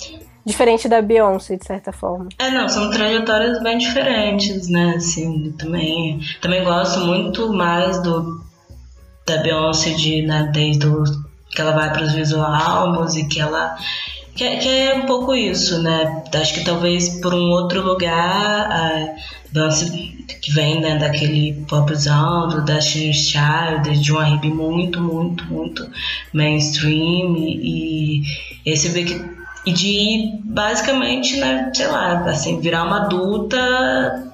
Diferente 0.46 0.90
da 0.90 1.02
Beyoncé, 1.02 1.56
de 1.56 1.66
certa 1.66 1.94
forma. 1.94 2.28
É, 2.38 2.50
não, 2.50 2.68
são 2.68 2.90
trajetórias 2.90 3.64
bem 3.64 3.78
diferentes, 3.78 4.68
né? 4.68 4.96
Assim, 4.98 5.54
também, 5.54 6.20
também 6.42 6.66
gosto 6.66 7.00
muito 7.00 7.54
mais 7.54 8.02
do 8.04 8.44
da 9.26 9.38
Beyoncé 9.38 9.92
de, 9.92 10.22
né, 10.24 10.50
desde 10.54 10.86
o, 10.86 11.04
que 11.54 11.62
ela 11.62 11.72
vai 11.72 11.92
para 11.92 12.04
os 12.04 12.14
visual, 12.14 12.94
música, 12.94 13.42
ela 13.42 13.76
que, 14.36 14.44
é, 14.44 14.58
que, 14.58 14.68
é 14.68 14.96
um 14.96 15.06
pouco 15.06 15.36
isso, 15.36 15.82
né? 15.82 16.24
Acho 16.34 16.56
que 16.56 16.64
talvez 16.64 17.22
por 17.22 17.34
um 17.34 17.50
outro 17.52 17.84
lugar 17.84 18.72
a 18.72 19.16
Beyoncé 19.52 19.86
que 20.42 20.52
vem 20.52 20.82
né, 20.82 20.98
daquele 20.98 21.54
popzão 21.70 22.48
do 22.48 22.62
Destiny's 22.62 23.30
Child, 23.30 24.00
de 24.00 24.12
um 24.12 24.20
R&B 24.20 24.48
muito, 24.48 25.00
muito, 25.00 25.46
muito 25.46 25.88
mainstream 26.34 27.36
e, 27.38 28.24
e 28.66 28.72
esse 28.72 28.90
vê 28.90 29.04
que 29.04 29.44
e 29.66 29.72
de 29.72 30.40
basicamente, 30.44 31.38
né, 31.38 31.72
sei 31.74 31.88
lá, 31.88 32.30
assim, 32.30 32.60
virar 32.60 32.84
uma 32.84 33.06
adulta 33.06 34.34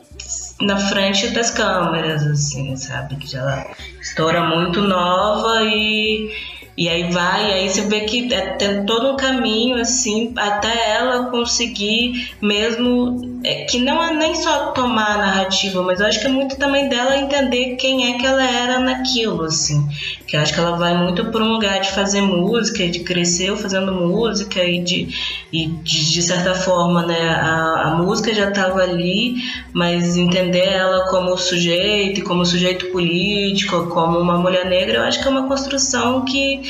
na 0.61 0.77
frente 0.77 1.27
das 1.29 1.51
câmeras, 1.51 2.25
assim, 2.25 2.75
sabe? 2.75 3.15
Que 3.15 3.27
já 3.27 3.67
estoura 4.01 4.43
muito 4.43 4.81
nova 4.81 5.63
e 5.63 6.31
e 6.79 6.87
aí 6.87 7.11
vai, 7.11 7.49
e 7.49 7.53
aí 7.55 7.69
você 7.69 7.81
vê 7.81 7.99
que 8.05 8.33
é, 8.33 8.53
tem 8.53 8.85
todo 8.85 9.11
um 9.11 9.17
caminho, 9.17 9.75
assim, 9.75 10.31
até 10.37 10.91
ela 10.91 11.25
conseguir 11.25 12.33
mesmo. 12.41 13.38
É, 13.41 13.63
que 13.63 13.79
não 13.79 14.03
é 14.03 14.13
nem 14.13 14.35
só 14.35 14.71
tomar 14.71 15.15
a 15.15 15.17
narrativa, 15.17 15.81
mas 15.81 16.01
eu 16.01 16.07
acho 16.07 16.19
que 16.19 16.27
é 16.27 16.29
muito 16.29 16.57
também 16.57 16.89
dela 16.89 17.15
entender 17.15 17.77
quem 17.77 18.13
é 18.13 18.17
que 18.17 18.25
ela 18.25 18.43
era 18.43 18.79
naquilo, 18.79 19.43
assim. 19.43 19.87
Que 20.27 20.35
eu 20.35 20.41
acho 20.41 20.53
que 20.53 20.59
ela 20.59 20.75
vai 20.75 20.97
muito 20.97 21.23
por 21.25 21.41
um 21.41 21.53
lugar 21.53 21.79
de 21.79 21.89
fazer 21.91 22.21
música, 22.21 22.85
de 22.87 22.99
crescer 22.99 23.55
fazendo 23.55 23.93
música 23.93 24.61
e 24.61 24.83
de, 24.83 25.07
e 25.53 25.67
de, 25.67 26.11
de 26.11 26.21
certa 26.21 26.53
forma, 26.53 27.05
né, 27.05 27.29
a, 27.29 27.83
a 27.83 27.95
música 27.95 28.33
já 28.35 28.49
estava 28.49 28.81
ali, 28.81 29.35
mas 29.73 30.17
entender 30.17 30.67
ela 30.67 31.07
como 31.09 31.37
sujeito, 31.37 32.23
como 32.25 32.45
sujeito 32.45 32.87
político, 32.87 33.87
como 33.87 34.19
uma 34.19 34.37
mulher 34.37 34.65
negra, 34.65 34.97
eu 34.97 35.03
acho 35.03 35.21
que 35.21 35.27
é 35.27 35.31
uma 35.31 35.47
construção 35.47 36.25
que 36.25 36.61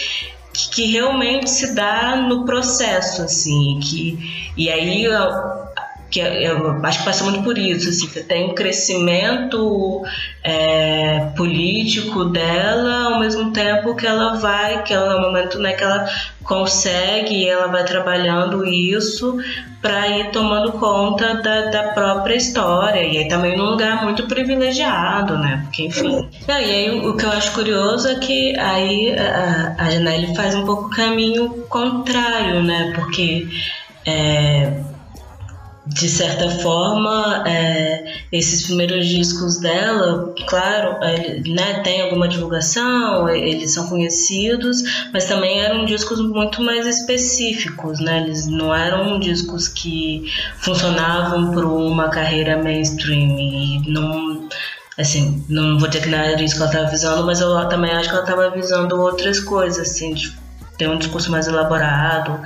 que 0.51 0.91
realmente 0.91 1.49
se 1.49 1.73
dá 1.73 2.17
no 2.17 2.43
processo, 2.43 3.21
assim, 3.21 3.79
que 3.81 4.51
e 4.57 4.69
aí 4.69 5.05
que 6.09 6.19
eu 6.19 6.83
acho 6.83 6.99
que 6.99 7.05
passa 7.05 7.23
muito 7.23 7.43
por 7.43 7.57
isso, 7.57 7.89
assim, 7.89 8.07
que 8.07 8.23
tem 8.23 8.49
um 8.49 8.55
crescimento 8.55 10.01
é, 10.43 11.29
político 11.37 12.25
dela, 12.25 13.13
ao 13.13 13.19
mesmo 13.19 13.51
tempo 13.51 13.95
que 13.95 14.07
ela 14.07 14.35
vai, 14.37 14.81
que 14.83 14.93
ela, 14.93 15.15
no 15.15 15.27
momento 15.27 15.59
né, 15.59 15.73
que 15.73 15.83
ela 15.83 16.09
consegue, 16.43 17.47
ela 17.47 17.67
vai 17.67 17.83
trabalhando 17.83 18.65
isso 18.65 19.37
para 19.81 20.07
ir 20.07 20.31
tomando 20.31 20.73
conta 20.73 21.35
da, 21.35 21.69
da, 21.69 21.83
própria 21.93 22.35
história, 22.35 23.01
e 23.01 23.19
aí 23.19 23.27
também 23.27 23.55
num 23.55 23.69
lugar 23.69 24.03
muito 24.03 24.23
privilegiado, 24.27 25.37
né, 25.37 25.61
porque 25.63 25.85
enfim. 25.85 26.27
e 26.47 26.51
aí 26.51 27.07
o 27.07 27.15
que 27.15 27.23
eu 27.23 27.31
acho 27.31 27.53
curioso 27.53 28.07
é 28.07 28.15
que 28.15 28.57
aí 28.57 29.15
a, 29.15 29.75
a 29.77 29.89
Janelle 29.91 30.35
faz 30.35 30.55
um 30.55 30.65
pouco 30.65 30.87
o 30.87 30.89
caminho 30.89 31.49
contrário, 31.69 32.63
né, 32.63 32.93
porque... 32.95 33.47
É, 34.05 34.81
de 35.89 36.07
certa 36.07 36.49
forma, 36.49 37.43
é, 37.47 38.13
esses 38.31 38.65
primeiros 38.67 39.07
discos 39.07 39.59
dela, 39.59 40.33
claro, 40.47 41.03
ele, 41.03 41.51
né, 41.51 41.81
tem 41.81 42.01
alguma 42.01 42.27
divulgação, 42.27 43.27
eles 43.27 43.73
são 43.73 43.87
conhecidos, 43.87 44.83
mas 45.11 45.25
também 45.25 45.59
eram 45.59 45.85
discos 45.85 46.21
muito 46.21 46.61
mais 46.61 46.85
específicos, 46.85 47.99
né? 47.99 48.21
Eles 48.21 48.45
não 48.45 48.73
eram 48.73 49.19
discos 49.19 49.67
que 49.67 50.31
funcionavam 50.57 51.51
para 51.51 51.65
uma 51.65 52.09
carreira 52.09 52.61
mainstream 52.61 53.39
e 53.39 53.91
não 53.91 54.47
assim, 54.97 55.45
não 55.47 55.79
vou 55.79 55.87
dizer 55.87 56.03
que 56.03 56.09
não 56.09 56.17
era 56.19 56.41
isso 56.43 56.55
que 56.55 56.61
ela 56.61 56.71
estava 56.71 56.91
visando, 56.91 57.25
mas 57.25 57.39
eu 57.39 57.69
também 57.69 57.91
acho 57.91 58.09
que 58.09 58.15
ela 58.15 58.23
estava 58.23 58.49
visando 58.51 58.99
outras 58.99 59.39
coisas, 59.39 59.89
assim, 59.89 60.13
de 60.13 60.37
ter 60.79 60.89
um 60.89 60.97
discurso 60.97 61.29
mais 61.29 61.45
elaborado 61.47 62.39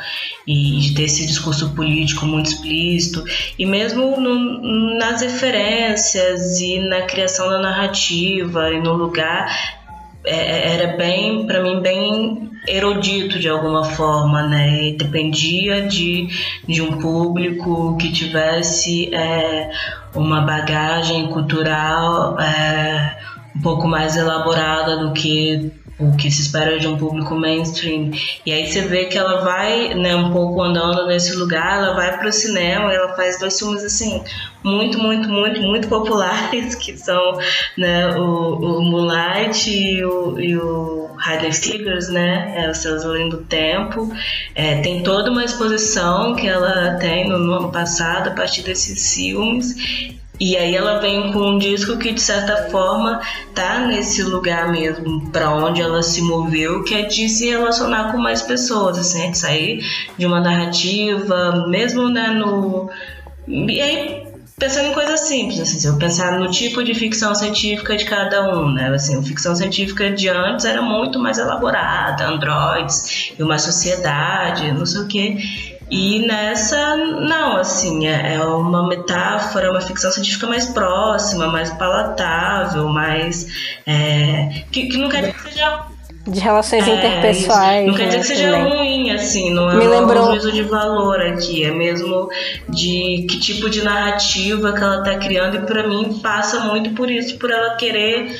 e 0.45 0.79
de 0.79 0.95
ter 0.95 1.03
esse 1.03 1.25
discurso 1.25 1.69
político 1.75 2.25
muito 2.25 2.47
explícito. 2.47 3.23
E 3.57 3.65
mesmo 3.65 4.19
no, 4.19 4.97
nas 4.97 5.21
referências 5.21 6.59
e 6.59 6.79
na 6.79 7.03
criação 7.03 7.47
da 7.47 7.59
narrativa 7.59 8.71
e 8.71 8.81
no 8.81 8.93
lugar 8.93 9.47
é, 10.25 10.35
é 10.35 10.73
era 10.73 10.97
bem 10.97 11.45
para 11.45 11.61
mim 11.61 11.79
bem 11.81 12.49
erudito 12.67 13.37
de 13.37 13.47
alguma 13.47 13.83
forma 13.83 14.41
né? 14.47 14.89
E 14.89 14.97
dependia 14.97 15.83
de, 15.83 16.27
de 16.67 16.81
um 16.81 16.97
público 16.97 17.95
que 17.97 18.11
tivesse 18.11 19.13
é, 19.13 19.69
uma 20.15 20.41
bagagem 20.41 21.27
cultural 21.27 22.39
é, 22.39 23.17
um 23.55 23.61
pouco 23.61 23.87
mais 23.87 24.15
elaborada 24.17 24.97
do 24.97 25.13
que 25.13 25.71
o 25.99 26.15
que 26.15 26.29
se 26.31 26.41
espera 26.41 26.79
de 26.79 26.87
um 26.87 26.97
público 26.97 27.35
mainstream. 27.35 28.11
E 28.45 28.51
aí 28.51 28.67
você 28.67 28.81
vê 28.81 29.05
que 29.05 29.17
ela 29.17 29.41
vai, 29.41 29.93
né, 29.93 30.15
um 30.15 30.31
pouco 30.31 30.61
andando 30.61 31.05
nesse 31.07 31.35
lugar, 31.35 31.77
ela 31.77 31.93
vai 31.93 32.17
para 32.17 32.29
o 32.29 32.31
cinema, 32.31 32.91
ela 32.91 33.15
faz 33.15 33.39
dois 33.39 33.57
filmes 33.57 33.83
assim 33.83 34.23
muito, 34.63 34.97
muito, 34.97 35.29
muito, 35.29 35.61
muito 35.61 35.87
populares, 35.89 36.73
que 36.75 36.97
são 36.97 37.37
né, 37.77 38.15
o, 38.15 38.55
o 38.55 38.81
Moonlight 38.81 39.69
e 39.69 40.03
o, 40.03 40.39
e 40.39 40.57
o 40.57 41.09
Hidden 41.25 41.51
Figures, 41.51 42.09
né, 42.09 42.53
é, 42.55 42.73
Seus 42.73 43.05
Além 43.05 43.29
do 43.29 43.37
Tempo. 43.37 44.11
É, 44.55 44.81
tem 44.81 45.03
toda 45.03 45.29
uma 45.29 45.43
exposição 45.43 46.35
que 46.35 46.47
ela 46.47 46.95
tem 46.95 47.27
no, 47.29 47.37
no 47.37 47.53
ano 47.53 47.71
passado 47.71 48.29
a 48.29 48.31
partir 48.31 48.63
desses 48.63 49.13
filmes 49.13 50.22
e 50.43 50.57
aí 50.57 50.75
ela 50.75 50.99
vem 50.99 51.31
com 51.31 51.39
um 51.39 51.57
disco 51.57 51.97
que 51.97 52.11
de 52.11 52.21
certa 52.21 52.69
forma 52.69 53.21
tá 53.55 53.79
nesse 53.87 54.21
lugar 54.23 54.69
mesmo 54.69 55.29
para 55.29 55.49
onde 55.55 55.81
ela 55.81 56.03
se 56.03 56.21
moveu, 56.21 56.83
que 56.83 56.93
é 56.93 57.03
de 57.03 57.29
se 57.29 57.49
relacionar 57.49 58.11
com 58.11 58.17
mais 58.17 58.41
pessoas, 58.41 58.97
assim, 58.97 59.31
de 59.31 59.37
sair 59.37 59.85
de 60.17 60.25
uma 60.25 60.41
narrativa, 60.41 61.65
mesmo 61.69 62.09
né, 62.09 62.27
no 62.27 62.89
e 63.47 63.81
aí 63.81 64.23
pensando 64.57 64.89
em 64.89 64.93
coisas 64.93 65.21
simples, 65.21 65.59
assim, 65.59 65.79
se 65.79 65.87
eu 65.87 65.97
pensar 65.97 66.37
no 66.37 66.49
tipo 66.49 66.83
de 66.83 66.93
ficção 66.93 67.33
científica 67.33 67.95
de 67.95 68.05
cada 68.05 68.55
um, 68.55 68.71
né? 68.71 68.89
Assim, 68.89 69.17
a 69.17 69.21
ficção 69.21 69.55
científica 69.55 70.11
de 70.11 70.29
antes 70.29 70.65
era 70.65 70.81
muito 70.81 71.19
mais 71.19 71.37
elaborada, 71.37 72.27
androides 72.27 73.33
e 73.37 73.43
uma 73.43 73.57
sociedade, 73.57 74.71
não 74.71 74.85
sei 74.85 75.01
o 75.01 75.07
quê. 75.07 75.37
E 75.95 76.25
nessa, 76.25 76.97
não, 76.97 77.57
assim, 77.57 78.07
é, 78.07 78.33
é 78.33 78.43
uma 78.43 78.87
metáfora, 78.87 79.69
uma 79.69 79.79
ficção 79.79 80.11
científica 80.11 80.47
mais 80.47 80.65
próxima, 80.65 81.45
mais 81.45 81.69
palatável, 81.69 82.89
mais. 82.89 83.45
É, 83.85 84.63
que, 84.71 84.87
que 84.87 84.97
não 84.97 85.07
quer 85.07 85.19
dizer 85.19 85.33
que 85.33 85.51
seja 85.51 85.83
de 86.25 86.39
relações 86.39 86.87
é, 86.87 86.95
interpessoais. 86.95 87.85
Não 87.85 87.93
quer 87.93 88.05
dizer 88.05 88.17
né, 88.17 88.21
que 88.21 88.27
seja 88.27 88.51
também. 88.51 88.73
ruim, 88.73 89.11
assim, 89.11 89.53
não 89.53 89.69
é 89.69 89.75
Me 89.75 89.85
lembrou... 89.85 90.23
um 90.23 90.31
juízo 90.31 90.51
de 90.51 90.63
valor 90.63 91.21
aqui, 91.21 91.63
é 91.63 91.69
mesmo 91.69 92.27
de 92.67 93.27
que 93.29 93.39
tipo 93.39 93.69
de 93.69 93.83
narrativa 93.83 94.73
que 94.73 94.81
ela 94.81 95.03
tá 95.03 95.17
criando, 95.17 95.57
e 95.57 95.61
para 95.61 95.87
mim 95.87 96.19
passa 96.23 96.61
muito 96.61 96.89
por 96.95 97.11
isso, 97.11 97.37
por 97.37 97.51
ela 97.51 97.75
querer 97.75 98.35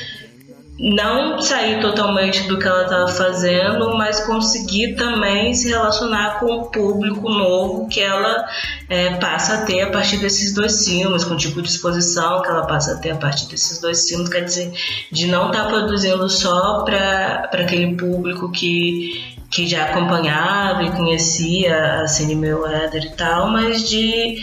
não 0.78 1.40
sair 1.40 1.80
totalmente 1.80 2.48
do 2.48 2.58
que 2.58 2.66
ela 2.66 2.82
estava 2.82 3.08
fazendo, 3.08 3.96
mas 3.96 4.20
conseguir 4.24 4.96
também 4.96 5.54
se 5.54 5.68
relacionar 5.68 6.40
com 6.40 6.46
o 6.46 6.70
público 6.70 7.28
novo 7.30 7.88
que 7.88 8.00
ela 8.00 8.44
é, 8.88 9.14
passa 9.14 9.54
a 9.54 9.64
ter 9.64 9.82
a 9.82 9.90
partir 9.90 10.18
desses 10.18 10.52
dois 10.52 10.84
filmes, 10.84 11.24
com 11.24 11.34
o 11.34 11.36
tipo 11.36 11.62
de 11.62 11.68
exposição 11.68 12.42
que 12.42 12.48
ela 12.48 12.66
passa 12.66 12.94
a 12.94 12.96
ter 12.96 13.12
a 13.12 13.16
partir 13.16 13.46
desses 13.46 13.80
dois 13.80 14.08
filmes, 14.08 14.28
quer 14.28 14.44
dizer, 14.44 14.72
de 15.12 15.26
não 15.26 15.46
estar 15.46 15.64
tá 15.64 15.68
produzindo 15.68 16.28
só 16.28 16.82
para 16.82 17.48
aquele 17.52 17.96
público 17.96 18.50
que 18.50 19.34
que 19.50 19.68
já 19.68 19.84
acompanhava 19.84 20.82
e 20.82 20.90
conhecia 20.90 22.00
a 22.00 22.08
Cindy 22.08 22.34
Mayweather 22.34 23.04
e 23.04 23.10
tal, 23.10 23.48
mas 23.48 23.88
de 23.88 24.42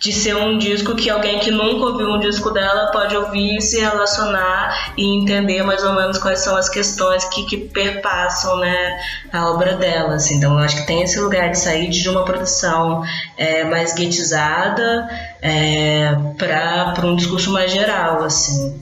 de 0.00 0.14
ser 0.14 0.34
um 0.34 0.56
disco 0.56 0.96
que 0.96 1.10
alguém 1.10 1.38
que 1.40 1.50
nunca 1.50 1.84
ouviu 1.84 2.08
um 2.08 2.18
disco 2.18 2.50
dela 2.50 2.90
pode 2.90 3.14
ouvir, 3.14 3.60
se 3.60 3.78
relacionar 3.78 4.94
e 4.96 5.04
entender 5.20 5.62
mais 5.62 5.84
ou 5.84 5.92
menos 5.92 6.16
quais 6.16 6.38
são 6.40 6.56
as 6.56 6.70
questões 6.70 7.22
que, 7.26 7.44
que 7.44 7.58
perpassam 7.58 8.56
né, 8.56 8.98
a 9.30 9.50
obra 9.50 9.74
dela. 9.76 10.14
Assim. 10.14 10.36
Então, 10.36 10.54
eu 10.54 10.58
acho 10.60 10.76
que 10.76 10.86
tem 10.86 11.02
esse 11.02 11.20
lugar 11.20 11.50
de 11.50 11.58
sair 11.58 11.90
de 11.90 12.08
uma 12.08 12.24
produção 12.24 13.04
é, 13.36 13.62
mais 13.64 13.92
guetizada 13.92 15.06
é, 15.42 16.16
para 16.38 17.06
um 17.06 17.14
discurso 17.14 17.52
mais 17.52 17.70
geral. 17.70 18.24
Assim. 18.24 18.80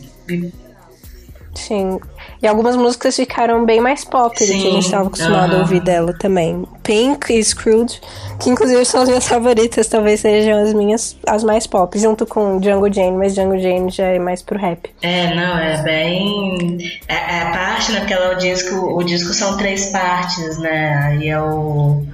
Sim, 1.52 1.98
e 2.42 2.46
algumas 2.46 2.76
músicas 2.76 3.16
ficaram 3.16 3.64
bem 3.64 3.80
mais 3.80 4.04
pop 4.04 4.38
Sim. 4.38 4.46
do 4.46 4.62
que 4.62 4.68
a 4.68 4.70
gente 4.72 4.84
estava 4.84 5.08
acostumado 5.08 5.52
uhum. 5.52 5.58
a 5.58 5.60
ouvir 5.60 5.80
dela 5.80 6.12
também. 6.12 6.64
Pink 6.82 7.32
e 7.32 7.42
Scrooge, 7.42 8.00
que 8.38 8.48
inclusive 8.50 8.84
são 8.84 9.02
as 9.02 9.08
minhas 9.08 9.26
favoritas, 9.26 9.88
talvez 9.88 10.20
sejam 10.20 10.62
as 10.62 10.72
minhas 10.72 11.16
as 11.26 11.42
mais 11.42 11.66
pop, 11.66 11.98
junto 11.98 12.24
com 12.26 12.58
Django 12.58 12.92
Jane, 12.92 13.16
mas 13.16 13.34
Django 13.34 13.58
Jane 13.58 13.90
já 13.90 14.06
é 14.06 14.18
mais 14.18 14.42
pro 14.42 14.58
rap. 14.58 14.90
É, 15.02 15.34
não, 15.34 15.58
é 15.58 15.82
bem. 15.82 16.78
É, 17.08 17.14
é 17.14 17.42
a 17.42 17.50
parte, 17.50 17.92
né? 17.92 18.00
Porque 18.00 18.14
ela, 18.14 18.34
o 18.34 18.38
disco, 18.38 18.74
o 18.74 19.02
disco 19.02 19.34
são 19.34 19.56
três 19.56 19.86
partes, 19.86 20.58
né? 20.58 20.94
Aí 21.04 21.28
é 21.28 21.40
o. 21.40 22.04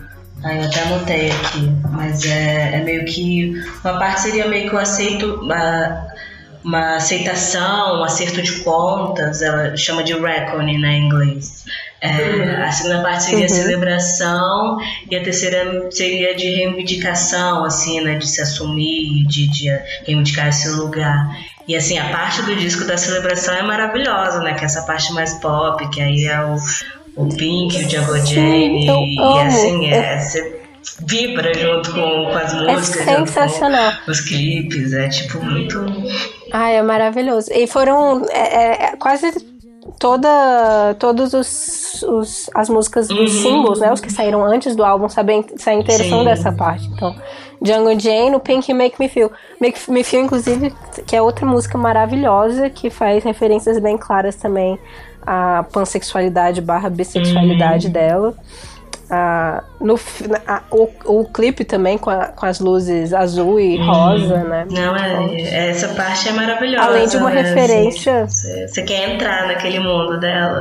Aí 0.42 0.58
eu 0.58 0.64
até 0.64 0.82
anotei 0.82 1.30
aqui, 1.30 1.72
mas 1.90 2.24
é, 2.24 2.76
é 2.76 2.80
meio 2.82 3.04
que. 3.04 3.54
Uma 3.84 3.98
parte 3.98 4.22
seria 4.22 4.48
meio 4.48 4.68
que 4.68 4.74
eu 4.74 4.80
aceito. 4.80 5.40
Uh, 5.44 6.14
uma 6.64 6.96
aceitação, 6.96 8.00
um 8.00 8.04
acerto 8.04 8.40
de 8.40 8.60
contas, 8.60 9.42
ela 9.42 9.76
chama 9.76 10.02
de 10.02 10.14
reckoning 10.14 10.78
né, 10.78 10.94
em 10.94 11.06
inglês. 11.06 11.64
É, 12.00 12.62
a 12.62 12.72
segunda 12.72 13.02
parte 13.02 13.24
seria 13.24 13.42
uhum. 13.42 13.48
celebração 13.48 14.78
e 15.10 15.16
a 15.16 15.22
terceira 15.22 15.90
seria 15.90 16.34
de 16.34 16.50
reivindicação, 16.50 17.64
assim, 17.64 18.00
né, 18.00 18.16
de 18.16 18.26
se 18.26 18.40
assumir, 18.40 19.26
de, 19.26 19.48
de 19.48 19.68
reivindicar 20.06 20.48
esse 20.48 20.68
lugar. 20.70 21.36
E 21.66 21.76
assim, 21.76 21.98
a 21.98 22.10
parte 22.10 22.42
do 22.42 22.56
disco 22.56 22.84
da 22.84 22.96
celebração 22.96 23.54
é 23.54 23.62
maravilhosa, 23.62 24.40
né? 24.40 24.52
Que 24.52 24.62
é 24.62 24.64
essa 24.66 24.82
parte 24.82 25.12
mais 25.14 25.34
pop, 25.40 25.88
que 25.88 26.00
aí 26.00 26.26
é 26.26 26.40
o, 26.42 26.56
o 27.16 27.28
Pink, 27.34 27.84
o 27.84 27.88
Django 27.88 28.16
Jane, 28.18 28.86
e, 28.86 29.16
e 29.16 29.40
assim, 29.40 29.86
é, 29.86 30.18
você 30.18 30.60
vibra 31.06 31.52
junto 31.54 31.92
com, 31.92 32.00
com 32.00 32.36
as 32.36 32.52
é 32.52 32.56
músicas. 32.56 33.08
É 33.08 33.16
sensacional. 33.16 33.92
os 34.06 34.20
clipes, 34.20 34.92
é 34.92 35.08
tipo 35.08 35.42
muito 35.42 35.84
ah, 36.56 36.70
é 36.70 36.80
maravilhoso. 36.82 37.50
E 37.52 37.66
foram 37.66 38.24
é, 38.30 38.38
é, 38.38 38.84
é 38.84 38.96
quase 38.96 39.32
toda 39.98 40.94
todos 41.00 41.34
os, 41.34 42.02
os 42.04 42.48
as 42.54 42.68
músicas 42.68 43.08
dos 43.08 43.34
uhum. 43.34 43.42
singles, 43.42 43.80
né, 43.80 43.92
os 43.92 44.00
que 44.00 44.12
saíram 44.12 44.44
antes 44.44 44.76
do 44.76 44.84
álbum 44.84 45.08
sabem 45.08 45.44
saem 45.56 45.80
interação 45.80 46.24
dessa 46.24 46.52
parte. 46.52 46.86
Então, 46.86 47.12
Django 47.60 47.98
Jane, 47.98 48.36
o 48.36 48.38
Pink 48.38 48.72
Make 48.72 49.00
Me 49.00 49.08
Feel. 49.08 49.32
Make 49.60 49.90
Me 49.90 50.04
Feel 50.04 50.22
inclusive, 50.22 50.72
que 51.04 51.16
é 51.16 51.20
outra 51.20 51.44
música 51.44 51.76
maravilhosa 51.76 52.70
que 52.70 52.88
faz 52.88 53.24
referências 53.24 53.76
bem 53.80 53.98
claras 53.98 54.36
também 54.36 54.78
à 55.26 55.64
pansexualidade 55.72 56.60
barra 56.60 56.88
bissexualidade 56.88 57.88
uhum. 57.88 57.92
dela. 57.92 58.34
Ah, 59.10 59.62
no, 59.80 59.98
a, 60.46 60.62
o, 60.70 60.88
o 61.04 61.24
clipe 61.26 61.64
também 61.64 61.98
com, 61.98 62.10
a, 62.10 62.28
com 62.28 62.46
as 62.46 62.58
luzes 62.58 63.12
azul 63.12 63.60
e 63.60 63.78
hum. 63.78 63.86
rosa, 63.86 64.44
né? 64.44 64.66
Não, 64.70 64.96
é, 64.96 65.70
essa 65.70 65.88
parte 65.88 66.28
é 66.28 66.32
maravilhosa. 66.32 66.86
Além 66.86 67.06
de 67.06 67.16
uma 67.16 67.30
né? 67.30 67.42
referência. 67.42 68.26
Você, 68.26 68.68
você 68.68 68.82
quer 68.82 69.10
entrar 69.10 69.46
naquele 69.46 69.78
mundo 69.78 70.18
dela. 70.18 70.60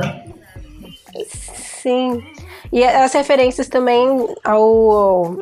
Sim. 1.82 2.22
E 2.72 2.84
as 2.84 3.12
referências 3.12 3.68
também 3.68 4.06
ao, 4.42 4.90
ao 4.90 5.36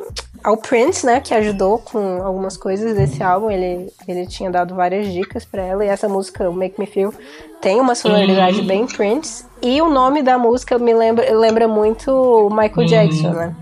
Prince, 0.57 1.07
né, 1.07 1.21
que 1.21 1.33
ajudou 1.35 1.79
com 1.79 2.23
algumas 2.23 2.57
coisas 2.57 2.97
desse 2.97 3.23
álbum. 3.23 3.51
Ele, 3.51 3.93
ele 4.09 4.27
tinha 4.27 4.51
dado 4.51 4.75
várias 4.75 5.13
dicas 5.13 5.45
para 5.45 5.63
ela. 5.63 5.85
E 5.85 5.89
essa 5.89 6.09
música, 6.09 6.51
Make 6.51 6.79
Me 6.81 6.87
Feel, 6.87 7.15
tem 7.61 7.81
uma 7.81 7.95
sonoridade 7.95 8.61
uhum. 8.61 8.67
bem 8.67 8.87
Prince. 8.87 9.45
E 9.63 9.81
o 9.81 9.89
nome 9.89 10.23
da 10.23 10.37
música 10.37 10.79
me 10.79 10.93
lembra, 10.93 11.33
lembra 11.33 11.69
muito 11.69 12.49
Michael 12.51 12.73
uhum. 12.77 12.87
Jackson, 12.87 13.31
né? 13.31 13.55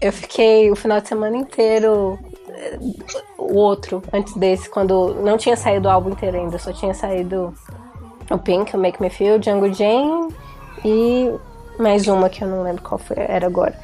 Eu 0.00 0.12
fiquei 0.12 0.70
o 0.70 0.76
final 0.76 1.00
de 1.00 1.08
semana 1.08 1.36
inteiro 1.36 2.18
eh, 2.50 2.78
o 3.38 3.56
outro, 3.56 4.02
antes 4.12 4.34
desse, 4.36 4.68
quando 4.68 5.14
não 5.22 5.38
tinha 5.38 5.56
saído 5.56 5.88
o 5.88 5.90
álbum 5.90 6.10
inteiro 6.10 6.36
ainda, 6.36 6.58
só 6.58 6.70
tinha 6.70 6.92
saído 6.92 7.54
o 8.30 8.38
Pink, 8.38 8.76
o 8.76 8.78
Make 8.78 9.00
Me 9.00 9.08
Feel, 9.08 9.38
Django 9.38 9.72
Jane 9.72 10.28
e 10.84 11.32
mais 11.78 12.06
uma 12.06 12.28
que 12.28 12.42
eu 12.42 12.48
não 12.48 12.62
lembro 12.62 12.82
qual 12.82 12.98
foi, 12.98 13.16
era 13.18 13.46
agora. 13.46 13.74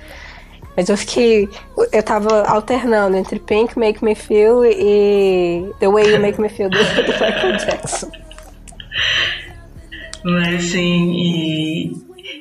Mas 0.77 0.89
eu 0.89 0.97
fiquei. 0.97 1.49
Eu 1.93 2.03
tava 2.03 2.43
alternando 2.45 3.17
entre 3.17 3.39
Pink, 3.39 3.79
Make 3.79 4.03
Me 4.05 4.15
Feel 4.15 4.65
e 4.65 5.71
The 5.79 5.89
Way 5.89 6.13
You 6.13 6.21
Make 6.21 6.41
Me 6.41 6.49
Feel 6.49 6.71
do, 6.71 6.79
do 6.79 7.13
Michael 7.13 7.57
Jackson. 7.59 8.11
Mas 10.25 10.65
sim, 10.65 11.13
e, 11.15 11.93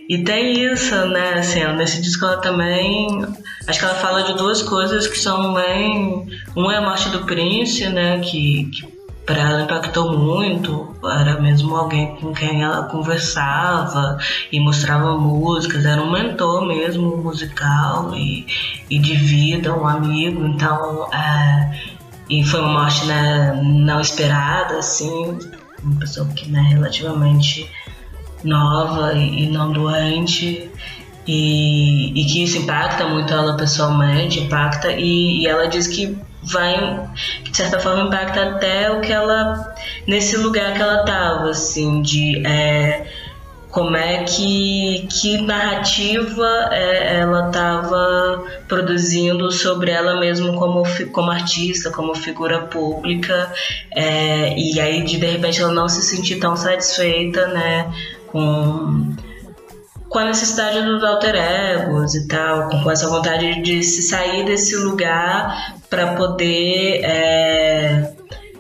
e 0.10 0.24
tem 0.24 0.66
isso, 0.72 0.96
né? 1.08 1.34
Assim, 1.34 1.66
nesse 1.74 2.02
disco 2.02 2.26
ela 2.26 2.38
também. 2.38 3.26
Acho 3.68 3.80
que 3.80 3.86
ela 3.86 3.96
fala 3.96 4.24
de 4.24 4.38
duas 4.38 4.62
coisas 4.62 5.08
que 5.08 5.20
são 5.20 5.54
bem. 5.54 6.28
Um 6.56 6.72
é 6.72 6.78
a 6.78 6.82
morte 6.82 7.10
do 7.10 7.26
Prince, 7.26 7.88
né? 7.90 8.20
Que, 8.20 8.66
que 8.72 9.01
para 9.26 9.42
ela 9.42 9.62
impactou 9.64 10.18
muito. 10.18 10.96
Era 11.04 11.40
mesmo 11.40 11.76
alguém 11.76 12.16
com 12.18 12.34
quem 12.34 12.64
ela 12.64 12.84
conversava 12.84 14.18
e 14.52 14.60
mostrava 14.60 15.18
músicas, 15.18 15.86
era 15.86 16.02
um 16.02 16.12
mentor 16.12 16.66
mesmo 16.66 17.18
musical 17.18 18.16
e, 18.16 18.46
e 18.90 19.00
de 19.00 19.16
vida, 19.16 19.74
um 19.74 19.88
amigo. 19.88 20.46
Então, 20.46 21.08
é, 21.14 21.80
e 22.30 22.44
foi 22.46 22.62
uma 22.62 22.82
morte 22.82 23.06
né, 23.06 23.60
não 23.62 24.00
esperada, 24.00 24.78
assim, 24.78 25.38
uma 25.84 26.00
pessoa 26.00 26.28
que 26.28 26.46
é 26.46 26.52
né, 26.52 26.62
relativamente 26.62 27.70
nova 28.44 29.14
e, 29.14 29.48
não 29.48 29.72
doente. 29.72 30.70
E, 31.28 32.20
e, 32.20 32.26
que 32.26 32.44
isso 32.44 32.58
impacta 32.58 33.08
muito 33.08 33.32
ela 33.32 33.56
pessoalmente, 33.56 34.40
impacta, 34.40 34.92
e, 34.92 35.42
e 35.42 35.48
ela 35.48 35.68
diz 35.68 35.86
que 35.86 36.18
vai, 36.44 37.10
de 37.44 37.56
certa 37.56 37.80
forma, 37.80 38.04
impacta 38.04 38.42
até 38.42 38.92
o 38.92 39.02
que 39.02 39.12
ela, 39.12 39.76
nesse 40.08 40.38
lugar 40.38 40.74
que 40.74 40.82
ela 40.82 41.02
estava, 41.02 41.50
assim, 41.50 42.02
de 42.02 42.46
é, 42.46 43.06
como 43.72 43.96
é 43.96 44.24
que, 44.24 45.08
que 45.10 45.42
narrativa 45.42 46.70
é, 46.72 47.20
ela 47.20 47.48
estava 47.48 48.44
produzindo 48.68 49.52
sobre 49.52 49.92
ela 49.92 50.20
mesma 50.20 50.54
como, 50.54 50.84
como 51.12 51.32
artista, 51.32 51.90
como 51.90 52.14
figura 52.14 52.60
pública, 52.64 53.52
é, 53.96 54.54
e 54.58 54.80
aí 54.80 55.04
de, 55.04 55.18
de 55.18 55.26
repente 55.26 55.62
ela 55.62 55.72
não 55.72 55.88
se 55.88 56.02
sentir 56.02 56.40
tão 56.40 56.56
satisfeita, 56.56 57.48
né, 57.48 57.92
com 58.28 59.16
com 60.10 60.20
a 60.20 60.26
necessidade 60.26 60.82
dos 60.82 61.02
alter 61.06 61.36
egos 61.36 62.14
e 62.16 62.28
tal, 62.28 62.68
com 62.84 62.92
essa 62.92 63.08
vontade 63.08 63.62
de 63.62 63.82
se 63.82 64.02
sair 64.02 64.44
desse 64.44 64.76
lugar 64.76 65.81
para 65.92 66.16
poder 66.16 67.02
é, 67.04 68.14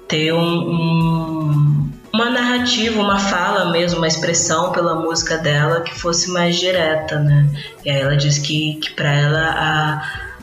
ter 0.05 0.33
um, 0.33 0.39
um, 0.41 1.91
uma 2.13 2.29
narrativa, 2.29 3.01
uma 3.01 3.17
fala 3.17 3.71
mesmo, 3.71 3.99
uma 3.99 4.07
expressão 4.07 4.73
pela 4.73 4.95
música 4.95 5.37
dela 5.37 5.79
que 5.79 5.97
fosse 5.97 6.29
mais 6.29 6.59
direta, 6.59 7.17
né? 7.19 7.49
E 7.85 7.89
aí 7.89 8.01
ela 8.01 8.17
diz 8.17 8.37
que, 8.37 8.75
que 8.81 8.91
para 8.91 9.09
ela 9.13 9.49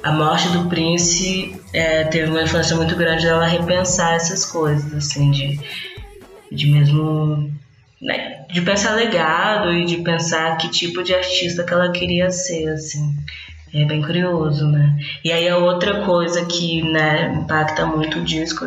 a, 0.02 0.08
a 0.08 0.12
morte 0.12 0.48
do 0.48 0.66
Prince 0.70 1.60
é, 1.74 2.04
teve 2.04 2.30
uma 2.30 2.42
influência 2.42 2.74
muito 2.74 2.96
grande 2.96 3.26
dela 3.26 3.46
repensar 3.46 4.14
essas 4.14 4.46
coisas, 4.46 4.94
assim, 4.94 5.30
de, 5.30 5.60
de 6.50 6.68
mesmo 6.68 7.52
né, 8.00 8.46
de 8.50 8.62
pensar 8.62 8.94
legado 8.94 9.74
e 9.74 9.84
de 9.84 9.98
pensar 9.98 10.56
que 10.56 10.70
tipo 10.70 11.02
de 11.02 11.14
artista 11.14 11.64
que 11.64 11.74
ela 11.74 11.92
queria 11.92 12.30
ser, 12.30 12.68
assim. 12.70 13.14
É 13.74 13.84
bem 13.84 14.02
curioso, 14.02 14.66
né? 14.66 14.96
E 15.24 15.32
aí 15.32 15.48
a 15.48 15.56
outra 15.56 16.04
coisa 16.04 16.44
que 16.46 16.82
né, 16.82 17.34
impacta 17.34 17.84
muito 17.86 18.18
o 18.18 18.24
disco 18.24 18.66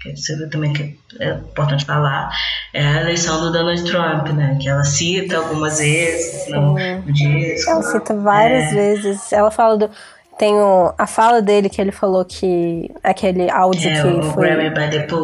que 0.00 0.16
você 0.16 0.48
também 0.48 0.72
que 0.72 0.98
é 1.18 1.32
importante 1.32 1.84
falar, 1.84 2.30
é 2.72 2.84
a 2.84 3.00
eleição 3.02 3.40
do 3.40 3.52
Donald 3.52 3.82
Trump, 3.84 4.28
né? 4.28 4.56
Que 4.60 4.68
ela 4.68 4.84
cita 4.84 5.36
algumas 5.36 5.78
vezes 5.78 6.48
no, 6.48 6.74
no 6.74 7.12
disco. 7.12 7.70
Ela 7.70 7.82
cita 7.82 8.14
várias 8.14 8.72
é. 8.72 8.74
vezes. 8.74 9.32
Ela 9.32 9.50
fala 9.50 9.76
do. 9.76 9.90
Tem 10.38 10.54
o, 10.54 10.94
a 10.96 11.06
fala 11.06 11.42
dele 11.42 11.68
que 11.68 11.78
ele 11.78 11.92
falou 11.92 12.24
que 12.24 12.90
aquele 13.04 13.50
áudio 13.50 13.90
é, 13.90 13.94
que, 13.94 14.32
foi, 14.32 14.48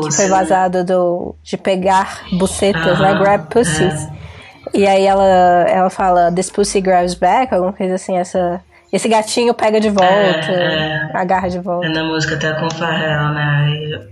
que 0.03 0.14
foi 0.14 0.29
vazado 0.29 0.85
do, 0.85 1.35
de 1.43 1.57
pegar 1.57 2.23
bucetas, 2.33 2.99
-huh, 2.99 3.01
né? 3.01 3.19
Grab 3.19 3.47
pussies. 3.49 4.05
É. 4.05 4.27
E 4.75 4.87
aí 4.87 5.07
ela, 5.07 5.25
ela 5.25 5.89
fala, 5.89 6.31
this 6.31 6.51
pussy 6.51 6.83
grabs 6.83 7.14
back, 7.14 7.55
alguma 7.55 7.73
coisa 7.73 7.95
assim, 7.95 8.19
essa 8.19 8.61
esse 8.93 9.09
gatinho 9.09 9.53
pega 9.55 9.80
de 9.80 9.91
volta, 9.91 10.07
é, 10.07 11.11
é, 11.12 11.16
agarra 11.16 11.49
de 11.49 11.59
volta. 11.59 11.87
É 11.87 11.91
na 11.91 12.05
música 12.05 12.34
até 12.34 12.53
com 12.55 12.66
o 12.66 12.70
Pharrell, 12.70 13.34
né? 13.34 14.07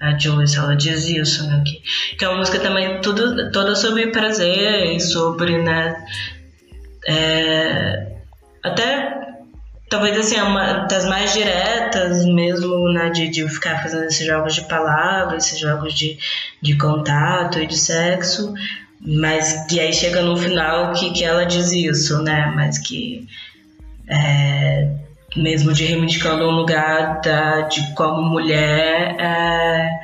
a 0.00 0.18
Joyce, 0.18 0.56
ela 0.56 0.74
diz 0.74 1.08
isso, 1.08 1.46
né? 1.46 1.62
Que, 1.64 2.16
que 2.16 2.24
é 2.24 2.28
uma 2.28 2.38
música 2.38 2.58
também 2.58 3.00
tudo, 3.02 3.52
toda 3.52 3.76
sobre 3.76 4.06
prazer 4.06 4.96
e 4.96 4.98
sobre, 4.98 5.62
né? 5.62 5.94
É, 7.06 8.06
até 8.62 9.20
talvez 9.90 10.16
assim, 10.16 10.36
é 10.36 10.42
uma 10.42 10.86
das 10.86 11.04
mais 11.06 11.34
diretas 11.34 12.24
mesmo, 12.24 12.90
né? 12.94 13.10
De, 13.10 13.28
de 13.28 13.46
ficar 13.48 13.82
fazendo 13.82 14.04
esses 14.04 14.26
jogos 14.26 14.54
de 14.54 14.62
palavras, 14.62 15.46
esses 15.46 15.58
jogos 15.58 15.92
de, 15.92 16.18
de 16.62 16.78
contato 16.78 17.58
e 17.58 17.66
de 17.66 17.76
sexo. 17.76 18.54
Mas 19.02 19.66
que 19.66 19.80
aí 19.80 19.92
chega 19.92 20.22
no 20.22 20.36
final 20.36 20.92
que, 20.92 21.10
que 21.12 21.24
ela 21.24 21.44
diz 21.44 21.72
isso, 21.72 22.22
né? 22.22 22.52
Mas 22.54 22.78
que 22.78 23.26
é, 24.10 24.90
mesmo 25.36 25.72
de 25.72 25.84
reivindicando 25.84 26.44
um 26.44 26.50
lugar 26.50 27.20
da, 27.20 27.62
de 27.62 27.94
como 27.94 28.22
mulher 28.22 29.16
é, 29.18 30.00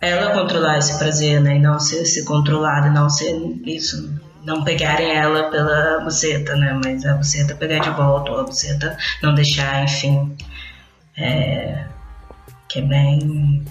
ela 0.00 0.32
controlar 0.32 0.78
esse 0.78 0.96
prazer, 0.98 1.40
né? 1.40 1.56
E 1.56 1.58
não 1.58 1.80
ser, 1.80 2.06
ser 2.06 2.24
controlada, 2.24 2.88
não 2.88 3.10
ser 3.10 3.34
isso, 3.64 4.14
não 4.44 4.62
pegarem 4.62 5.10
ela 5.10 5.50
pela 5.50 6.00
buceta, 6.04 6.54
né? 6.54 6.78
Mas 6.84 7.04
a 7.04 7.14
buceta 7.14 7.56
pegar 7.56 7.80
de 7.80 7.90
volta, 7.90 8.30
ou 8.30 8.40
a 8.40 8.44
buceta 8.44 8.96
não 9.22 9.34
deixar, 9.34 9.82
enfim. 9.82 10.36
É, 11.16 11.84
que 12.68 12.78
é 12.78 12.82
bem. 12.82 13.64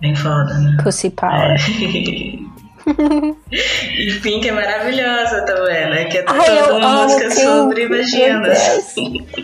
bem 0.00 0.14
foda, 0.14 0.58
né? 0.58 0.76
Pussy 0.82 1.08
power. 1.08 1.56
É. 1.56 2.38
e 3.50 4.20
Pink 4.20 4.48
é 4.48 4.52
maravilhosa 4.52 5.42
também, 5.42 5.90
né? 5.90 6.04
Que 6.06 6.18
é 6.18 6.22
toda 6.22 6.40
Ai, 6.40 6.72
uma 6.72 7.02
música 7.04 7.28
Pink. 7.28 7.40
sobre 7.40 7.88
vaginas. 7.88 8.94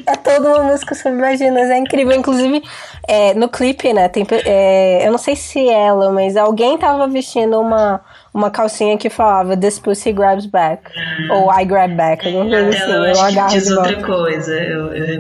É 0.07 0.17
toda 0.17 0.49
uma 0.49 0.65
música 0.65 0.95
sobre 0.95 1.21
vaginas, 1.21 1.71
é 1.71 1.79
incrível. 1.79 2.17
Inclusive, 2.17 2.63
é, 3.07 3.35
no 3.35 3.49
clipe, 3.49 3.93
né? 3.93 4.09
Tem, 4.09 4.27
é, 4.45 5.07
eu 5.07 5.13
não 5.13 5.19
sei 5.19 5.37
se 5.37 5.69
ela, 5.69 6.11
mas 6.11 6.37
alguém 6.37 6.77
tava 6.79 7.07
vestindo 7.07 7.61
uma, 7.61 8.01
uma 8.33 8.51
calcinha 8.51 8.97
que 8.97 9.11
falava 9.11 9.57
This 9.57 9.79
pussy 9.79 10.13
grabs 10.13 10.47
back. 10.47 10.91
Hum. 10.97 11.33
Ou 11.33 11.53
I 11.53 11.65
grab 11.65 11.95
back, 11.95 12.27
alguma 12.27 12.49
coisa 12.49 12.69
assim. 12.69 12.93
Eu 12.93 13.05
acho 13.05 13.35
que 13.35 13.55
diz 13.55 13.71
outra 13.71 14.03
coisa. 14.03 14.55
Eu, 14.55 14.95
eu... 14.95 15.19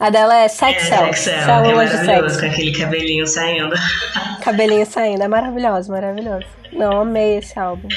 A 0.00 0.10
dela 0.10 0.36
é 0.36 0.48
Sex 0.48 0.90
é, 0.90 0.96
Sex 0.96 1.20
Cell, 1.20 1.34
que 1.64 1.70
é 1.70 1.74
maravilhoso, 1.74 2.40
com 2.40 2.46
aquele 2.46 2.72
cabelinho 2.72 3.26
saindo. 3.26 3.74
Cabelinho 4.42 4.86
saindo, 4.86 5.22
é 5.22 5.28
maravilhoso, 5.28 5.90
maravilhoso. 5.90 6.46
Não, 6.72 7.00
amei 7.00 7.38
esse 7.38 7.58
álbum. 7.58 7.88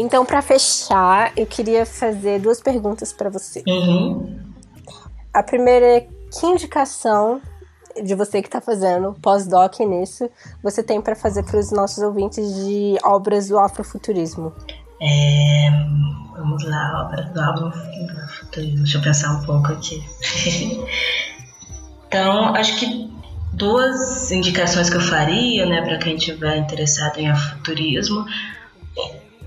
Então, 0.00 0.24
para 0.24 0.40
fechar, 0.40 1.32
eu 1.36 1.44
queria 1.44 1.84
fazer 1.84 2.38
duas 2.38 2.60
perguntas 2.60 3.12
para 3.12 3.28
você. 3.28 3.64
Uhum. 3.66 4.38
A 5.34 5.42
primeira 5.42 5.86
é 5.86 6.00
que 6.00 6.46
indicação 6.46 7.42
de 8.00 8.14
você 8.14 8.40
que 8.40 8.46
está 8.46 8.60
fazendo 8.60 9.16
pós-doc 9.20 9.80
nisso 9.80 10.30
você 10.62 10.84
tem 10.84 11.00
para 11.00 11.16
fazer 11.16 11.42
para 11.42 11.58
os 11.58 11.72
nossos 11.72 11.98
ouvintes 11.98 12.54
de 12.64 12.96
obras 13.02 13.48
do 13.48 13.58
afrofuturismo? 13.58 14.52
É, 15.02 15.68
vamos 16.36 16.64
lá, 16.64 17.04
obra 17.04 17.24
do 17.24 17.40
álbum 17.40 17.72
futurismo. 18.28 18.84
Deixa 18.84 18.98
eu 18.98 19.02
pensar 19.02 19.32
um 19.32 19.44
pouco 19.44 19.72
aqui. 19.72 20.00
então, 22.06 22.54
acho 22.54 22.78
que 22.78 23.12
duas 23.52 24.30
indicações 24.30 24.88
que 24.88 24.96
eu 24.96 25.00
faria, 25.00 25.66
né, 25.66 25.82
para 25.82 25.98
quem 25.98 26.16
tiver 26.16 26.56
interessado 26.56 27.18
em 27.18 27.28
afuturismo. 27.28 28.24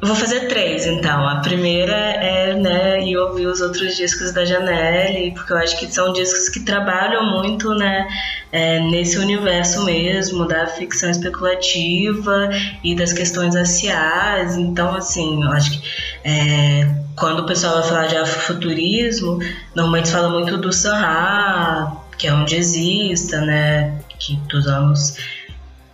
Vou 0.04 0.16
fazer 0.16 0.48
três, 0.48 0.88
então. 0.88 1.28
A 1.28 1.42
primeira 1.42 1.94
é, 1.94 2.56
né, 2.56 3.04
ir 3.04 3.18
ouvir 3.18 3.46
os 3.46 3.62
outros 3.62 3.96
discos 3.96 4.32
da 4.32 4.44
Janelle, 4.44 5.32
porque 5.36 5.54
eu 5.54 5.58
acho 5.58 5.78
que 5.80 5.94
são 5.94 6.12
discos 6.12 6.50
que 6.50 6.62
trabalham 6.62 7.38
muito, 7.38 7.72
né, 7.76 8.08
é, 8.52 8.80
nesse 8.80 9.20
universo 9.20 9.86
mesmo 9.86 10.48
da 10.48 10.66
ficção 10.66 11.12
especulativa 11.12 12.50
e 12.84 12.96
das 12.96 13.14
questões 13.14 13.54
raciais. 13.54 14.58
Então, 14.58 14.96
assim, 14.96 15.44
eu 15.44 15.52
acho 15.52 15.72
que 15.72 15.88
é, 16.24 16.96
quando 17.16 17.42
o 17.42 17.46
pessoal 17.46 17.76
vai 17.82 17.84
falar 17.84 18.08
de 18.08 18.18
afrofuturismo, 18.18 19.38
normalmente 19.76 20.10
fala 20.10 20.30
muito 20.30 20.58
do 20.58 20.74
Sanha, 20.74 21.92
que 22.18 22.26
é 22.26 22.34
um 22.34 22.44
jazzista, 22.46 23.40
né, 23.42 24.00
que 24.18 24.36
dos 24.50 24.66
anos 24.66 25.16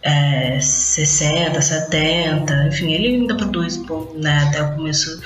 é, 0.01 0.59
60, 0.59 1.61
70, 1.61 2.67
enfim, 2.67 2.93
ele 2.93 3.07
ainda 3.07 3.35
produz 3.35 3.81
né, 4.15 4.45
até 4.47 4.61
o 4.61 4.75
começo 4.75 5.21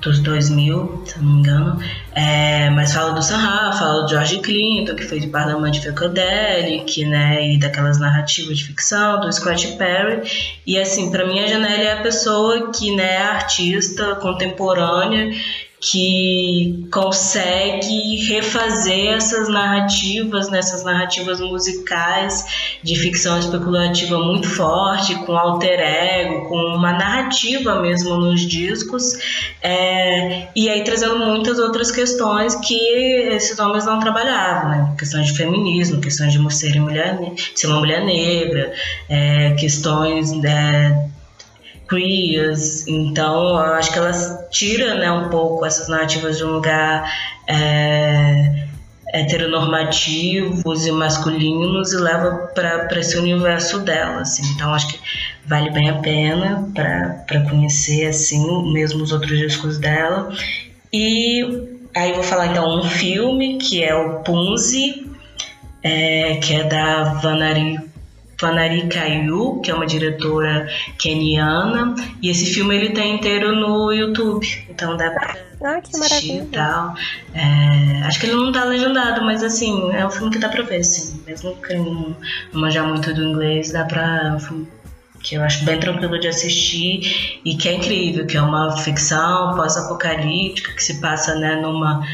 dos 0.00 0.20
2000, 0.20 1.02
se 1.06 1.18
não 1.18 1.24
me 1.24 1.40
engano, 1.40 1.82
é, 2.14 2.70
mas 2.70 2.92
fala 2.92 3.12
do 3.12 3.22
Sanha, 3.22 3.72
fala 3.72 4.02
do 4.02 4.08
George 4.08 4.38
Clinton, 4.38 4.94
que 4.94 5.02
fez 5.02 5.22
de 5.22 5.82
Funkadelic, 5.82 7.04
né, 7.04 7.54
e 7.54 7.58
daquelas 7.58 7.98
narrativas 7.98 8.58
de 8.58 8.64
ficção, 8.64 9.20
do 9.20 9.32
Scott 9.32 9.66
Perry, 9.76 10.22
e 10.64 10.78
assim, 10.78 11.10
para 11.10 11.26
mim 11.26 11.40
a 11.40 11.48
Janelle 11.48 11.82
é 11.82 11.92
a 11.94 12.02
pessoa 12.02 12.70
que, 12.70 12.94
né, 12.94 13.14
é 13.14 13.22
artista 13.22 14.14
contemporânea 14.16 15.30
que 15.80 16.88
consegue 16.92 18.16
refazer 18.26 19.14
essas 19.16 19.48
narrativas, 19.48 20.50
nessas 20.50 20.84
né, 20.84 20.92
narrativas 20.92 21.40
musicais 21.40 22.78
de 22.82 22.96
ficção 22.96 23.38
especulativa 23.38 24.18
muito 24.18 24.48
forte, 24.48 25.14
com 25.24 25.36
alter 25.36 25.78
ego, 25.78 26.48
com 26.48 26.56
uma 26.56 26.92
narrativa 26.92 27.80
mesmo 27.80 28.16
nos 28.16 28.40
discos, 28.40 29.12
é, 29.62 30.48
e 30.54 30.68
aí 30.68 30.82
trazendo 30.82 31.18
muitas 31.18 31.58
outras 31.58 31.90
questões 31.90 32.56
que 32.56 32.74
esses 32.74 33.58
homens 33.58 33.86
não 33.86 34.00
trabalhavam, 34.00 34.70
né? 34.70 34.94
questões 34.98 35.28
de 35.28 35.36
feminismo, 35.36 36.00
questões 36.00 36.32
de 36.32 36.54
ser, 36.54 36.80
mulher, 36.80 37.18
ser 37.54 37.68
uma 37.68 37.78
mulher 37.78 38.04
negra, 38.04 38.72
é, 39.08 39.52
questões 39.52 40.32
né, 40.32 41.10
queers, 41.88 42.86
então 42.86 43.48
eu 43.48 43.74
acho 43.74 43.92
que 43.92 43.98
elas 43.98 44.46
tira 44.50 44.94
né, 44.94 45.10
um 45.10 45.28
pouco 45.28 45.64
essas 45.64 45.88
narrativas 45.88 46.36
de 46.36 46.44
um 46.44 46.52
lugar 46.52 47.10
é, 47.46 48.66
heteronormativos 49.12 50.86
e 50.86 50.92
masculinos 50.92 51.92
e 51.92 51.96
leva 51.96 52.50
para 52.54 53.00
esse 53.00 53.16
universo 53.16 53.80
dela, 53.80 54.20
assim. 54.20 54.42
então 54.54 54.74
acho 54.74 54.88
que 54.88 55.00
vale 55.46 55.70
bem 55.70 55.88
a 55.88 55.94
pena 55.94 56.68
para 56.74 57.40
conhecer 57.48 58.06
assim 58.06 58.72
mesmo 58.72 59.02
os 59.02 59.12
outros 59.12 59.38
discos 59.38 59.78
dela 59.78 60.30
e 60.92 61.42
aí 61.96 62.12
vou 62.12 62.22
falar 62.22 62.48
então 62.48 62.78
um 62.78 62.84
filme 62.84 63.56
que 63.56 63.82
é 63.82 63.94
o 63.94 64.20
Punzi 64.22 65.06
é, 65.82 66.36
que 66.36 66.54
é 66.54 66.64
da 66.64 67.04
Vanari 67.14 67.78
Fanari 68.38 68.86
Kayu, 68.88 69.60
que 69.60 69.70
é 69.70 69.74
uma 69.74 69.86
diretora 69.86 70.68
keniana, 70.98 71.94
e 72.22 72.30
esse 72.30 72.46
filme 72.46 72.76
ele 72.76 72.90
tem 72.90 73.16
inteiro 73.16 73.54
no 73.54 73.92
YouTube, 73.92 74.46
então 74.68 74.96
dá 74.96 75.10
pra 75.10 75.36
ah, 75.64 75.80
que 75.80 75.96
assistir 75.96 76.42
e 76.42 76.46
tal. 76.46 76.94
É, 77.34 78.02
acho 78.06 78.20
que 78.20 78.26
ele 78.26 78.36
não 78.36 78.52
tá 78.52 78.64
legendado, 78.64 79.22
mas 79.24 79.42
assim, 79.42 79.92
é 79.92 80.06
um 80.06 80.10
filme 80.10 80.30
que 80.30 80.38
dá 80.38 80.48
pra 80.48 80.62
ver, 80.62 80.76
assim, 80.80 81.20
mesmo 81.26 81.56
que 81.56 81.74
não, 81.74 82.16
não 82.52 82.60
manjar 82.60 82.86
muito 82.86 83.12
do 83.12 83.22
inglês, 83.22 83.72
dá 83.72 83.84
pra... 83.84 84.28
É 84.28 84.32
um 84.32 84.40
filme 84.40 84.68
que 85.22 85.34
eu 85.34 85.42
acho 85.42 85.64
bem 85.64 85.80
tranquilo 85.80 86.18
de 86.18 86.28
assistir 86.28 87.40
e 87.44 87.56
que 87.56 87.68
é 87.68 87.74
incrível, 87.74 88.24
que 88.24 88.36
é 88.36 88.40
uma 88.40 88.78
ficção 88.78 89.54
pós-apocalíptica 89.56 90.72
que 90.72 90.82
se 90.82 91.00
passa 91.00 91.34
né, 91.34 91.56
numa 91.56 92.06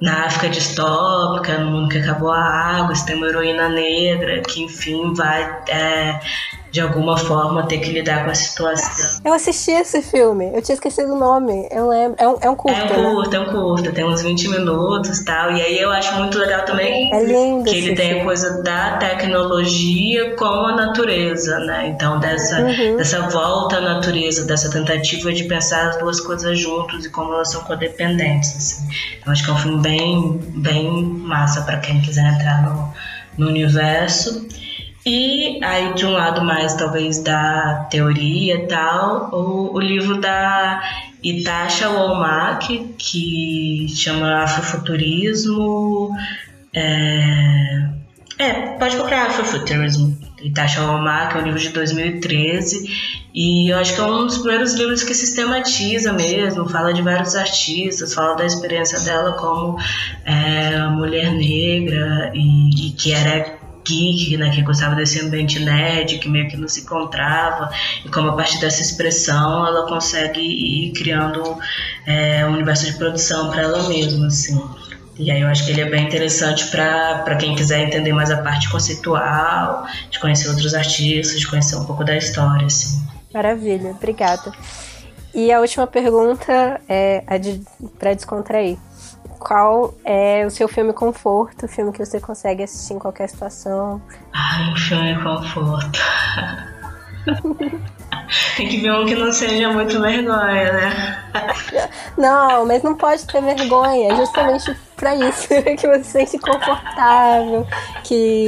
na 0.00 0.26
África 0.26 0.48
distópica, 0.48 1.58
no 1.58 1.70
mundo 1.70 1.90
que 1.90 1.98
acabou 1.98 2.30
a 2.30 2.42
água, 2.42 2.94
você 2.94 3.06
tem 3.06 3.16
uma 3.16 3.28
heroína 3.28 3.68
negra 3.68 4.40
que, 4.40 4.62
enfim, 4.62 5.12
vai 5.12 5.42
é, 5.68 6.20
de 6.70 6.80
alguma 6.80 7.16
forma 7.16 7.66
ter 7.66 7.78
que 7.78 7.90
lidar 7.90 8.24
com 8.24 8.30
a 8.30 8.34
situação. 8.34 9.20
Eu 9.24 9.32
assisti 9.32 9.72
esse 9.72 10.00
filme, 10.02 10.50
eu 10.54 10.62
tinha 10.62 10.74
esquecido 10.74 11.14
o 11.14 11.18
nome, 11.18 11.68
eu 11.70 11.88
lembro. 11.88 12.16
É 12.18 12.28
um, 12.28 12.38
é 12.40 12.50
um 12.50 12.54
curto. 12.54 12.78
É 12.78 12.84
um 12.84 13.14
curto, 13.14 13.30
né? 13.30 13.36
é 13.36 13.40
um 13.40 13.52
curto, 13.52 13.92
tem 13.92 14.04
uns 14.04 14.22
20 14.22 14.48
minutos 14.48 15.18
e 15.18 15.24
tal. 15.24 15.52
E 15.52 15.60
aí 15.60 15.78
eu 15.80 15.90
acho 15.90 16.14
muito 16.16 16.38
legal 16.38 16.64
também 16.64 17.12
é 17.12 17.22
lindo 17.24 17.64
que 17.64 17.76
ele 17.76 17.94
tem 17.94 18.20
a 18.20 18.24
coisa 18.24 18.62
da 18.62 18.96
tecnologia 18.98 20.34
com 20.36 20.44
a 20.44 20.76
natureza, 20.76 21.58
né? 21.60 21.88
Então, 21.88 22.20
dessa, 22.20 22.60
uhum. 22.60 22.96
dessa 22.96 23.28
volta 23.28 23.76
à 23.76 23.80
natureza, 23.80 24.44
dessa 24.44 24.70
tentativa 24.70 25.32
de 25.32 25.44
pensar 25.44 25.88
as 25.88 25.98
duas 25.98 26.20
coisas 26.20 26.58
juntos 26.58 27.04
e 27.04 27.10
como 27.10 27.32
elas 27.32 27.50
são 27.50 27.62
codependentes. 27.64 28.56
Assim. 28.56 28.88
Eu 29.26 29.32
acho 29.32 29.44
que 29.44 29.50
é 29.50 29.52
um 29.52 29.58
filme 29.58 29.82
bem, 29.82 30.40
bem 30.56 31.02
massa 31.02 31.62
para 31.62 31.78
quem 31.78 32.00
quiser 32.00 32.24
entrar 32.32 32.62
no, 32.62 32.92
no 33.36 33.48
universo. 33.48 34.46
E 35.04 35.58
aí, 35.64 35.94
de 35.94 36.04
um 36.04 36.10
lado 36.10 36.44
mais 36.44 36.74
talvez 36.74 37.22
da 37.22 37.86
teoria 37.90 38.56
e 38.56 38.66
tal, 38.66 39.30
o, 39.32 39.74
o 39.74 39.80
livro 39.80 40.20
da 40.20 40.82
Itasha 41.22 41.88
Womack, 41.88 42.94
que 42.98 43.86
chama 43.88 44.42
Afrofuturismo. 44.42 46.10
É, 46.74 47.88
é 48.38 48.52
pode 48.78 48.96
procurar 48.96 49.28
Afrofuturismo. 49.28 50.18
Itasha 50.42 50.82
Womack, 50.82 51.34
é 51.34 51.40
um 51.40 51.44
livro 51.44 51.60
de 51.60 51.70
2013. 51.70 53.20
E 53.34 53.72
eu 53.72 53.78
acho 53.78 53.94
que 53.94 54.00
é 54.00 54.04
um 54.04 54.26
dos 54.26 54.38
primeiros 54.38 54.74
livros 54.74 55.02
que 55.02 55.14
sistematiza 55.14 56.12
mesmo, 56.12 56.68
fala 56.68 56.92
de 56.92 57.00
vários 57.00 57.36
artistas, 57.36 58.12
fala 58.12 58.34
da 58.34 58.44
experiência 58.44 59.00
dela 59.00 59.32
como 59.32 59.78
é, 60.24 60.78
mulher 60.88 61.32
negra 61.32 62.32
e, 62.34 62.88
e 62.88 62.90
que 62.90 63.12
era 63.12 63.59
geek, 63.86 64.36
né, 64.36 64.50
que 64.50 64.62
gostava 64.62 64.94
desse 64.94 65.20
ambiente 65.20 65.58
nerd, 65.58 66.18
que 66.18 66.28
meio 66.28 66.48
que 66.48 66.56
não 66.56 66.68
se 66.68 66.80
encontrava, 66.80 67.70
e 68.04 68.08
como 68.08 68.30
a 68.30 68.36
partir 68.36 68.60
dessa 68.60 68.80
expressão 68.80 69.66
ela 69.66 69.86
consegue 69.86 70.40
ir 70.40 70.92
criando 70.92 71.58
é, 72.06 72.46
um 72.46 72.52
universo 72.52 72.86
de 72.86 72.94
produção 72.94 73.50
para 73.50 73.62
ela 73.62 73.88
mesma, 73.88 74.26
assim. 74.26 74.60
E 75.18 75.30
aí 75.30 75.42
eu 75.42 75.48
acho 75.48 75.66
que 75.66 75.72
ele 75.72 75.82
é 75.82 75.90
bem 75.90 76.06
interessante 76.06 76.68
para 76.68 77.36
quem 77.36 77.54
quiser 77.54 77.86
entender 77.86 78.12
mais 78.12 78.30
a 78.30 78.38
parte 78.38 78.70
conceitual, 78.70 79.86
de 80.10 80.18
conhecer 80.18 80.48
outros 80.48 80.74
artistas, 80.74 81.38
de 81.38 81.46
conhecer 81.46 81.76
um 81.76 81.84
pouco 81.84 82.04
da 82.04 82.16
história, 82.16 82.66
assim. 82.66 83.02
Maravilha, 83.32 83.90
obrigada. 83.90 84.50
E 85.34 85.52
a 85.52 85.60
última 85.60 85.86
pergunta 85.86 86.80
é 86.88 87.22
a 87.26 87.36
de, 87.36 87.60
para 87.98 88.14
descontrair 88.14 88.78
qual 89.38 89.94
é 90.04 90.44
o 90.46 90.50
seu 90.50 90.68
filme 90.68 90.92
conforto, 90.92 91.64
o 91.66 91.68
filme 91.68 91.92
que 91.92 92.04
você 92.04 92.20
consegue 92.20 92.62
assistir 92.62 92.94
em 92.94 92.98
qualquer 92.98 93.28
situação? 93.28 94.00
Ai, 94.32 94.72
um 94.72 94.76
filme 94.76 95.22
conforto. 95.22 95.98
Tem 98.56 98.68
que 98.68 98.78
ver 98.78 98.92
um 98.92 99.06
que 99.06 99.14
não 99.14 99.32
seja 99.32 99.70
muito 99.70 100.00
vergonha, 100.00 100.72
né? 100.72 101.24
Não, 102.16 102.66
mas 102.66 102.82
não 102.82 102.94
pode 102.94 103.26
ter 103.26 103.42
vergonha, 103.42 104.12
é 104.12 104.16
justamente 104.16 104.76
para 104.96 105.16
isso 105.16 105.48
que 105.78 105.86
você 105.86 106.04
se 106.04 106.10
sente 106.10 106.38
confortável, 106.38 107.66
que 108.04 108.46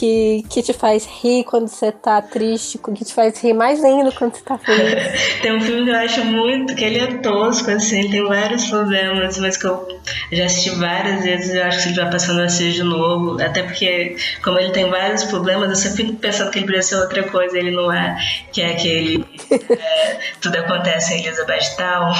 que, 0.00 0.42
que 0.48 0.62
te 0.62 0.72
faz 0.72 1.04
rir 1.04 1.44
quando 1.44 1.68
você 1.68 1.92
tá 1.92 2.22
triste, 2.22 2.78
que 2.78 3.04
te 3.04 3.12
faz 3.12 3.38
rir 3.38 3.52
mais 3.52 3.84
ainda 3.84 4.10
quando 4.10 4.34
você 4.34 4.42
tá 4.42 4.56
feliz. 4.56 4.94
tem 5.42 5.54
um 5.54 5.60
filme 5.60 5.84
que 5.84 5.90
eu 5.90 5.96
acho 5.96 6.24
muito, 6.24 6.74
que 6.74 6.82
ele 6.82 6.98
é 7.00 7.18
tosco, 7.18 7.70
assim, 7.70 8.10
tem 8.10 8.24
vários 8.24 8.64
problemas, 8.64 9.36
mas 9.36 9.58
que 9.58 9.66
eu 9.66 10.00
já 10.32 10.46
assisti 10.46 10.70
várias 10.70 11.22
vezes 11.22 11.54
eu 11.54 11.64
acho 11.64 11.82
que 11.82 11.88
ele 11.90 12.00
vai 12.00 12.10
passando 12.10 12.40
a 12.40 12.44
assistir 12.44 12.72
de 12.72 12.82
novo, 12.82 13.42
até 13.42 13.62
porque 13.62 14.16
como 14.42 14.58
ele 14.58 14.70
tem 14.70 14.88
vários 14.88 15.24
problemas, 15.24 15.68
eu 15.68 15.76
sempre 15.76 16.06
fico 16.06 16.16
pensando 16.16 16.50
que 16.50 16.60
ele 16.60 16.64
poderia 16.64 16.82
ser 16.82 16.96
outra 16.96 17.22
coisa, 17.24 17.58
ele 17.58 17.70
não 17.70 17.92
é, 17.92 18.16
que 18.50 18.62
é 18.62 18.72
aquele 18.72 19.22
é, 19.52 20.18
Tudo 20.40 20.56
Acontece 20.56 21.12
em 21.12 21.26
Elizabeth 21.26 21.76
Town. 21.76 22.14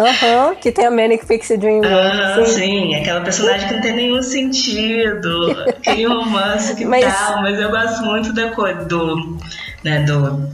Aham, 0.00 0.48
uhum, 0.48 0.54
que 0.54 0.72
tem 0.72 0.86
a 0.86 0.90
Manic 0.90 1.26
Pixie 1.26 1.58
Dream. 1.58 1.82
Aham, 1.84 2.44
sim. 2.46 2.52
sim. 2.52 2.94
aquela 2.94 3.20
personagem 3.20 3.68
que 3.68 3.74
não 3.74 3.82
tem 3.82 3.92
nenhum 3.92 4.22
sentido, 4.22 5.64
aquele 5.68 6.06
romance 6.06 6.74
que 6.74 6.84
mas... 6.86 7.04
tal, 7.04 7.42
mas 7.42 7.60
eu 7.60 7.70
gosto 7.70 8.02
muito 8.02 8.32
da 8.32 8.50
coisa 8.50 8.82
do, 8.86 9.36
né, 9.84 10.00
do, 10.04 10.48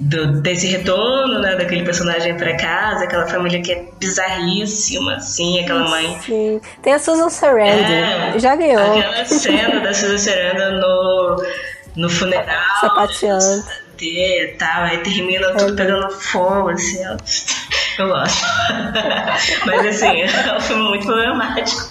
do, 0.00 0.40
desse 0.40 0.66
retorno, 0.66 1.38
né, 1.38 1.54
daquele 1.54 1.84
personagem 1.84 2.36
para 2.36 2.56
casa, 2.56 3.04
aquela 3.04 3.26
família 3.28 3.62
que 3.62 3.72
é 3.72 3.84
bizarríssima, 4.00 5.14
assim, 5.14 5.60
aquela 5.60 5.88
mãe. 5.88 6.18
Sim, 6.20 6.60
tem 6.82 6.94
a 6.94 6.98
Susan 6.98 7.30
Sarandon, 7.30 8.34
é, 8.34 8.38
já 8.38 8.56
ganhou. 8.56 8.98
Aquela 8.98 9.24
cena 9.26 9.80
da 9.80 9.94
Susan 9.94 10.18
Sarandon 10.18 10.80
no, 10.80 11.46
no 11.96 12.10
funeral. 12.10 12.80
Sapateando. 12.80 13.64
E 14.02 14.54
tal, 14.58 14.84
aí 14.84 14.98
termina 15.02 15.52
tudo 15.52 15.74
é. 15.74 15.76
pegando 15.76 16.10
fogo, 16.10 16.70
assim, 16.70 17.06
ó. 17.06 17.16
Eu 18.00 18.08
gosto. 18.08 18.46
Mas 19.66 19.86
assim, 19.86 20.22
é 20.22 20.56
um 20.56 20.60
filme 20.60 20.82
muito 20.84 21.04
problemático. 21.04 21.90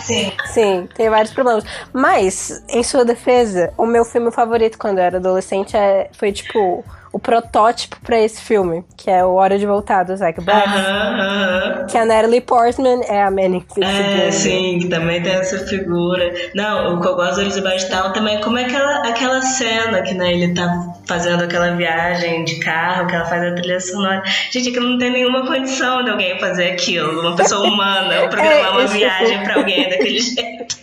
Sim. 0.00 0.32
Sim, 0.46 0.88
tem 0.94 1.10
vários 1.10 1.32
problemas. 1.32 1.64
Mas, 1.92 2.62
em 2.70 2.82
sua 2.82 3.04
defesa, 3.04 3.72
o 3.76 3.84
meu 3.84 4.04
filme 4.04 4.32
favorito 4.32 4.78
quando 4.78 4.98
eu 4.98 5.04
era 5.04 5.18
adolescente 5.18 5.76
é, 5.76 6.08
foi 6.14 6.32
tipo 6.32 6.82
o 7.12 7.18
protótipo 7.18 7.98
para 8.02 8.18
esse 8.18 8.40
filme, 8.40 8.84
que 8.96 9.10
é 9.10 9.22
o 9.22 9.34
Hora 9.34 9.58
de 9.58 9.66
Voltar 9.66 10.02
do 10.02 10.16
Zack 10.16 10.40
Braff. 10.40 10.66
Uh 10.66 10.72
-huh, 10.72 11.86
Que 11.86 11.98
a 11.98 12.06
Natalie 12.06 12.40
Portman 12.40 13.02
é 13.06 13.22
a 13.22 13.30
Manning 13.30 13.64
É, 13.80 14.30
sim, 14.30 14.78
que 14.80 14.88
também 14.88 15.22
tem 15.22 15.34
essa 15.34 15.58
figura. 15.66 16.32
Não, 16.54 16.94
o 16.94 17.00
que 17.00 17.06
eu 17.06 17.14
gosto 17.14 17.34
do 17.34 17.42
Elizabeth 17.42 17.88
Town 17.90 18.12
também, 18.12 18.40
como 18.40 18.56
é 18.58 18.64
aquela, 18.64 19.08
aquela 19.08 19.42
cena 19.42 20.00
que 20.00 20.14
né, 20.14 20.32
ele 20.32 20.54
tá 20.54 20.94
fazendo 21.06 21.44
aquela 21.44 21.72
viagem 21.76 22.44
de 22.44 22.56
carro, 22.56 23.06
que 23.06 23.14
ela 23.14 23.26
faz 23.26 23.42
a 23.42 23.54
trilha 23.54 23.80
sonora. 23.80 24.22
Gente, 24.50 24.70
que 24.70 24.80
não 24.80 24.96
tem 24.96 25.10
nenhuma 25.10 25.46
condição 25.46 26.02
de 26.02 26.10
alguém 26.10 26.38
fazer 26.38 26.72
aquilo, 26.72 27.20
uma 27.20 27.36
pessoa 27.36 27.68
humana, 27.68 28.28
programar 28.30 28.66
é, 28.66 28.70
uma 28.70 28.86
viagem 28.86 29.42
para 29.42 29.56
alguém 29.56 29.90
daquele 29.90 30.20
jeito. 30.20 30.76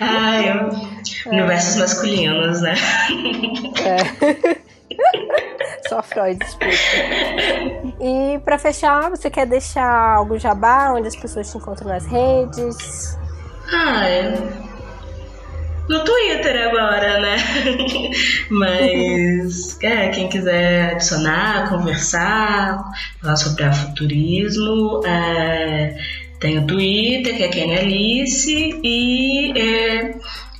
Ai, 0.00 0.50
eu... 0.50 0.93
Universos 1.26 1.76
masculinos, 1.76 2.60
né? 2.60 2.74
É. 3.84 4.64
Só 5.88 6.02
Freud 6.02 6.42
explica. 6.42 6.76
E 8.00 8.38
para 8.44 8.58
fechar, 8.58 9.10
você 9.10 9.30
quer 9.30 9.46
deixar 9.46 10.16
algo 10.16 10.38
jabá 10.38 10.92
onde 10.92 11.08
as 11.08 11.16
pessoas 11.16 11.50
te 11.50 11.58
encontram 11.58 11.88
nas 11.88 12.06
redes? 12.06 13.18
Ah, 13.70 14.02
no 15.88 16.02
Twitter 16.02 16.68
agora, 16.68 17.20
né? 17.20 17.36
Mas 18.48 19.78
é, 19.82 20.08
quem 20.08 20.28
quiser 20.28 20.92
adicionar, 20.92 21.68
conversar, 21.68 22.82
falar 23.20 23.36
sobre 23.36 23.64
afuturismo, 23.64 25.02
é, 25.04 25.94
tem 26.40 26.58
o 26.58 26.66
Twitter, 26.66 27.36
que 27.36 27.42
é 27.42 27.48
Kenny 27.48 27.78
Alice, 27.78 28.80
e 28.82 29.52
é, 29.58 30.14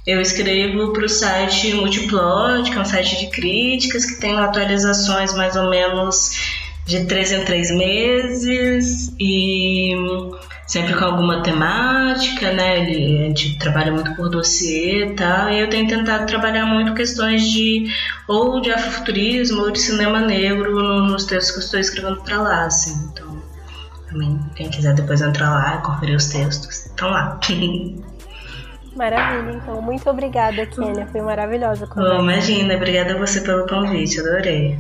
eu 0.06 0.20
escrevo 0.20 0.92
para 0.92 1.04
o 1.04 1.08
site 1.08 1.72
Multiplot, 1.74 2.70
que 2.70 2.76
é 2.76 2.80
um 2.80 2.84
site 2.84 3.18
de 3.20 3.30
críticas 3.30 4.04
que 4.04 4.20
tem 4.20 4.38
atualizações 4.38 5.34
mais 5.34 5.56
ou 5.56 5.70
menos 5.70 6.32
de 6.86 7.06
três 7.06 7.32
em 7.32 7.44
três 7.44 7.70
meses 7.70 9.14
e 9.18 9.94
sempre 10.66 10.94
com 10.94 11.04
alguma 11.04 11.42
temática, 11.42 12.52
né? 12.52 12.80
Ele, 12.80 13.24
a 13.24 13.28
gente 13.28 13.58
trabalha 13.58 13.92
muito 13.92 14.14
por 14.14 14.28
dossiê 14.28 15.06
e 15.06 15.14
tal, 15.14 15.48
e 15.50 15.60
eu 15.60 15.70
tenho 15.70 15.88
tentado 15.88 16.26
trabalhar 16.26 16.66
muito 16.66 16.94
questões 16.94 17.42
de 17.50 17.90
ou 18.28 18.60
de 18.60 18.70
afrofuturismo 18.70 19.62
ou 19.62 19.70
de 19.70 19.80
cinema 19.80 20.20
negro 20.20 21.06
nos 21.06 21.24
textos 21.24 21.52
que 21.52 21.58
eu 21.58 21.64
estou 21.64 21.80
escrevendo 21.80 22.22
para 22.22 22.42
lá, 22.42 22.66
assim. 22.66 23.08
Então, 23.10 23.42
também, 24.10 24.38
quem 24.54 24.68
quiser 24.68 24.94
depois 24.94 25.22
entrar 25.22 25.50
lá 25.50 25.76
e 25.76 25.82
conferir 25.82 26.16
os 26.16 26.26
textos, 26.26 26.86
estão 26.86 27.08
lá. 27.08 27.38
Maravilha, 28.94 29.56
então. 29.56 29.82
Muito 29.82 30.08
obrigada, 30.08 30.64
Kênia. 30.66 31.06
Foi 31.06 31.20
maravilhosa. 31.20 31.88
Oh, 31.96 32.20
imagina, 32.20 32.76
obrigada 32.76 33.14
a 33.14 33.18
você 33.18 33.40
pelo 33.40 33.66
convite, 33.66 34.20
adorei. 34.20 34.78